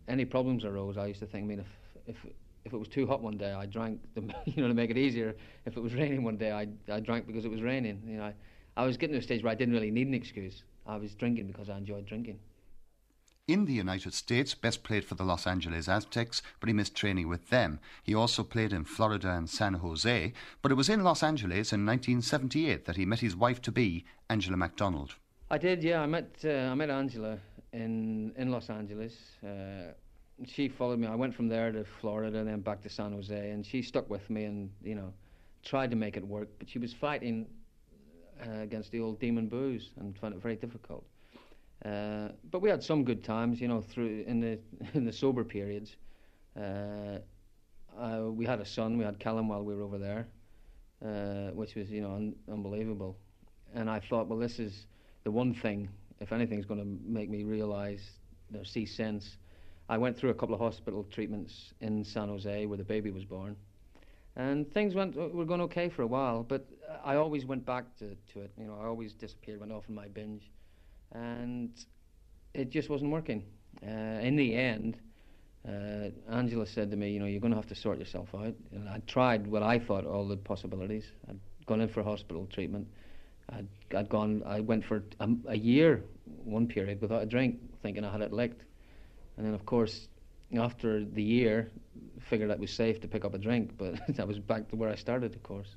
Any 0.07 0.25
problems 0.25 0.65
arose, 0.65 0.97
I 0.97 1.05
used 1.05 1.19
to 1.19 1.27
think. 1.27 1.45
I 1.45 1.47
mean, 1.47 1.59
if 1.59 1.67
if 2.07 2.31
if 2.65 2.73
it 2.73 2.77
was 2.77 2.87
too 2.89 3.07
hot 3.07 3.21
one 3.21 3.37
day, 3.37 3.53
I 3.53 3.65
drank, 3.65 4.01
you 4.45 4.61
know, 4.61 4.67
to 4.67 4.73
make 4.73 4.89
it 4.89 4.97
easier. 4.97 5.35
If 5.65 5.77
it 5.77 5.81
was 5.81 5.93
raining 5.93 6.23
one 6.23 6.37
day, 6.37 6.51
I 6.51 6.67
I 6.91 6.99
drank 6.99 7.27
because 7.27 7.45
it 7.45 7.51
was 7.51 7.61
raining. 7.61 8.01
You 8.05 8.17
know, 8.17 8.23
I, 8.25 8.33
I 8.75 8.85
was 8.85 8.97
getting 8.97 9.13
to 9.13 9.19
a 9.19 9.23
stage 9.23 9.43
where 9.43 9.51
I 9.51 9.55
didn't 9.55 9.73
really 9.73 9.91
need 9.91 10.07
an 10.07 10.13
excuse. 10.13 10.63
I 10.85 10.97
was 10.97 11.13
drinking 11.13 11.47
because 11.47 11.69
I 11.69 11.77
enjoyed 11.77 12.05
drinking. 12.05 12.39
In 13.49 13.65
the 13.65 13.73
United 13.73 14.13
States, 14.13 14.53
Best 14.53 14.83
played 14.83 15.03
for 15.03 15.15
the 15.15 15.23
Los 15.23 15.47
Angeles 15.47 15.89
Aztecs, 15.89 16.43
but 16.59 16.67
he 16.67 16.73
missed 16.73 16.93
training 16.93 17.27
with 17.27 17.49
them. 17.49 17.79
He 18.03 18.13
also 18.13 18.43
played 18.43 18.71
in 18.71 18.83
Florida 18.83 19.31
and 19.31 19.49
San 19.49 19.73
Jose, 19.73 20.33
but 20.61 20.71
it 20.71 20.75
was 20.75 20.87
in 20.87 21.03
Los 21.03 21.23
Angeles 21.23 21.73
in 21.73 21.83
1978 21.83 22.85
that 22.85 22.95
he 22.95 23.07
met 23.07 23.21
his 23.21 23.35
wife 23.35 23.59
to 23.63 23.71
be, 23.71 24.05
Angela 24.29 24.55
MacDonald. 24.55 25.15
I 25.49 25.57
did, 25.57 25.83
yeah. 25.83 26.03
I 26.03 26.05
met 26.05 26.29
uh, 26.45 26.69
I 26.71 26.75
met 26.75 26.91
Angela 26.91 27.39
in 27.73 28.33
in 28.37 28.51
Los 28.51 28.69
Angeles. 28.69 29.15
Uh, 29.43 29.93
she 30.45 30.69
followed 30.69 30.99
me. 30.99 31.07
I 31.07 31.15
went 31.15 31.33
from 31.33 31.47
there 31.47 31.71
to 31.71 31.83
Florida 32.01 32.37
and 32.37 32.47
then 32.47 32.61
back 32.61 32.83
to 32.83 32.89
San 32.89 33.13
Jose, 33.13 33.49
and 33.49 33.65
she 33.65 33.81
stuck 33.81 34.07
with 34.11 34.29
me 34.29 34.43
and 34.43 34.69
you 34.83 34.93
know 34.93 35.11
tried 35.63 35.89
to 35.89 35.95
make 35.95 36.17
it 36.17 36.27
work. 36.27 36.49
But 36.59 36.69
she 36.69 36.77
was 36.77 36.93
fighting 36.93 37.47
uh, 38.45 38.59
against 38.59 38.91
the 38.91 38.99
old 38.99 39.19
demon 39.19 39.47
booze 39.47 39.89
and 39.97 40.15
found 40.19 40.35
it 40.35 40.39
very 40.39 40.55
difficult. 40.55 41.03
Uh, 41.85 42.29
but 42.51 42.61
we 42.61 42.69
had 42.69 42.83
some 42.83 43.03
good 43.05 43.23
times, 43.23 43.61
you 43.61 43.67
know, 43.67 43.81
through 43.81 44.23
in 44.27 44.39
the 44.39 44.59
in 44.93 45.05
the 45.05 45.13
sober 45.13 45.43
periods. 45.43 45.95
Uh, 46.55 47.19
we 48.31 48.45
had 48.45 48.59
a 48.59 48.65
son. 48.65 48.97
We 48.97 49.03
had 49.03 49.19
Callum 49.19 49.47
while 49.47 49.63
we 49.63 49.75
were 49.75 49.83
over 49.83 49.97
there, 49.97 50.27
uh, 51.05 51.51
which 51.53 51.75
was 51.75 51.89
you 51.89 52.01
know 52.01 52.13
un- 52.13 52.35
unbelievable. 52.51 53.17
And 53.73 53.89
I 53.89 53.99
thought, 53.99 54.27
well, 54.27 54.39
this 54.39 54.59
is 54.59 54.87
the 55.23 55.31
one 55.31 55.53
thing, 55.53 55.89
if 56.19 56.31
anything, 56.31 56.59
is 56.59 56.65
going 56.65 56.79
to 56.79 56.87
make 57.05 57.29
me 57.29 57.43
realise 57.43 58.01
or 58.57 58.65
see 58.65 58.85
sense. 58.85 59.37
I 59.89 59.97
went 59.97 60.17
through 60.17 60.29
a 60.29 60.33
couple 60.33 60.55
of 60.55 60.61
hospital 60.61 61.03
treatments 61.11 61.73
in 61.81 62.03
San 62.03 62.29
Jose 62.29 62.65
where 62.65 62.77
the 62.77 62.83
baby 62.83 63.11
was 63.11 63.25
born, 63.25 63.55
and 64.35 64.71
things 64.71 64.95
went 64.95 65.15
were 65.15 65.45
going 65.45 65.61
okay 65.61 65.89
for 65.89 66.03
a 66.03 66.07
while. 66.07 66.43
But 66.43 66.65
I 67.03 67.15
always 67.15 67.45
went 67.45 67.65
back 67.65 67.95
to, 67.99 68.15
to 68.33 68.41
it. 68.41 68.51
You 68.57 68.65
know, 68.67 68.77
I 68.81 68.85
always 68.85 69.13
disappeared, 69.13 69.59
went 69.59 69.71
off 69.71 69.85
in 69.89 69.95
my 69.95 70.07
binge, 70.07 70.51
and 71.11 71.71
it 72.53 72.69
just 72.69 72.89
wasn't 72.89 73.11
working. 73.11 73.43
Uh, 73.85 73.89
in 74.21 74.35
the 74.35 74.55
end, 74.55 74.97
uh, 75.67 76.09
Angela 76.29 76.65
said 76.65 76.91
to 76.91 76.97
me, 76.97 77.11
"You 77.11 77.19
know, 77.19 77.25
you're 77.25 77.41
going 77.41 77.51
to 77.51 77.57
have 77.57 77.67
to 77.67 77.75
sort 77.75 77.99
yourself 77.99 78.33
out." 78.33 78.55
And 78.71 78.89
I 78.89 79.01
tried 79.07 79.47
what 79.47 79.63
I 79.63 79.79
thought 79.79 80.05
all 80.05 80.27
the 80.27 80.37
possibilities. 80.37 81.05
I'd 81.27 81.39
gone 81.65 81.81
in 81.81 81.89
for 81.89 82.03
hospital 82.03 82.47
treatment. 82.47 82.87
I'd, 83.49 83.67
I'd 83.95 84.09
gone. 84.09 84.43
I 84.45 84.59
went 84.59 84.85
for 84.85 85.03
a, 85.19 85.29
a 85.47 85.57
year, 85.57 86.03
one 86.43 86.67
period 86.67 87.01
without 87.01 87.23
a 87.23 87.25
drink, 87.25 87.59
thinking 87.81 88.03
I 88.03 88.11
had 88.11 88.21
it 88.21 88.33
licked. 88.33 88.63
And 89.37 89.45
then, 89.45 89.53
of 89.53 89.65
course, 89.65 90.07
after 90.57 91.03
the 91.05 91.23
year, 91.23 91.71
figured 92.29 92.49
it 92.49 92.59
was 92.59 92.71
safe 92.71 93.01
to 93.01 93.07
pick 93.07 93.25
up 93.25 93.33
a 93.33 93.37
drink, 93.37 93.71
but 93.77 93.95
I 94.19 94.23
was 94.23 94.39
back 94.39 94.69
to 94.69 94.75
where 94.75 94.89
I 94.89 94.95
started, 94.95 95.35
of 95.35 95.43
course. 95.43 95.75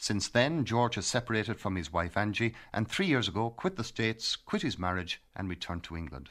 Since 0.00 0.28
then, 0.28 0.64
George 0.64 0.94
has 0.94 1.06
separated 1.06 1.58
from 1.58 1.74
his 1.74 1.92
wife 1.92 2.16
Angie 2.16 2.54
and 2.72 2.86
three 2.86 3.06
years 3.06 3.26
ago 3.26 3.50
quit 3.50 3.74
the 3.74 3.82
States, 3.82 4.36
quit 4.36 4.62
his 4.62 4.78
marriage, 4.78 5.20
and 5.34 5.48
returned 5.48 5.82
to 5.84 5.96
England. 5.96 6.30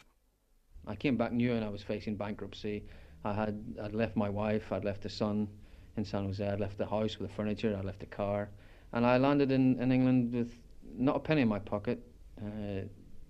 I 0.88 0.96
came 0.96 1.18
back 1.18 1.34
new 1.34 1.52
and 1.52 1.66
I 1.66 1.70
was 1.70 1.84
facing 1.84 2.16
bankruptcy. 2.16 2.86
I 3.26 3.34
had 3.34 3.62
I'd 3.84 3.94
left 3.94 4.16
my 4.16 4.30
wife, 4.30 4.72
I'd 4.72 4.86
left 4.86 5.04
a 5.04 5.10
son 5.10 5.50
in 5.98 6.06
San 6.06 6.24
Jose, 6.24 6.48
I'd 6.48 6.62
left 6.62 6.78
the 6.78 6.88
house 6.88 7.20
with 7.20 7.30
the 7.30 7.36
furniture, 7.36 7.76
I'd 7.78 7.84
left 7.84 8.00
the 8.00 8.06
car, 8.06 8.50
and 8.94 9.06
I 9.06 9.18
landed 9.18 9.52
in, 9.52 9.78
in 9.82 9.92
England 9.92 10.34
with 10.34 10.54
not 10.96 11.18
a 11.18 11.20
penny 11.20 11.42
in 11.42 11.50
my 11.50 11.60
pocket, 11.60 12.00
uh, 12.42 12.86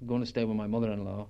going 0.05 0.21
to 0.21 0.27
stay 0.27 0.45
with 0.45 0.55
my 0.55 0.67
mother-in-law, 0.67 1.27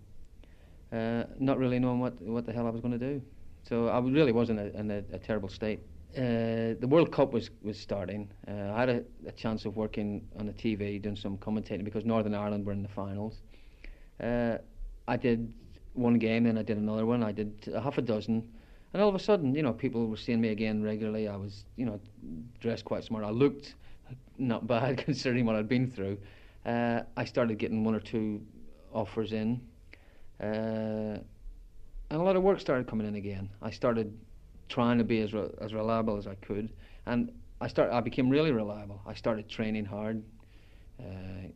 uh, 0.91 1.23
not 1.39 1.57
really 1.57 1.79
knowing 1.79 2.01
what 2.01 2.21
what 2.21 2.45
the 2.45 2.51
hell 2.51 2.67
I 2.67 2.71
was 2.71 2.81
going 2.81 2.99
to 2.99 3.05
do. 3.13 3.21
So 3.63 3.87
I 3.87 3.99
really 3.99 4.33
was 4.33 4.49
in 4.49 4.59
a, 4.59 4.65
in 4.65 4.91
a, 4.91 5.03
a 5.13 5.19
terrible 5.19 5.47
state. 5.47 5.79
Uh, 6.15 6.73
the 6.79 6.87
World 6.87 7.11
Cup 7.11 7.33
was 7.33 7.49
was 7.61 7.77
starting. 7.77 8.29
Uh, 8.47 8.71
I 8.73 8.79
had 8.79 8.89
a, 8.89 9.03
a, 9.27 9.31
chance 9.33 9.65
of 9.65 9.75
working 9.75 10.27
on 10.39 10.47
the 10.47 10.53
TV, 10.53 11.01
doing 11.01 11.15
some 11.15 11.37
commentating 11.37 11.83
because 11.83 12.05
Northern 12.05 12.33
Ireland 12.33 12.65
were 12.65 12.71
in 12.71 12.81
the 12.81 12.89
finals. 12.89 13.41
Uh, 14.21 14.57
I 15.07 15.17
did 15.17 15.53
one 15.93 16.17
game, 16.17 16.45
then 16.45 16.57
I 16.57 16.63
did 16.63 16.77
another 16.77 17.05
one. 17.05 17.23
I 17.23 17.31
did 17.31 17.69
a 17.73 17.81
half 17.81 17.97
a 17.97 18.01
dozen, 18.01 18.47
and 18.93 19.01
all 19.01 19.09
of 19.09 19.15
a 19.15 19.19
sudden, 19.19 19.53
you 19.53 19.61
know, 19.61 19.73
people 19.73 20.07
were 20.07 20.17
seeing 20.17 20.41
me 20.41 20.49
again 20.49 20.81
regularly. 20.81 21.27
I 21.27 21.35
was, 21.35 21.65
you 21.75 21.85
know, 21.85 21.99
dressed 22.59 22.85
quite 22.85 23.03
smart. 23.03 23.23
I 23.23 23.29
looked 23.29 23.75
not 24.37 24.65
bad 24.65 24.97
considering 25.05 25.45
what 25.45 25.55
I'd 25.55 25.69
been 25.69 25.89
through. 25.91 26.17
Uh, 26.65 27.01
I 27.15 27.25
started 27.25 27.57
getting 27.57 27.83
one 27.83 27.95
or 27.95 27.99
two 27.99 28.41
offers 28.93 29.33
in, 29.33 29.61
uh, 30.41 31.19
and 32.09 32.21
a 32.21 32.23
lot 32.23 32.35
of 32.35 32.43
work 32.43 32.59
started 32.59 32.87
coming 32.87 33.07
in 33.07 33.15
again. 33.15 33.49
I 33.61 33.71
started 33.71 34.17
trying 34.69 34.97
to 34.97 35.03
be 35.03 35.21
as 35.21 35.33
re- 35.33 35.49
as 35.61 35.73
reliable 35.73 36.17
as 36.17 36.27
I 36.27 36.35
could, 36.35 36.69
and 37.05 37.31
I 37.59 37.67
start 37.67 37.91
I 37.91 38.01
became 38.01 38.29
really 38.29 38.51
reliable. 38.51 39.01
I 39.05 39.13
started 39.13 39.49
training 39.49 39.85
hard. 39.85 40.23
Uh, 40.99 41.47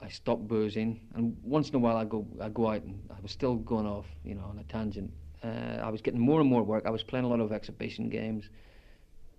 I 0.00 0.08
stopped 0.08 0.46
boozing, 0.46 1.00
and 1.14 1.36
once 1.42 1.70
in 1.70 1.76
a 1.76 1.78
while 1.78 1.96
I 1.96 2.04
go 2.04 2.26
I 2.40 2.48
go 2.48 2.68
out 2.68 2.82
and 2.82 2.98
I 3.10 3.20
was 3.20 3.32
still 3.32 3.56
going 3.56 3.86
off, 3.86 4.06
you 4.24 4.34
know, 4.34 4.44
on 4.44 4.58
a 4.58 4.64
tangent. 4.64 5.12
Uh, 5.42 5.80
I 5.82 5.90
was 5.90 6.00
getting 6.00 6.20
more 6.20 6.40
and 6.40 6.48
more 6.48 6.62
work. 6.62 6.84
I 6.86 6.90
was 6.90 7.02
playing 7.02 7.24
a 7.24 7.28
lot 7.28 7.40
of 7.40 7.52
exhibition 7.52 8.08
games, 8.08 8.48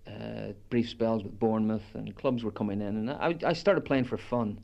uh, 0.06 0.52
brief 0.70 0.88
spells 0.88 1.22
with 1.22 1.38
Bournemouth, 1.38 1.94
and 1.94 2.14
clubs 2.16 2.42
were 2.42 2.50
coming 2.50 2.80
in, 2.80 2.96
and 2.96 3.10
I, 3.10 3.36
I 3.44 3.52
started 3.52 3.82
playing 3.84 4.04
for 4.04 4.16
fun. 4.16 4.58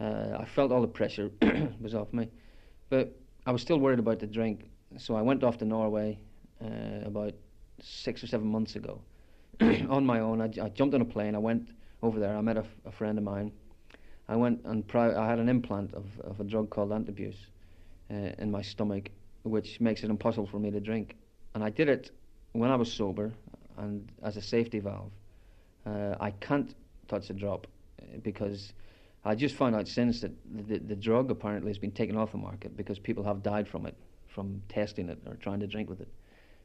Uh, 0.00 0.36
I 0.38 0.44
felt 0.44 0.70
all 0.70 0.80
the 0.80 0.86
pressure 0.86 1.32
was 1.80 1.94
off 1.94 2.12
me, 2.12 2.28
but 2.90 3.18
I 3.44 3.50
was 3.50 3.60
still 3.60 3.78
worried 3.78 3.98
about 3.98 4.20
the 4.20 4.26
drink. 4.28 4.70
So 4.98 5.16
I 5.16 5.22
went 5.22 5.42
off 5.42 5.58
to 5.58 5.64
Norway 5.64 6.18
uh, 6.62 7.06
about 7.06 7.34
six 7.82 8.22
or 8.22 8.26
seven 8.26 8.48
months 8.48 8.76
ago 8.76 9.00
on 9.60 10.04
my 10.04 10.20
own. 10.20 10.40
I, 10.40 10.50
I, 10.62 10.68
jumped 10.68 10.94
on 10.94 11.00
a 11.00 11.04
plane. 11.04 11.34
I 11.34 11.38
went 11.38 11.68
over 12.02 12.18
there. 12.18 12.36
I 12.36 12.40
met 12.40 12.56
a, 12.56 12.92
friend 12.92 13.18
of 13.18 13.24
mine. 13.24 13.52
I 14.28 14.36
went 14.36 14.64
and 14.64 14.86
pri- 14.86 15.14
I 15.14 15.28
had 15.28 15.38
an 15.38 15.48
implant 15.48 15.94
of, 15.94 16.04
of 16.20 16.40
a 16.40 16.44
drug 16.44 16.70
called 16.70 16.90
antabuse 16.90 17.36
uh, 18.10 18.32
in 18.38 18.50
my 18.50 18.62
stomach, 18.62 19.10
which 19.42 19.80
makes 19.80 20.02
it 20.02 20.10
impossible 20.10 20.46
for 20.46 20.58
me 20.58 20.70
to 20.70 20.80
drink. 20.80 21.16
And 21.54 21.64
I 21.64 21.70
did 21.70 21.88
it 21.88 22.10
when 22.52 22.70
I 22.70 22.76
was 22.76 22.92
sober 22.92 23.32
and 23.76 24.10
as 24.22 24.36
a 24.36 24.42
safety 24.42 24.80
valve. 24.80 25.12
Uh, 25.86 26.14
I 26.20 26.32
can't 26.32 26.74
touch 27.06 27.30
a 27.30 27.32
drop 27.32 27.66
uh, 28.00 28.18
because 28.22 28.72
I 29.24 29.34
just 29.34 29.54
found 29.54 29.74
out 29.74 29.88
since 29.88 30.20
that 30.20 30.32
the, 30.68 30.78
the 30.78 30.96
drug 30.96 31.30
apparently 31.30 31.70
has 31.70 31.78
been 31.78 31.92
taken 31.92 32.16
off 32.16 32.32
the 32.32 32.38
market 32.38 32.76
because 32.76 32.98
people 32.98 33.24
have 33.24 33.42
died 33.42 33.66
from 33.66 33.86
it, 33.86 33.96
from 34.28 34.62
testing 34.68 35.08
it 35.08 35.18
or 35.26 35.34
trying 35.36 35.60
to 35.60 35.66
drink 35.66 35.88
with 35.88 36.00
it. 36.00 36.08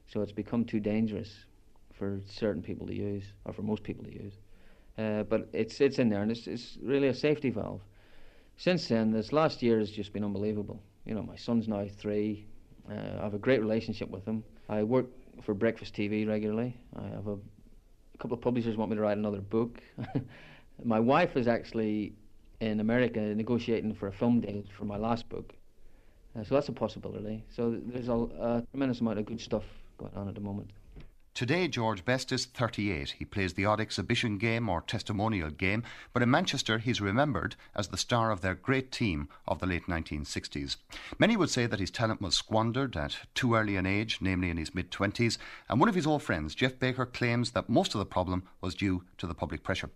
So 0.08 0.22
it's 0.22 0.32
become 0.32 0.66
too 0.66 0.80
dangerous 0.80 1.46
for 1.94 2.22
certain 2.26 2.62
people 2.62 2.88
to 2.88 2.96
use, 2.96 3.24
or 3.46 3.54
for 3.54 3.62
most 3.62 3.84
people 3.84 4.04
to 4.04 4.14
use. 4.14 4.34
Uh, 4.98 5.24
but 5.24 5.50
it's 5.54 5.82
it's 5.82 6.00
in 6.00 6.10
there, 6.10 6.22
and 6.22 6.32
it's, 6.32 6.48
it's 6.48 6.78
really 6.82 7.08
a 7.08 7.14
safety 7.14 7.50
valve. 7.50 7.82
Since 8.58 8.88
then, 8.88 9.12
this 9.12 9.34
last 9.34 9.64
year 9.64 9.80
has 9.80 9.90
just 9.90 10.14
been 10.14 10.24
unbelievable. 10.24 10.82
You 11.06 11.16
know, 11.16 11.24
my 11.24 11.36
son's 11.36 11.68
now 11.68 11.88
three. 11.98 12.46
Uh, 12.90 13.20
I 13.20 13.24
have 13.24 13.34
a 13.34 13.40
great 13.40 13.60
relationship 13.60 14.10
with 14.10 14.26
him. 14.26 14.44
I 14.70 14.84
work 14.84 15.08
for 15.42 15.54
Breakfast 15.54 15.96
TV 15.96 16.28
regularly. 16.28 16.78
I 16.96 17.08
have 17.08 17.28
a, 17.28 17.34
a 17.34 18.18
couple 18.20 18.36
of 18.36 18.42
publishers 18.42 18.78
want 18.78 18.92
me 18.92 18.98
to 18.98 19.02
write 19.02 19.18
another 19.18 19.42
book. 19.42 19.82
my 20.84 21.00
wife 21.00 21.36
is 21.36 21.48
actually 21.48 22.14
in 22.60 22.80
America 22.80 23.20
negotiating 23.20 23.94
for 23.94 24.08
a 24.08 24.12
film 24.12 24.42
deal 24.42 24.64
for 24.78 24.86
my 24.86 24.98
last 24.98 25.28
book. 25.30 25.54
Uh, 26.38 26.44
so 26.44 26.56
that's 26.56 26.70
a 26.70 26.74
possibility. 26.74 27.44
So 27.50 27.80
there's 27.86 28.10
a, 28.10 28.14
a 28.14 28.64
tremendous 28.72 29.02
amount 29.02 29.20
of 29.20 29.26
good 29.26 29.42
stuff 29.42 29.64
going 30.04 30.16
on 30.16 30.28
at 30.28 30.36
the 30.36 30.42
moment. 30.42 30.72
Today, 31.34 31.68
George 31.68 32.06
Best 32.06 32.32
is 32.32 32.46
38. 32.46 33.16
He 33.18 33.26
plays 33.26 33.54
the 33.54 33.66
odd 33.66 33.82
exhibition 33.82 34.38
game 34.38 34.70
or 34.70 34.82
testimonial 34.82 35.50
game, 35.50 35.82
but 36.14 36.22
in 36.22 36.30
Manchester 36.30 36.78
he's 36.78 37.02
remembered 37.02 37.56
as 37.74 37.88
the 37.88 37.98
star 37.98 38.30
of 38.30 38.42
their 38.42 38.54
great 38.54 38.92
team 38.92 39.30
of 39.48 39.58
the 39.60 39.66
late 39.66 39.88
1960s. 39.88 40.76
Many 41.18 41.36
would 41.36 41.50
say 41.50 41.66
that 41.66 41.80
his 41.80 41.90
talent 41.90 42.22
was 42.22 42.36
squandered 42.36 42.96
at 42.96 43.18
too 43.34 43.56
early 43.56 43.78
an 43.78 43.88
age, 43.88 44.20
namely 44.22 44.52
in 44.52 44.58
his 44.58 44.76
mid 44.76 44.92
20s, 44.92 45.40
and 45.70 45.80
one 45.80 45.90
of 45.90 45.96
his 45.96 46.06
old 46.06 46.22
friends, 46.22 46.54
Jeff 46.54 46.78
Baker, 46.78 47.08
claims 47.08 47.52
that 47.52 47.68
most 47.68 47.96
of 47.96 48.00
the 48.00 48.06
problem 48.06 48.44
was 48.62 48.76
due 48.76 49.04
to 49.18 49.26
the 49.26 49.34
public 49.34 49.64
pressure. 49.64 49.90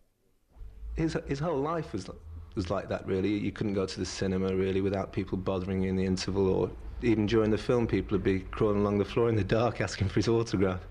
His, 0.96 1.16
his 1.28 1.38
whole 1.38 1.60
life 1.60 1.94
was 1.94 2.10
was 2.56 2.72
like 2.72 2.90
that 2.90 3.06
really. 3.06 3.30
You 3.30 3.52
couldn't 3.52 3.76
go 3.76 3.86
to 3.86 4.00
the 4.00 4.06
cinema 4.06 4.56
really 4.56 4.82
without 4.82 5.14
people 5.14 5.38
bothering 5.38 5.84
you 5.84 5.90
in 5.90 5.96
the 5.96 6.06
interval, 6.06 6.50
or 6.50 6.72
even 7.02 7.26
during 7.26 7.52
the 7.52 7.58
film, 7.58 7.88
people 7.88 8.16
would 8.16 8.24
be 8.24 8.40
crawling 8.40 8.82
along 8.82 8.98
the 8.98 9.06
floor 9.06 9.30
in 9.30 9.36
the 9.36 9.44
dark 9.44 9.82
asking 9.88 10.10
for 10.10 10.16
his 10.16 10.28
autograph. 10.28 10.82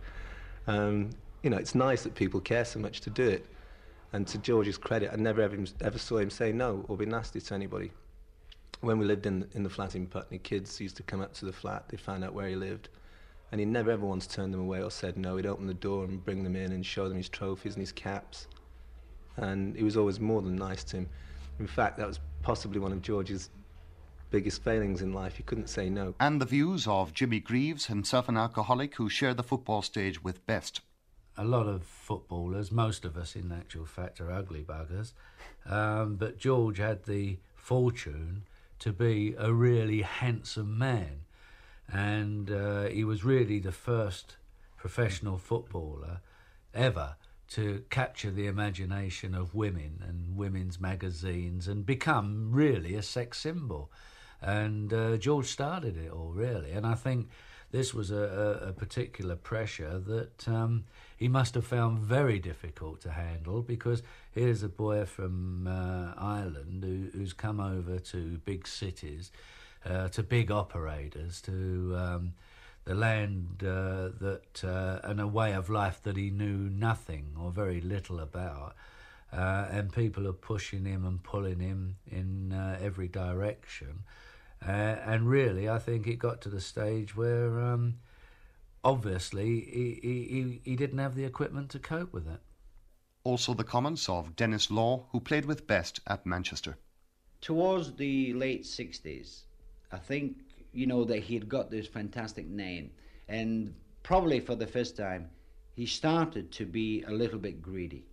Um, 0.67 1.11
you 1.43 1.51
know, 1.51 1.57
it's 1.57 1.75
nice 1.75 2.03
that 2.03 2.15
people 2.15 2.41
care 2.41 2.65
so 2.65 2.79
much 2.79 3.01
to 3.03 3.11
do 3.11 3.29
it. 3.29 3.47
And 4.13 4.27
to 4.29 4.39
George's 4.39 4.79
credit, 4.79 5.11
I 5.13 5.17
never 5.17 5.43
ever, 5.43 5.59
ever 5.81 5.99
saw 5.99 6.19
him 6.19 6.31
say 6.31 6.53
no 6.53 6.85
or 6.89 6.97
be 6.97 7.07
nasty 7.07 7.41
to 7.41 7.55
anybody. 7.55 7.93
When 8.81 8.99
we 8.99 9.05
lived 9.07 9.27
in, 9.27 9.49
in 9.55 9.63
the 9.63 9.71
flat 9.71 9.95
in 9.95 10.07
Putney, 10.07 10.39
kids 10.39 10.81
used 10.81 10.97
to 10.97 11.03
come 11.03 11.21
up 11.21 11.33
to 11.35 11.45
the 11.45 11.53
flat, 11.53 11.89
they 11.89 11.97
found 11.97 12.25
out 12.25 12.35
where 12.35 12.49
he 12.49 12.57
lived, 12.57 12.89
and 13.51 13.61
he 13.61 13.65
never 13.65 13.91
ever 13.91 14.07
once 14.07 14.27
turned 14.27 14.53
them 14.53 14.61
away 14.61 14.83
or 14.83 14.91
said 14.91 15.17
no. 15.17 15.37
He'd 15.37 15.47
open 15.47 15.67
the 15.67 15.75
door 15.75 16.05
and 16.05 16.25
bring 16.25 16.45
them 16.45 16.57
in 16.57 16.73
and 16.73 16.85
show 16.85 17.09
them 17.09 17.17
his 17.17 17.29
trophies 17.29 17.75
and 17.75 17.83
his 17.83 17.93
caps. 17.93 18.49
And 19.37 19.77
he 19.77 19.83
was 19.83 19.97
always 19.97 20.21
more 20.21 20.43
than 20.43 20.57
nice 20.57 20.85
to 20.85 20.99
him. 20.99 21.09
In 21.59 21.67
fact, 21.67 21.99
that 21.99 22.07
was 22.07 22.21
possibly 22.43 22.79
one 22.79 22.93
of 22.93 23.03
George's 23.03 23.51
biggest 24.31 24.63
failings 24.63 25.03
in 25.03 25.13
life. 25.13 25.37
He 25.37 25.43
couldn't 25.43 25.69
say 25.69 25.89
no. 25.89 26.15
And 26.21 26.41
the 26.41 26.47
views 26.47 26.87
of 26.87 27.13
Jimmy 27.13 27.41
Greaves, 27.41 27.87
himself 27.87 28.29
an 28.29 28.37
alcoholic 28.37 28.97
who 28.97 29.09
shared 29.09 29.37
the 29.37 29.43
football 29.43 29.83
stage 29.83 30.23
with 30.23 30.47
Best. 30.47 30.81
A 31.37 31.45
lot 31.45 31.67
of 31.67 31.85
footballers, 31.85 32.73
most 32.73 33.05
of 33.05 33.17
us 33.17 33.37
in 33.37 33.53
actual 33.53 33.85
fact, 33.85 34.21
are 34.21 34.31
ugly 34.31 34.65
buggers. 34.65 35.13
Um, 35.67 36.17
but 36.17 36.39
George 36.39 36.79
had 36.79 37.05
the 37.05 37.39
fortune 37.55 38.45
to 38.79 38.93
be 38.93 39.35
a 39.39 39.53
really 39.53 40.03
handsome 40.03 40.79
man. 40.79 41.21
And 41.93 42.51
uh, 42.51 42.85
he 42.85 43.05
was 43.05 43.25
really 43.25 43.59
the 43.59 43.73
first 43.73 44.37
professional 44.77 45.39
footballer 45.39 46.21
ever 46.75 47.17
to 47.49 47.85
capture 47.91 48.31
the 48.31 48.47
imagination 48.47 49.35
of 49.35 49.55
women 49.55 50.03
and 50.07 50.37
women's 50.37 50.81
magazines 50.81 51.69
and 51.69 51.87
become 51.87 52.51
really 52.51 52.95
a 52.95 53.03
sex 53.03 53.39
symbol. 53.39 53.91
And 54.43 54.93
uh, 54.93 55.17
George 55.17 55.47
started 55.47 55.97
it 55.97 56.11
all, 56.11 56.33
really. 56.35 56.73
And 56.73 56.87
I 56.87 56.95
think 56.95 57.29
this 57.73 57.93
was 57.93 58.11
a, 58.11 58.61
a, 58.69 58.73
particular 58.73 59.35
pressure 59.35 59.99
that 59.99 60.49
um, 60.49 60.85
he 61.17 61.29
must 61.29 61.55
have 61.55 61.67
found 61.67 61.99
very 61.99 62.39
difficult 62.39 63.01
to 63.03 63.11
handle 63.11 63.61
because 63.61 64.03
here's 64.31 64.63
a 64.63 64.69
boy 64.69 65.05
from 65.05 65.67
uh, 65.67 66.13
Ireland 66.17 66.85
who, 66.85 67.19
who's 67.19 67.33
come 67.33 67.59
over 67.61 67.99
to 67.99 68.39
big 68.45 68.69
cities, 68.69 69.33
uh, 69.85 70.09
to 70.09 70.23
big 70.23 70.51
operators, 70.51 71.41
to 71.43 71.97
um, 71.97 72.33
the 72.85 72.95
land 72.95 73.63
uh, 73.63 74.11
that 74.21 74.65
uh, 74.65 75.01
and 75.03 75.21
a 75.21 75.27
way 75.27 75.53
of 75.53 75.69
life 75.69 76.01
that 76.05 76.17
he 76.17 76.31
knew 76.31 76.71
nothing 76.71 77.35
or 77.39 77.51
very 77.51 77.81
little 77.81 78.21
about. 78.21 78.75
Uh, 79.33 79.67
and 79.71 79.93
people 79.93 80.27
are 80.27 80.33
pushing 80.33 80.85
him 80.85 81.05
and 81.05 81.23
pulling 81.23 81.59
him 81.59 81.97
in 82.11 82.53
uh, 82.53 82.79
every 82.81 83.09
direction. 83.09 84.05
Uh, 84.65 84.71
and 84.71 85.29
really, 85.29 85.69
I 85.69 85.79
think 85.79 86.07
it 86.07 86.19
got 86.19 86.41
to 86.43 86.49
the 86.49 86.61
stage 86.61 87.17
where 87.17 87.61
um, 87.61 87.97
obviously 88.83 89.61
he, 89.61 90.01
he, 90.03 90.61
he 90.65 90.77
didn't 90.77 90.99
have 90.99 91.15
the 91.15 91.25
equipment 91.25 91.71
to 91.71 91.79
cope 91.79 92.13
with 92.13 92.27
it. 92.27 92.41
Also, 93.25 93.55
the 93.55 93.65
comments 93.65 94.09
of 94.09 94.37
Denis 94.37 94.71
Law, 94.71 95.07
who 95.11 95.19
played 95.21 95.45
with 95.45 95.67
Best 95.67 96.01
at 96.07 96.25
Manchester. 96.25 96.77
Towards 97.41 97.93
the 97.95 98.33
late 98.35 98.63
60s, 98.63 99.43
I 99.93 99.99
think, 99.99 100.37
you 100.73 100.87
know, 100.87 101.05
that 101.05 101.25
he 101.25 101.35
had 101.35 101.49
got 101.49 101.71
this 101.71 101.87
fantastic 101.87 102.47
name. 102.47 102.93
And 103.29 103.75
probably 104.03 104.41
for 104.41 104.55
the 104.55 104.67
first 104.67 104.97
time, 104.97 105.29
he 105.75 105.87
started 105.87 106.53
to 106.53 106.65
be 106.65 107.03
a 107.03 107.11
little 107.11 107.39
bit 107.39 107.61
greedy. 107.61 108.07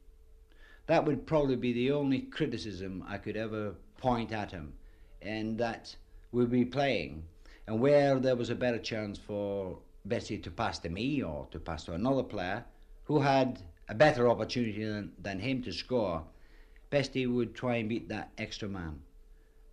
That 0.88 1.06
would 1.06 1.26
probably 1.26 1.56
be 1.56 1.74
the 1.74 1.92
only 1.92 2.22
criticism 2.22 3.04
I 3.08 3.18
could 3.18 3.38
ever 3.38 3.76
point 3.98 4.32
at 4.32 4.52
him. 4.52 4.74
And 5.22 5.58
that 5.60 5.96
we'd 6.34 6.50
be 6.50 6.66
playing, 6.66 7.24
and 7.68 7.80
where 7.80 8.20
there 8.20 8.36
was 8.36 8.50
a 8.50 8.56
better 8.56 8.80
chance 8.80 9.18
for 9.18 9.78
Bestie 10.06 10.42
to 10.44 10.52
pass 10.52 10.80
to 10.80 10.90
me 10.90 11.24
or 11.24 11.48
to 11.52 11.60
pass 11.60 11.86
to 11.86 11.94
another 11.94 12.24
player 12.24 12.66
who 13.06 13.22
had 13.22 13.62
a 13.88 13.94
better 13.94 14.28
opportunity 14.28 14.84
than, 14.84 15.14
than 15.22 15.40
him 15.40 15.62
to 15.62 15.72
score, 15.72 16.24
Bestie 16.92 17.32
would 17.32 17.54
try 17.56 17.78
and 17.78 17.88
beat 17.88 18.10
that 18.10 18.32
extra 18.38 18.68
man. 18.68 19.00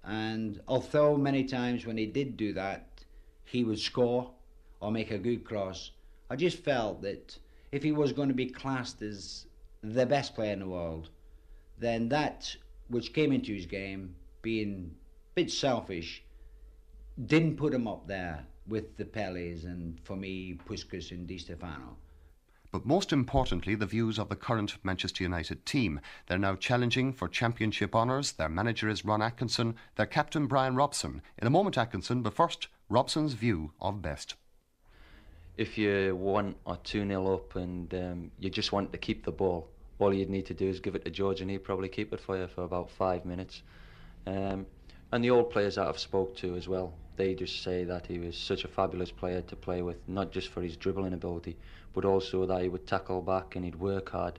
And 0.04 0.60
although 0.68 1.16
many 1.16 1.44
times 1.44 1.86
when 1.86 1.96
he 1.96 2.06
did 2.06 2.36
do 2.36 2.52
that, 2.52 3.04
he 3.44 3.64
would 3.64 3.78
score 3.78 4.30
or 4.80 4.92
make 4.92 5.10
a 5.10 5.18
good 5.18 5.44
cross, 5.44 5.90
I 6.28 6.36
just 6.36 6.58
felt 6.58 7.02
that 7.02 7.38
if 7.72 7.82
he 7.82 7.92
was 7.92 8.12
going 8.12 8.28
to 8.28 8.34
be 8.34 8.46
classed 8.46 9.02
as 9.02 9.46
the 9.82 10.06
best 10.06 10.34
player 10.34 10.52
in 10.52 10.60
the 10.60 10.68
world, 10.68 11.08
then 11.78 12.08
that 12.10 12.54
which 12.88 13.14
came 13.14 13.32
into 13.32 13.54
his 13.54 13.66
game, 13.66 14.14
being 14.42 14.94
a 15.32 15.34
bit 15.34 15.50
selfish, 15.50 16.22
didn't 17.26 17.56
put 17.56 17.74
him 17.74 17.86
up 17.86 18.06
there 18.06 18.44
with 18.66 18.96
the 18.96 19.04
Pelés 19.04 19.64
and, 19.64 19.98
for 20.04 20.16
me, 20.16 20.58
Puskas 20.68 21.10
and 21.10 21.26
Di 21.26 21.38
Stefano. 21.38 21.96
But 22.72 22.86
most 22.86 23.12
importantly, 23.12 23.74
the 23.74 23.86
views 23.86 24.18
of 24.18 24.28
the 24.28 24.36
current 24.36 24.76
Manchester 24.84 25.24
United 25.24 25.66
team. 25.66 26.00
They're 26.28 26.38
now 26.38 26.54
challenging 26.54 27.12
for 27.12 27.26
championship 27.26 27.96
honours. 27.96 28.32
Their 28.32 28.48
manager 28.48 28.88
is 28.88 29.04
Ron 29.04 29.22
Atkinson, 29.22 29.74
their 29.96 30.06
captain 30.06 30.46
Brian 30.46 30.76
Robson. 30.76 31.20
In 31.38 31.48
a 31.48 31.50
moment, 31.50 31.76
Atkinson, 31.76 32.22
but 32.22 32.34
first, 32.34 32.68
Robson's 32.88 33.32
view 33.32 33.72
of 33.80 34.00
Best. 34.00 34.36
If 35.56 35.76
you 35.76 36.14
one 36.14 36.54
or 36.64 36.76
two 36.76 37.04
nil 37.04 37.34
up 37.34 37.56
and 37.56 37.92
um, 37.92 38.30
you 38.38 38.50
just 38.50 38.70
want 38.70 38.92
to 38.92 38.98
keep 38.98 39.24
the 39.24 39.32
ball, 39.32 39.68
all 39.98 40.14
you'd 40.14 40.30
need 40.30 40.46
to 40.46 40.54
do 40.54 40.68
is 40.68 40.78
give 40.78 40.94
it 40.94 41.04
to 41.04 41.10
George 41.10 41.40
and 41.40 41.50
he'd 41.50 41.64
probably 41.64 41.88
keep 41.88 42.12
it 42.12 42.20
for 42.20 42.38
you 42.38 42.46
for 42.46 42.62
about 42.62 42.88
five 42.88 43.24
minutes. 43.24 43.62
Um, 44.26 44.64
and 45.12 45.24
the 45.24 45.30
old 45.30 45.50
players 45.50 45.74
that 45.74 45.88
I've 45.88 45.98
spoke 45.98 46.36
to 46.36 46.54
as 46.54 46.68
well, 46.68 46.94
they 47.20 47.34
just 47.34 47.62
say 47.62 47.84
that 47.84 48.06
he 48.06 48.18
was 48.18 48.34
such 48.34 48.64
a 48.64 48.68
fabulous 48.68 49.10
player 49.10 49.42
to 49.42 49.54
play 49.54 49.82
with, 49.82 49.98
not 50.08 50.32
just 50.32 50.48
for 50.48 50.62
his 50.62 50.74
dribbling 50.74 51.12
ability, 51.12 51.54
but 51.92 52.06
also 52.06 52.46
that 52.46 52.62
he 52.62 52.68
would 52.70 52.86
tackle 52.86 53.20
back 53.20 53.56
and 53.56 53.64
he'd 53.66 53.74
work 53.74 54.08
hard. 54.08 54.38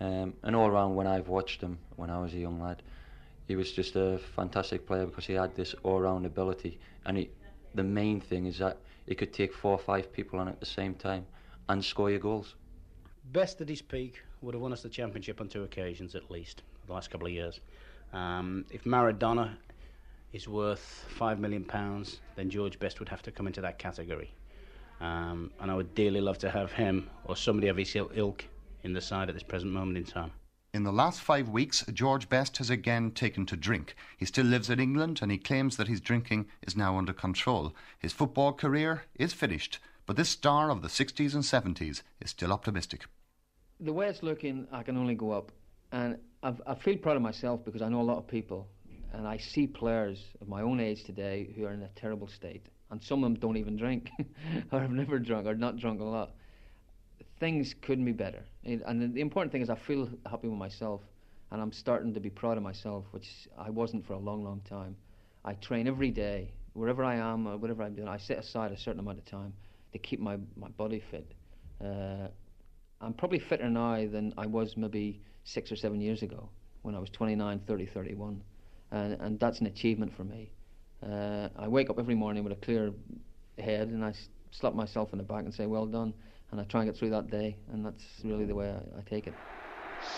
Um, 0.00 0.32
and 0.42 0.56
all 0.56 0.66
around, 0.66 0.94
when 0.94 1.06
I've 1.06 1.28
watched 1.28 1.60
him 1.60 1.76
when 1.96 2.08
I 2.08 2.18
was 2.18 2.32
a 2.32 2.38
young 2.38 2.58
lad, 2.58 2.82
he 3.48 3.54
was 3.54 3.70
just 3.70 3.96
a 3.96 4.18
fantastic 4.34 4.86
player 4.86 5.04
because 5.04 5.26
he 5.26 5.34
had 5.34 5.54
this 5.54 5.74
all-round 5.82 6.24
ability. 6.24 6.78
And 7.04 7.18
he, 7.18 7.28
the 7.74 7.84
main 7.84 8.18
thing 8.18 8.46
is 8.46 8.56
that 8.58 8.78
he 9.06 9.14
could 9.14 9.34
take 9.34 9.52
four 9.52 9.72
or 9.72 9.78
five 9.78 10.10
people 10.10 10.38
on 10.38 10.48
at 10.48 10.58
the 10.58 10.64
same 10.64 10.94
time 10.94 11.26
and 11.68 11.84
score 11.84 12.08
your 12.08 12.20
goals. 12.20 12.54
Best 13.30 13.60
at 13.60 13.68
his 13.68 13.82
peak 13.82 14.22
would 14.40 14.54
have 14.54 14.62
won 14.62 14.72
us 14.72 14.80
the 14.82 14.88
championship 14.88 15.38
on 15.38 15.48
two 15.48 15.64
occasions 15.64 16.14
at 16.14 16.30
least, 16.30 16.62
the 16.86 16.94
last 16.94 17.10
couple 17.10 17.26
of 17.26 17.32
years. 17.34 17.60
Um, 18.14 18.64
if 18.70 18.84
Maradona 18.84 19.50
is 20.32 20.48
worth 20.48 21.06
five 21.08 21.38
million 21.38 21.64
pounds, 21.64 22.20
then 22.36 22.50
George 22.50 22.78
Best 22.78 23.00
would 23.00 23.08
have 23.08 23.22
to 23.22 23.32
come 23.32 23.46
into 23.46 23.60
that 23.60 23.78
category. 23.78 24.32
Um, 25.00 25.50
and 25.60 25.70
I 25.70 25.74
would 25.74 25.94
dearly 25.94 26.20
love 26.20 26.38
to 26.38 26.50
have 26.50 26.72
him 26.72 27.08
or 27.24 27.36
somebody 27.36 27.68
of 27.68 27.76
his 27.76 27.96
ilk 27.96 28.44
in 28.82 28.92
the 28.92 29.00
side 29.00 29.28
at 29.28 29.34
this 29.34 29.42
present 29.42 29.72
moment 29.72 29.96
in 29.96 30.04
time. 30.04 30.32
In 30.72 30.84
the 30.84 30.92
last 30.92 31.20
five 31.20 31.48
weeks, 31.48 31.84
George 31.92 32.28
Best 32.28 32.58
has 32.58 32.70
again 32.70 33.10
taken 33.10 33.44
to 33.46 33.56
drink. 33.56 33.96
He 34.16 34.24
still 34.24 34.46
lives 34.46 34.70
in 34.70 34.78
England 34.78 35.18
and 35.20 35.32
he 35.32 35.38
claims 35.38 35.76
that 35.76 35.88
his 35.88 36.00
drinking 36.00 36.46
is 36.62 36.76
now 36.76 36.96
under 36.96 37.12
control. 37.12 37.74
His 37.98 38.12
football 38.12 38.52
career 38.52 39.04
is 39.16 39.32
finished, 39.32 39.80
but 40.06 40.16
this 40.16 40.28
star 40.28 40.70
of 40.70 40.82
the 40.82 40.88
60s 40.88 41.34
and 41.34 41.42
70s 41.42 42.02
is 42.20 42.30
still 42.30 42.52
optimistic. 42.52 43.06
The 43.80 43.92
way 43.92 44.08
it's 44.08 44.22
looking, 44.22 44.68
I 44.70 44.84
can 44.84 44.96
only 44.96 45.16
go 45.16 45.32
up. 45.32 45.50
And 45.90 46.18
I've, 46.42 46.62
I 46.66 46.76
feel 46.76 46.98
proud 46.98 47.16
of 47.16 47.22
myself 47.22 47.64
because 47.64 47.82
I 47.82 47.88
know 47.88 48.00
a 48.00 48.02
lot 48.02 48.18
of 48.18 48.28
people 48.28 48.68
and 49.12 49.26
I 49.26 49.36
see 49.38 49.66
players 49.66 50.22
of 50.40 50.48
my 50.48 50.62
own 50.62 50.80
age 50.80 51.04
today 51.04 51.52
who 51.56 51.64
are 51.64 51.72
in 51.72 51.82
a 51.82 51.88
terrible 51.96 52.28
state, 52.28 52.66
and 52.90 53.02
some 53.02 53.24
of 53.24 53.30
them 53.30 53.40
don't 53.40 53.56
even 53.56 53.76
drink, 53.76 54.10
or 54.72 54.80
have 54.80 54.90
never 54.90 55.18
drunk, 55.18 55.46
or 55.46 55.54
not 55.54 55.76
drunk 55.76 56.00
a 56.00 56.04
lot. 56.04 56.32
Things 57.38 57.74
couldn't 57.82 58.04
be 58.04 58.12
better, 58.12 58.44
and 58.64 59.14
the 59.14 59.20
important 59.20 59.52
thing 59.52 59.62
is 59.62 59.70
I 59.70 59.76
feel 59.76 60.08
happy 60.28 60.48
with 60.48 60.58
myself, 60.58 61.00
and 61.50 61.60
I'm 61.60 61.72
starting 61.72 62.14
to 62.14 62.20
be 62.20 62.30
proud 62.30 62.56
of 62.56 62.62
myself, 62.62 63.04
which 63.12 63.48
I 63.58 63.70
wasn't 63.70 64.06
for 64.06 64.12
a 64.12 64.18
long, 64.18 64.44
long 64.44 64.60
time. 64.68 64.96
I 65.44 65.54
train 65.54 65.88
every 65.88 66.10
day, 66.10 66.52
wherever 66.74 67.02
I 67.02 67.16
am 67.16 67.46
or 67.46 67.56
whatever 67.56 67.82
I'm 67.82 67.94
doing. 67.94 68.08
I 68.08 68.18
set 68.18 68.38
aside 68.38 68.72
a 68.72 68.78
certain 68.78 69.00
amount 69.00 69.18
of 69.18 69.24
time 69.24 69.52
to 69.92 69.98
keep 69.98 70.20
my 70.20 70.38
my 70.56 70.68
body 70.68 71.02
fit. 71.10 71.32
Uh, 71.82 72.28
I'm 73.00 73.14
probably 73.14 73.38
fitter 73.38 73.70
now 73.70 73.96
than 74.06 74.34
I 74.36 74.46
was 74.46 74.76
maybe 74.76 75.22
six 75.44 75.72
or 75.72 75.76
seven 75.76 76.00
years 76.00 76.22
ago 76.22 76.50
when 76.82 76.94
I 76.94 76.98
was 76.98 77.08
29, 77.10 77.60
30, 77.66 77.86
31 77.86 78.42
and, 78.90 79.14
and 79.20 79.40
that's 79.40 79.60
an 79.60 79.66
achievement 79.66 80.14
for 80.16 80.24
me. 80.24 80.50
Uh, 81.02 81.48
I 81.56 81.68
wake 81.68 81.90
up 81.90 81.98
every 81.98 82.14
morning 82.14 82.44
with 82.44 82.52
a 82.52 82.56
clear 82.56 82.92
head, 83.58 83.88
and 83.88 84.04
I 84.04 84.12
slap 84.50 84.74
myself 84.74 85.12
in 85.12 85.18
the 85.18 85.24
back 85.24 85.44
and 85.44 85.54
say, 85.54 85.66
"Well 85.66 85.86
done," 85.86 86.12
and 86.50 86.60
I 86.60 86.64
try 86.64 86.82
and 86.82 86.90
get 86.90 86.98
through 86.98 87.10
that 87.10 87.30
day, 87.30 87.56
and 87.72 87.84
that's 87.84 88.04
really 88.24 88.44
the 88.44 88.54
way 88.54 88.70
I, 88.70 88.98
I 88.98 89.02
take 89.08 89.26
it. 89.26 89.34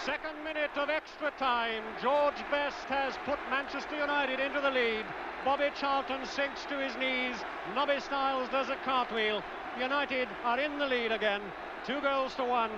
Second 0.04 0.44
minute 0.44 0.70
of 0.76 0.88
extra 0.88 1.32
time. 1.38 1.82
George 2.00 2.38
Best 2.50 2.84
has 2.86 3.14
put 3.24 3.38
Manchester 3.50 3.98
United 3.98 4.38
into 4.38 4.60
the 4.60 4.70
lead. 4.70 5.04
Bobby 5.44 5.70
Charlton 5.78 6.24
sinks 6.24 6.64
to 6.66 6.78
his 6.78 6.94
knees. 6.96 7.34
Nobby 7.74 7.98
Stiles 7.98 8.48
does 8.50 8.68
a 8.68 8.76
cartwheel. 8.84 9.42
United 9.78 10.28
are 10.44 10.60
in 10.60 10.78
the 10.78 10.86
lead 10.86 11.10
again. 11.10 11.42
Two 11.84 12.00
goals 12.00 12.34
to 12.36 12.44
one. 12.44 12.70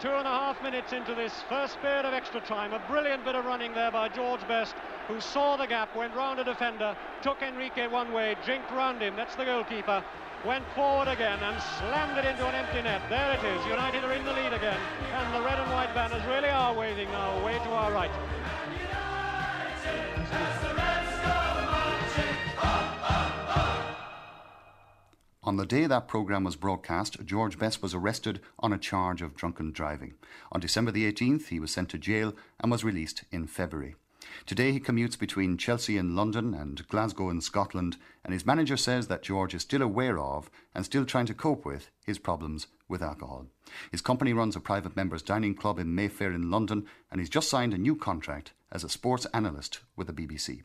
Two 0.00 0.08
and 0.08 0.26
a 0.26 0.30
half 0.30 0.62
minutes 0.62 0.94
into 0.94 1.14
this 1.14 1.42
first 1.48 1.80
period 1.82 2.06
of 2.06 2.14
extra 2.14 2.40
time. 2.40 2.72
A 2.72 2.78
brilliant 2.88 3.22
bit 3.24 3.34
of 3.34 3.44
running 3.44 3.74
there 3.74 3.90
by 3.90 4.08
George 4.08 4.40
Best 4.48 4.74
who 5.10 5.20
saw 5.20 5.56
the 5.56 5.66
gap, 5.66 5.94
went 5.96 6.14
round 6.14 6.38
a 6.38 6.44
defender, 6.44 6.96
took 7.20 7.42
Henrique 7.42 7.90
one 7.90 8.12
way, 8.12 8.36
jinked 8.46 8.70
round 8.70 9.02
him, 9.02 9.16
that's 9.16 9.34
the 9.34 9.44
goalkeeper, 9.44 10.04
went 10.46 10.64
forward 10.74 11.08
again 11.08 11.38
and 11.42 11.60
slammed 11.78 12.16
it 12.16 12.24
into 12.24 12.46
an 12.46 12.54
empty 12.54 12.80
net. 12.80 13.02
There 13.10 13.32
it 13.32 13.42
is, 13.42 13.66
United 13.66 14.04
are 14.04 14.12
in 14.12 14.24
the 14.24 14.32
lead 14.32 14.52
again, 14.52 14.78
and 15.12 15.34
the 15.34 15.44
red 15.44 15.58
and 15.58 15.70
white 15.72 15.92
banners 15.94 16.24
really 16.26 16.48
are 16.48 16.72
waving 16.74 17.10
now, 17.10 17.44
way 17.44 17.54
to 17.54 17.70
our 17.70 17.92
right. 17.92 18.10
On 25.42 25.56
the 25.56 25.64
day 25.64 25.86
that 25.86 26.06
programme 26.06 26.44
was 26.44 26.56
broadcast, 26.56 27.24
George 27.24 27.58
Best 27.58 27.80
was 27.80 27.94
arrested 27.94 28.42
on 28.58 28.74
a 28.74 28.78
charge 28.78 29.22
of 29.22 29.34
drunken 29.34 29.72
driving. 29.72 30.12
On 30.52 30.60
December 30.60 30.90
the 30.90 31.10
18th, 31.10 31.48
he 31.48 31.58
was 31.58 31.70
sent 31.70 31.88
to 31.88 31.98
jail 31.98 32.34
and 32.60 32.70
was 32.70 32.84
released 32.84 33.24
in 33.32 33.46
February. 33.46 33.94
Today 34.44 34.70
he 34.70 34.78
commutes 34.78 35.18
between 35.18 35.56
Chelsea 35.56 35.96
in 35.96 36.14
London 36.14 36.52
and 36.52 36.86
Glasgow 36.88 37.30
in 37.30 37.40
Scotland, 37.40 37.96
and 38.22 38.34
his 38.34 38.44
manager 38.44 38.76
says 38.76 39.06
that 39.06 39.22
George 39.22 39.54
is 39.54 39.62
still 39.62 39.80
aware 39.80 40.18
of 40.18 40.50
and 40.74 40.84
still 40.84 41.06
trying 41.06 41.24
to 41.24 41.34
cope 41.34 41.64
with 41.64 41.90
his 42.04 42.18
problems 42.18 42.66
with 42.86 43.02
alcohol. 43.02 43.46
His 43.90 44.02
company 44.02 44.34
runs 44.34 44.56
a 44.56 44.60
private 44.60 44.94
members 44.94 45.22
dining 45.22 45.54
club 45.54 45.78
in 45.78 45.94
Mayfair 45.94 46.32
in 46.32 46.50
London, 46.50 46.84
and 47.10 47.18
he's 47.18 47.30
just 47.30 47.48
signed 47.48 47.72
a 47.72 47.78
new 47.78 47.96
contract 47.96 48.52
as 48.70 48.84
a 48.84 48.90
sports 48.90 49.24
analyst 49.32 49.80
with 49.96 50.06
the 50.06 50.12
BBC. 50.12 50.64